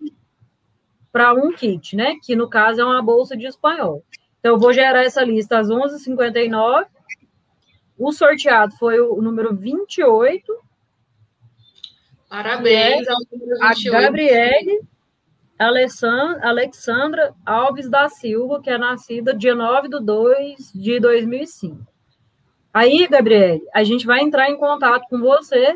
[1.10, 2.16] para um kit, né?
[2.22, 4.04] Que no caso é uma bolsa de espanhol.
[4.38, 6.86] Então, eu vou gerar essa lista às 11h59.
[7.98, 10.52] O sorteado foi o número 28.
[12.28, 13.96] Parabéns é ao número 28.
[13.96, 14.80] A Gabriele
[15.58, 21.86] Alexandra Alves da Silva, que é nascida dia 9 de 2 de 2005.
[22.70, 25.74] Aí, Gabriele, a gente vai entrar em contato com você,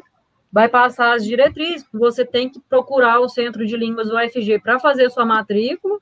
[0.52, 4.80] vai passar as diretrizes, você tem que procurar o Centro de Línguas do UFG para
[4.80, 5.98] fazer sua matrícula.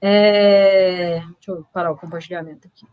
[0.00, 1.20] É...
[1.34, 2.86] Deixa eu parar o compartilhamento aqui.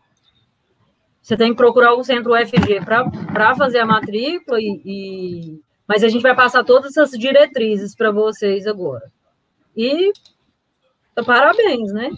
[1.20, 6.08] você tem que procurar o centro UFG para fazer a matrícula, e, e, mas a
[6.08, 9.12] gente vai passar todas essas diretrizes para vocês agora.
[9.76, 10.10] E
[11.26, 12.10] parabéns, né?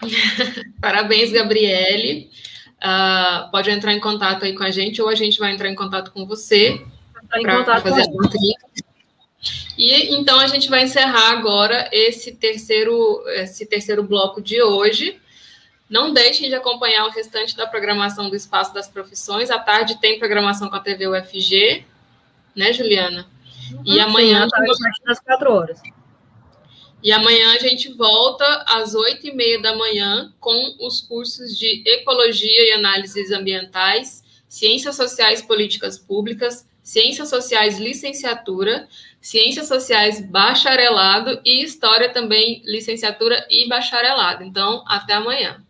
[0.80, 2.30] parabéns, Gabriele.
[2.76, 5.74] Uh, pode entrar em contato aí com a gente, ou a gente vai entrar em
[5.74, 6.82] contato com você
[7.28, 8.06] para fazer.
[9.76, 15.20] E então a gente vai encerrar agora esse terceiro, esse terceiro bloco de hoje.
[15.88, 19.50] Não deixem de acompanhar o restante da programação do Espaço das Profissões.
[19.50, 21.84] À tarde tem programação com a TV UFG,
[22.56, 23.28] né, Juliana?
[23.84, 24.46] E amanhã.
[24.48, 25.80] Sim, às quatro horas.
[27.02, 31.82] E amanhã a gente volta às oito e meia da manhã com os cursos de
[31.86, 38.86] Ecologia e Análises Ambientais, Ciências Sociais e Políticas Públicas, Ciências Sociais Licenciatura,
[39.18, 44.44] Ciências Sociais Bacharelado e História também Licenciatura e Bacharelado.
[44.44, 45.64] Então, até amanhã.